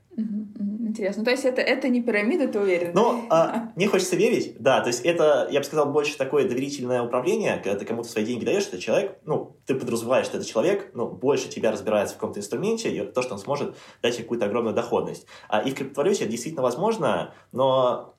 Интересно. 0.88 1.24
То 1.24 1.32
есть 1.32 1.46
это, 1.46 1.62
это 1.62 1.88
не 1.88 2.02
пирамида, 2.02 2.48
ты 2.48 2.60
уверен? 2.60 2.92
Ну, 2.94 3.26
а, 3.30 3.72
мне 3.76 3.88
хочется 3.88 4.16
верить, 4.16 4.56
да. 4.60 4.82
То 4.82 4.88
есть 4.88 5.02
это, 5.02 5.48
я 5.52 5.60
бы 5.60 5.66
сказал, 5.66 5.92
больше 5.92 6.18
такое 6.18 6.48
доверительное 6.48 7.02
управление, 7.02 7.58
когда 7.58 7.78
ты 7.78 7.86
кому-то 7.86 8.10
свои 8.10 8.26
деньги 8.26 8.46
даешь, 8.46 8.68
это 8.68 8.80
человек, 8.80 9.18
ну, 9.26 9.56
ты 9.66 9.76
подразумеваешь, 9.76 10.26
что 10.26 10.38
это 10.38 10.46
человек, 10.46 10.92
ну, 10.94 11.08
больше 11.08 11.50
тебя 11.50 11.72
разбирается 11.72 12.16
в 12.16 12.18
каком-то 12.18 12.40
инструменте, 12.40 12.90
и 12.90 13.06
то, 13.06 13.22
что 13.22 13.34
он 13.34 13.40
сможет 13.40 13.76
дать 14.02 14.16
тебе 14.16 14.24
какую-то 14.24 14.46
огромную 14.46 14.76
доходность. 14.76 15.28
А, 15.48 15.62
и 15.62 15.72
в 15.72 15.76
криптовалюте 15.76 16.24
это 16.24 16.32
действительно 16.32 16.64
возможно, 16.64 17.34
но, 17.52 18.16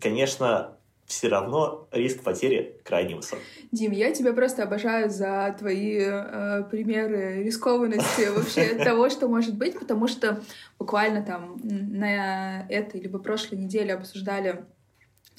конечно, 0.00 0.76
все 1.06 1.28
равно 1.28 1.88
риск 1.92 2.22
потери 2.22 2.80
крайне 2.84 3.16
высок. 3.16 3.38
Дим, 3.70 3.92
я 3.92 4.12
тебя 4.12 4.32
просто 4.32 4.62
обожаю 4.62 5.10
за 5.10 5.54
твои 5.58 5.98
э, 6.00 6.64
примеры 6.70 7.42
рискованности 7.44 8.28
вообще 8.28 8.74
того, 8.84 9.08
что 9.08 9.28
может 9.28 9.56
быть, 9.56 9.78
потому 9.78 10.08
что 10.08 10.42
буквально 10.78 11.22
там 11.22 11.60
на 11.62 12.66
этой 12.68 13.00
либо 13.00 13.18
прошлой 13.18 13.58
неделе 13.58 13.94
обсуждали 13.94 14.64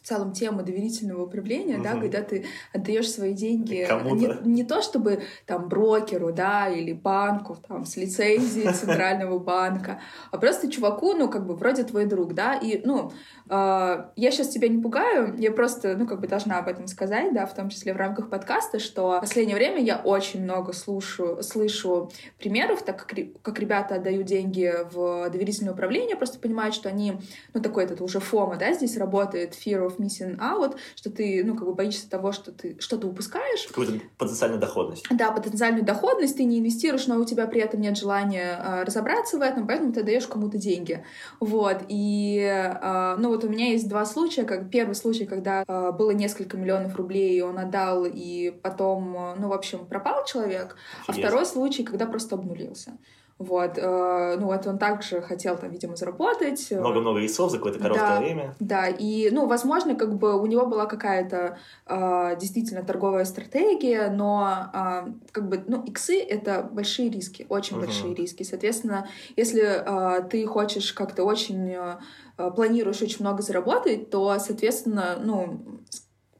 в 0.03 0.07
целом 0.07 0.33
тему 0.33 0.63
доверительного 0.63 1.23
управления, 1.23 1.75
угу. 1.75 1.83
да, 1.83 1.91
когда 1.91 2.21
ты 2.21 2.45
отдаешь 2.73 3.09
свои 3.09 3.33
деньги 3.33 3.87
не, 4.13 4.47
не 4.47 4.63
то 4.65 4.81
чтобы 4.81 5.23
там 5.45 5.69
брокеру, 5.69 6.33
да, 6.33 6.67
или 6.67 6.91
банку 6.91 7.55
там 7.67 7.85
с 7.85 7.95
лицензией 7.95 8.73
центрального 8.73 9.39
банка, 9.39 10.01
а 10.31 10.37
просто 10.37 10.69
чуваку, 10.69 11.13
ну 11.13 11.29
как 11.29 11.47
бы 11.47 11.55
вроде 11.55 11.83
твой 11.83 12.05
друг, 12.05 12.33
да, 12.33 12.53
и 12.53 12.81
ну 12.85 13.13
э, 13.49 14.05
я 14.15 14.31
сейчас 14.31 14.49
тебя 14.49 14.67
не 14.67 14.81
пугаю, 14.81 15.35
я 15.37 15.51
просто 15.51 15.95
ну 15.95 16.05
как 16.05 16.19
бы 16.19 16.27
должна 16.27 16.59
об 16.59 16.67
этом 16.67 16.87
сказать, 16.87 17.33
да, 17.33 17.45
в 17.45 17.55
том 17.55 17.69
числе 17.69 17.93
в 17.93 17.97
рамках 17.97 18.29
подкаста, 18.29 18.79
что 18.79 19.17
в 19.17 19.21
последнее 19.21 19.55
время 19.55 19.81
я 19.81 19.97
очень 19.97 20.43
много 20.43 20.73
слушаю, 20.73 21.41
слышу 21.43 22.11
примеров, 22.37 22.83
так 22.83 23.05
как 23.05 23.17
как 23.41 23.59
ребята 23.59 23.95
отдают 23.95 24.25
деньги 24.25 24.73
в 24.91 25.29
доверительное 25.29 25.71
управление, 25.71 26.17
просто 26.17 26.39
понимают, 26.39 26.75
что 26.75 26.89
они, 26.89 27.13
ну 27.53 27.61
такой 27.61 27.85
этот 27.85 28.01
уже 28.01 28.19
фома, 28.19 28.57
да, 28.57 28.73
здесь 28.73 28.97
работает 28.97 29.53
fear 29.53 29.87
of 29.87 29.92
of 29.93 29.99
missing 29.99 30.37
out, 30.39 30.77
что 30.95 31.09
ты, 31.09 31.43
ну, 31.45 31.55
как 31.55 31.65
бы 31.65 31.73
боишься 31.73 32.09
того, 32.09 32.31
что 32.31 32.51
ты 32.51 32.77
что-то 32.79 33.07
упускаешь. 33.07 33.67
Какую-то 33.67 33.99
потенциальную 34.17 34.59
доходность. 34.59 35.05
Да, 35.09 35.31
потенциальную 35.31 35.85
доходность, 35.85 36.37
ты 36.37 36.43
не 36.43 36.59
инвестируешь, 36.59 37.07
но 37.07 37.19
у 37.19 37.25
тебя 37.25 37.47
при 37.47 37.61
этом 37.61 37.81
нет 37.81 37.97
желания 37.97 38.59
э, 38.59 38.83
разобраться 38.83 39.37
в 39.37 39.41
этом, 39.41 39.67
поэтому 39.67 39.93
ты 39.93 40.03
даешь 40.03 40.27
кому-то 40.27 40.57
деньги. 40.57 41.03
Вот, 41.39 41.83
и, 41.87 42.39
э, 42.39 43.15
ну, 43.17 43.29
вот 43.29 43.43
у 43.43 43.49
меня 43.49 43.71
есть 43.71 43.87
два 43.87 44.05
случая, 44.05 44.43
как 44.43 44.69
первый 44.69 44.95
случай, 44.95 45.25
когда 45.25 45.63
э, 45.67 45.91
было 45.91 46.11
несколько 46.11 46.57
миллионов 46.57 46.95
рублей, 46.95 47.41
он 47.41 47.57
отдал, 47.57 48.05
и 48.05 48.51
потом, 48.51 49.15
э, 49.15 49.35
ну, 49.39 49.49
в 49.49 49.53
общем, 49.53 49.85
пропал 49.85 50.25
человек, 50.25 50.75
Интересно. 51.01 51.23
а 51.23 51.27
второй 51.27 51.45
случай, 51.45 51.83
когда 51.83 52.05
просто 52.05 52.35
обнулился. 52.35 52.97
Вот, 53.43 53.77
э, 53.77 54.37
ну 54.39 54.47
вот 54.47 54.65
он 54.67 54.77
также 54.77 55.21
хотел 55.21 55.57
там, 55.57 55.71
видимо, 55.71 55.95
заработать. 55.95 56.67
Много-много 56.71 57.19
весов 57.19 57.51
за 57.51 57.57
какое-то 57.57 57.79
короткое 57.79 58.07
да, 58.07 58.19
время. 58.19 58.55
Да, 58.59 58.87
и, 58.87 59.29
ну, 59.31 59.47
возможно, 59.47 59.95
как 59.95 60.15
бы 60.17 60.39
у 60.39 60.45
него 60.45 60.65
была 60.65 60.85
какая-то 60.85 61.57
э, 61.85 62.37
действительно 62.39 62.83
торговая 62.83 63.25
стратегия, 63.25 64.09
но 64.09 64.69
э, 64.73 65.11
как 65.31 65.47
бы, 65.49 65.63
ну, 65.67 65.83
иксы— 65.83 66.19
это 66.21 66.67
большие 66.71 67.09
риски, 67.09 67.45
очень 67.49 67.77
угу. 67.77 67.85
большие 67.85 68.15
риски. 68.15 68.43
Соответственно, 68.43 69.07
если 69.35 69.63
э, 69.63 70.23
ты 70.29 70.45
хочешь 70.45 70.93
как-то 70.93 71.23
очень, 71.23 71.69
э, 71.69 72.51
планируешь 72.55 73.01
очень 73.01 73.21
много 73.21 73.41
заработать, 73.41 74.09
то, 74.09 74.37
соответственно, 74.39 75.17
ну, 75.21 75.59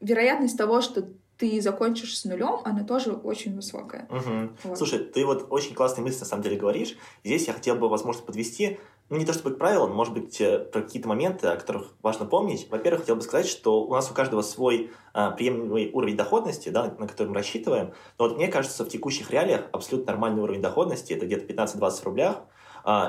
вероятность 0.01 0.57
того, 0.57 0.81
что 0.81 1.07
ты 1.37 1.61
закончишь 1.61 2.17
с 2.17 2.25
нулем, 2.25 2.59
она 2.63 2.83
тоже 2.83 3.11
очень 3.11 3.55
высокая. 3.55 4.07
Угу. 4.09 4.49
Вот. 4.63 4.77
Слушай, 4.77 4.99
ты 4.99 5.25
вот 5.25 5.47
очень 5.49 5.73
классные 5.73 6.03
мысли 6.03 6.19
на 6.19 6.25
самом 6.25 6.43
деле 6.43 6.57
говоришь. 6.57 6.95
Здесь 7.23 7.47
я 7.47 7.53
хотел 7.53 7.75
бы, 7.75 7.89
возможно, 7.89 8.23
подвести, 8.23 8.79
ну 9.09 9.17
не 9.17 9.25
то 9.25 9.33
чтобы 9.33 9.55
к 9.55 9.57
правилам, 9.57 9.93
может 9.93 10.13
быть, 10.13 10.39
э, 10.39 10.59
про 10.59 10.81
какие-то 10.81 11.07
моменты, 11.07 11.47
о 11.47 11.55
которых 11.55 11.93
важно 12.01 12.25
помнить. 12.25 12.67
Во-первых, 12.69 13.01
хотел 13.01 13.15
бы 13.15 13.21
сказать, 13.21 13.47
что 13.47 13.83
у 13.83 13.93
нас 13.93 14.09
у 14.09 14.13
каждого 14.13 14.41
свой 14.41 14.91
а, 15.13 15.31
приемлемый 15.31 15.91
уровень 15.91 16.15
доходности, 16.15 16.69
да, 16.69 16.95
на 16.97 17.07
который 17.07 17.27
мы 17.27 17.35
рассчитываем. 17.35 17.93
Но 18.17 18.27
вот 18.27 18.37
мне 18.37 18.47
кажется, 18.47 18.85
в 18.85 18.89
текущих 18.89 19.29
реалиях 19.31 19.65
абсолютно 19.71 20.13
нормальный 20.13 20.41
уровень 20.41 20.61
доходности 20.61 21.13
это 21.13 21.25
где-то 21.25 21.45
15-20 21.51 22.03
рублях 22.05 22.41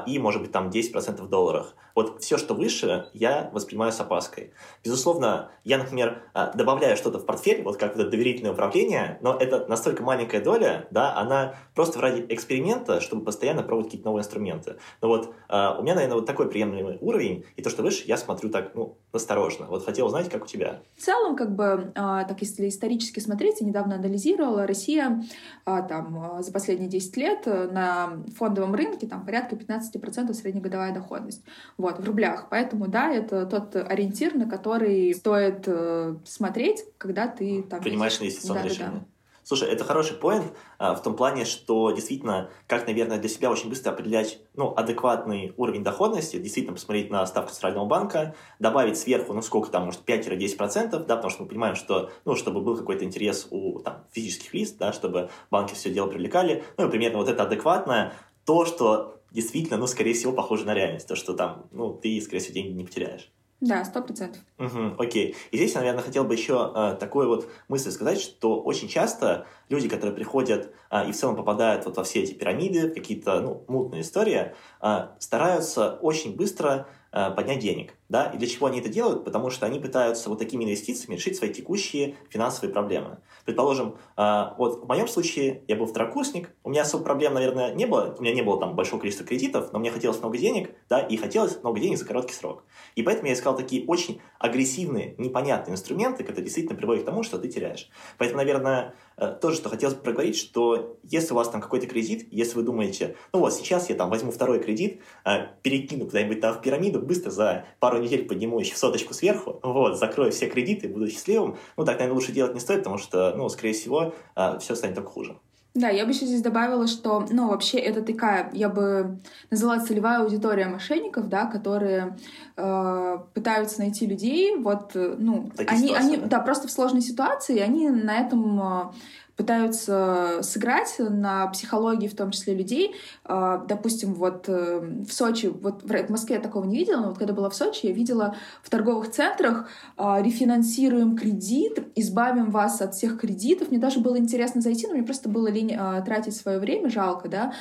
и, 0.07 0.19
может 0.19 0.43
быть, 0.43 0.53
там 0.53 0.69
10% 0.69 1.23
в 1.23 1.29
долларах. 1.29 1.75
Вот 1.95 2.21
все, 2.21 2.39
что 2.39 2.55
выше, 2.55 3.07
я 3.13 3.51
воспринимаю 3.53 3.93
с 3.93 4.01
опаской. 4.01 4.53
Безусловно, 4.83 5.51
я, 5.63 5.79
например, 5.79 6.23
а, 6.33 6.53
добавляю 6.53 6.97
что-то 6.97 7.21
в 7.21 7.27
портфель, 7.27 7.63
вот 7.63 7.77
как 7.77 7.95
это 7.95 8.09
доверительное 8.09 8.53
управление, 8.53 9.19
но 9.23 9.37
это 9.37 9.67
настолько 9.69 10.03
маленькая 10.03 10.43
доля, 10.43 10.89
да, 10.91 11.17
она 11.17 11.55
просто 11.75 12.01
ради 12.01 12.27
эксперимента, 12.29 13.01
чтобы 13.01 13.25
постоянно 13.25 13.63
пробовать 13.63 13.87
какие-то 13.87 14.09
новые 14.09 14.23
инструменты. 14.23 14.77
Но 15.01 15.09
вот 15.09 15.35
а, 15.49 15.79
у 15.79 15.83
меня, 15.83 15.95
наверное, 15.95 16.17
вот 16.17 16.27
такой 16.27 16.49
приемлемый 16.49 16.99
уровень, 17.01 17.45
и 17.57 17.63
то, 17.63 17.71
что 17.71 17.83
выше, 17.83 18.03
я 18.07 18.17
смотрю 18.17 18.51
так, 18.51 18.75
ну, 18.75 18.99
осторожно. 19.13 19.67
Вот 19.67 19.85
хотел 19.85 20.07
узнать, 20.07 20.29
как 20.29 20.45
у 20.45 20.47
тебя. 20.47 20.81
В 20.97 21.03
целом, 21.03 21.37
как 21.37 21.55
бы, 21.55 21.93
а, 21.95 22.25
так 22.25 22.41
если 22.41 22.69
исторически 22.69 23.21
смотреть, 23.21 23.61
я 23.61 23.67
недавно 23.67 23.95
анализировала, 23.95 24.67
Россия 24.67 25.23
там 25.65 26.43
за 26.43 26.53
последние 26.53 26.89
10 26.89 27.17
лет 27.17 27.47
на 27.47 28.19
фондовом 28.37 28.75
рынке 28.75 29.07
там 29.07 29.25
порядка 29.25 29.57
15% 29.67 30.33
среднегодовая 30.33 30.93
доходность 30.93 31.43
вот, 31.77 31.99
в 31.99 32.05
рублях. 32.05 32.49
Поэтому, 32.51 32.89
да, 32.89 33.13
это 33.13 33.47
тот 33.47 33.77
ориентир, 33.77 34.35
на 34.35 34.49
который 34.49 35.15
стоит 35.15 35.65
э, 35.67 36.17
смотреть, 36.25 36.85
когда 36.99 37.29
ты 37.29 37.63
там... 37.63 37.81
Принимаешь 37.81 38.21
инвестиционное 38.21 38.63
да, 38.63 38.69
решение. 38.69 38.93
Да, 38.93 38.99
да. 39.01 39.07
Слушай, 39.45 39.69
это 39.69 39.85
хороший 39.85 40.17
поинт 40.17 40.47
а, 40.79 40.95
в 40.95 41.03
том 41.03 41.15
плане, 41.15 41.45
что 41.45 41.91
действительно, 41.91 42.49
как, 42.67 42.87
наверное, 42.87 43.19
для 43.19 43.29
себя 43.29 43.51
очень 43.51 43.69
быстро 43.69 43.91
определять 43.91 44.39
ну, 44.55 44.73
адекватный 44.75 45.53
уровень 45.59 45.85
доходности, 45.85 46.39
действительно 46.39 46.75
посмотреть 46.75 47.11
на 47.11 47.27
ставку 47.27 47.53
Центрального 47.53 47.85
банка, 47.85 48.35
добавить 48.59 48.97
сверху, 48.97 49.35
ну, 49.35 49.43
сколько 49.43 49.71
там, 49.71 49.85
может, 49.85 50.01
5-10%, 50.09 51.05
да, 51.05 51.17
потому 51.17 51.29
что 51.29 51.43
мы 51.43 51.49
понимаем, 51.51 51.77
что, 51.77 52.11
ну, 52.25 52.37
чтобы 52.37 52.63
был 52.63 52.75
какой-то 52.75 53.05
интерес 53.05 53.47
у 53.51 53.81
там, 53.81 54.05
физических 54.13 54.55
лиц, 54.55 54.73
да, 54.73 54.95
чтобы 54.95 55.29
банки 55.51 55.75
все 55.75 55.91
дело 55.91 56.07
привлекали, 56.07 56.65
ну, 56.79 56.89
и 56.89 56.91
примерно 56.91 57.19
вот 57.19 57.29
это 57.29 57.43
адекватное, 57.43 58.15
то, 58.47 58.65
что 58.65 59.21
действительно, 59.35 59.77
ну, 59.77 59.87
скорее 59.87 60.15
всего, 60.15 60.33
похоже 60.33 60.65
на 60.65 60.73
реальность. 60.73 61.07
То, 61.07 61.17
что 61.17 61.35
там, 61.35 61.67
ну, 61.73 61.93
ты, 61.93 62.21
скорее 62.21 62.41
всего, 62.41 62.55
деньги 62.55 62.73
не 62.73 62.85
потеряешь. 62.85 63.31
Да, 63.61 63.85
сто 63.85 64.03
процентов. 64.03 64.43
Угу, 64.59 64.97
окей. 64.99 65.35
И 65.51 65.57
здесь, 65.57 65.75
наверное, 65.75 66.03
хотел 66.03 66.25
бы 66.25 66.35
еще 66.35 66.73
э, 66.75 66.97
такую 66.99 67.29
вот 67.29 67.49
мысль 67.69 67.91
сказать, 67.91 68.21
что 68.21 68.61
очень 68.61 68.89
часто 68.89 69.47
люди, 69.69 69.89
которые 69.89 70.15
приходят 70.15 70.73
э, 70.91 71.09
и 71.09 71.13
в 71.13 71.17
целом 71.17 71.37
попадают 71.37 71.87
вот 71.87 71.97
во 71.97 72.05
все 72.05 72.23
эти 72.23 72.35
пирамиды, 72.35 72.91
какие-то 72.91 73.41
ну, 73.41 73.65
мутные 73.69 74.03
истории, 74.03 74.55
э, 74.83 75.09
стараются 75.19 75.99
очень 76.03 76.37
быстро 76.37 76.87
Э, 77.17 77.31
поднять 77.31 77.61
денег. 77.61 77.95
Да? 78.15 78.27
И 78.27 78.39
для 78.39 78.47
чего 78.47 78.69
они 78.69 78.79
это 78.79 78.89
делают? 78.89 79.25
Потому 79.25 79.51
что 79.51 79.67
они 79.67 79.81
пытаются 79.81 80.29
вот 80.29 80.39
такими 80.39 80.63
инвестициями 80.63 81.17
решить 81.17 81.37
свои 81.37 81.53
текущие 81.53 82.15
финансовые 82.31 82.73
проблемы. 82.73 83.19
Предположим, 83.45 83.97
э, 84.17 84.45
вот 84.57 84.85
в 84.85 84.87
моем 84.87 85.09
случае 85.09 85.65
я 85.67 85.75
был 85.75 85.87
второкурсник, 85.87 86.51
у 86.63 86.71
меня 86.71 86.83
особо 86.83 87.03
проблем, 87.03 87.35
наверное, 87.35 87.75
не 87.75 87.87
было, 87.87 88.15
у 88.17 88.23
меня 88.23 88.33
не 88.33 88.43
было 88.43 88.61
там 88.61 88.77
большого 88.77 89.01
количества 89.01 89.27
кредитов, 89.27 89.73
но 89.73 89.81
мне 89.81 89.91
хотелось 89.91 90.21
много 90.21 90.39
денег, 90.39 90.71
да, 90.89 91.01
и 91.01 91.17
хотелось 91.17 91.61
много 91.61 91.81
денег 91.81 91.99
за 91.99 92.05
короткий 92.05 92.35
срок. 92.35 92.63
И 92.95 93.03
поэтому 93.03 93.27
я 93.27 93.35
искал 93.35 93.57
такие 93.57 93.85
очень 93.85 94.21
агрессивные, 94.39 95.17
непонятные 95.19 95.73
инструменты, 95.73 96.23
которые 96.23 96.45
действительно 96.45 96.77
приводят 96.77 97.03
к 97.03 97.07
тому, 97.07 97.25
что 97.25 97.41
ты 97.41 97.49
теряешь. 97.49 97.89
Поэтому, 98.17 98.39
наверное, 98.39 98.95
Э, 99.17 99.29
тоже, 99.41 99.57
что 99.57 99.69
хотелось 99.69 99.95
бы 99.95 100.03
проговорить, 100.03 100.37
что 100.37 100.99
если 101.05 101.33
у 101.33 101.37
вас 101.37 101.49
там 101.49 101.61
какой-то 101.61 101.87
кредит, 101.87 102.27
если 102.31 102.57
вы 102.57 102.63
думаете, 102.63 103.17
ну 103.33 103.41
вот 103.41 103.55
сейчас 103.55 103.89
я 103.89 103.95
там 103.95 104.11
возьму 104.11 104.33
второй 104.33 104.61
кредит, 104.61 105.01
э, 105.25 105.47
перекину 105.63 106.07
куда-нибудь 106.07 106.41
там 106.41 106.55
в 106.55 106.61
пирамиду, 106.61 107.01
быстро 107.01 107.31
за 107.31 107.65
пару 107.79 107.99
недель 108.05 108.27
подниму 108.27 108.61
еще 108.61 108.77
соточку 108.77 109.15
сверху, 109.15 109.59
вот, 109.63 109.99
закрою 109.99 110.33
все 110.33 110.49
кредиты, 110.49 110.89
буду 110.89 111.09
счастливым, 111.09 111.57
ну 111.77 111.85
так, 111.85 111.99
наверное, 111.99 112.15
лучше 112.15 112.33
делать 112.33 112.55
не 112.55 112.61
стоит, 112.61 112.81
потому 112.81 112.99
что, 112.99 113.35
ну, 113.37 113.49
скорее 113.49 113.73
всего, 113.73 114.15
э, 114.37 114.59
все 114.61 114.75
станет 114.75 114.95
только 114.95 115.11
хуже. 115.11 115.37
Да, 115.75 115.89
я 115.89 116.05
бы 116.05 116.13
еще 116.13 116.25
здесь 116.25 116.41
добавила, 116.41 116.87
что, 116.87 117.27
ну, 117.31 117.49
вообще 117.49 117.79
это 117.79 118.01
такая, 118.01 118.49
я 118.53 118.69
бы 118.69 119.19
назвала 119.51 119.85
целевая 119.85 120.21
аудитория 120.21 120.67
мошенников, 120.67 121.29
да, 121.29 121.47
которые 121.47 122.17
э, 122.57 123.19
пытаются 123.35 123.81
найти 123.81 124.07
людей, 124.07 124.57
вот, 124.57 124.93
ну, 124.95 125.51
Такие 125.57 125.95
они, 125.95 125.95
они, 125.95 126.17
да, 126.17 126.41
просто 126.41 126.69
в 126.69 126.71
сложной 126.71 127.03
ситуации, 127.03 127.59
они 127.59 127.89
на 127.91 128.19
этом 128.19 128.61
э, 128.61 128.93
пытаются 129.37 130.39
сыграть 130.43 130.95
на 130.99 131.49
психологии, 131.49 132.07
в 132.07 132.15
том 132.15 132.31
числе 132.31 132.55
людей. 132.55 132.95
Допустим, 133.25 134.15
вот 134.15 134.45
э, 134.47 135.03
в 135.05 135.13
Сочи, 135.13 135.47
вот 135.47 135.83
в 135.83 136.09
Москве 136.09 136.37
я 136.37 136.41
такого 136.41 136.65
не 136.65 136.79
видела, 136.79 137.01
но 137.01 137.09
вот 137.09 137.19
когда 137.19 137.33
была 137.33 137.51
в 137.51 137.55
Сочи, 137.57 137.87
я 137.87 137.93
видела 137.93 138.37
в 138.63 138.71
торговых 138.71 139.11
центрах 139.11 139.69
рефинансируем 139.99 141.17
кредит, 141.17 141.85
избавим 141.97 142.53
вас 142.53 142.81
от 142.81 142.95
всех 142.95 143.19
кредитов. 143.19 143.71
Мне 143.71 143.81
даже 143.81 143.99
было 143.99 144.17
интересно 144.19 144.61
зайти, 144.61 144.87
но 144.87 144.95
мне 144.95 145.03
просто 145.03 145.29
было 145.29 145.49
лень 145.49 145.77
тратить 146.05 146.37
свое 146.37 146.61
время, 146.61 146.89
жалко, 146.89 147.29
да. 147.29 147.53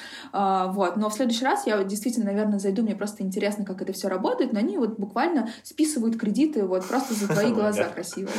Вот. 0.73 0.95
Но 0.95 1.09
в 1.09 1.13
следующий 1.13 1.45
раз 1.45 1.65
я 1.65 1.83
действительно, 1.83 2.27
наверное, 2.27 2.59
зайду, 2.59 2.83
мне 2.83 2.95
просто 2.95 3.23
интересно, 3.23 3.65
как 3.65 3.81
это 3.81 3.93
все 3.93 4.09
работает, 4.09 4.53
но 4.53 4.59
они 4.59 4.77
вот 4.83 4.99
буквально 4.99 5.49
списывают 5.63 6.17
кредиты 6.17 6.65
вот 6.65 6.85
просто 6.85 7.13
за 7.13 7.27
твои 7.27 7.51
глаза 7.53 7.85
красивые. 7.85 8.35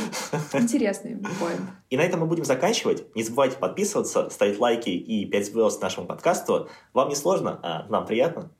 Интересный 0.53 1.17
поинт. 1.41 1.63
И 1.91 1.97
на 1.97 2.03
этом 2.03 2.21
мы 2.21 2.27
будем 2.27 2.45
заканчивать. 2.45 3.05
Не 3.15 3.23
забывайте 3.23 3.57
подписываться, 3.57 4.29
ставить 4.31 4.59
лайки 4.59 4.91
и 4.91 5.27
5 5.27 5.47
звезд 5.47 5.83
нашему 5.83 6.07
подкасту. 6.07 6.69
Вам 6.93 7.09
не 7.09 7.15
сложно, 7.15 7.59
а 7.63 7.87
нам 7.89 8.07
приятно. 8.07 8.51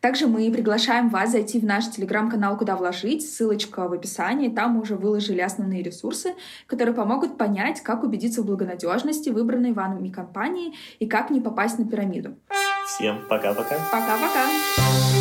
Также 0.00 0.26
мы 0.26 0.50
приглашаем 0.50 1.10
вас 1.10 1.30
зайти 1.30 1.60
в 1.60 1.64
наш 1.64 1.90
телеграм-канал 1.90 2.56
«Куда 2.56 2.74
вложить». 2.74 3.22
Ссылочка 3.22 3.86
в 3.86 3.92
описании. 3.92 4.48
Там 4.48 4.72
мы 4.72 4.80
уже 4.80 4.96
выложили 4.96 5.40
основные 5.40 5.82
ресурсы, 5.82 6.34
которые 6.66 6.94
помогут 6.94 7.36
понять, 7.36 7.82
как 7.82 8.02
убедиться 8.02 8.42
в 8.42 8.46
благонадежности 8.46 9.28
выбранной 9.28 9.72
вами 9.72 10.08
компании 10.10 10.72
и 10.98 11.06
как 11.06 11.30
не 11.30 11.40
попасть 11.40 11.78
на 11.78 11.86
пирамиду. 11.86 12.34
Всем 12.86 13.20
пока-пока. 13.28 13.76
Пока-пока. 13.92 15.19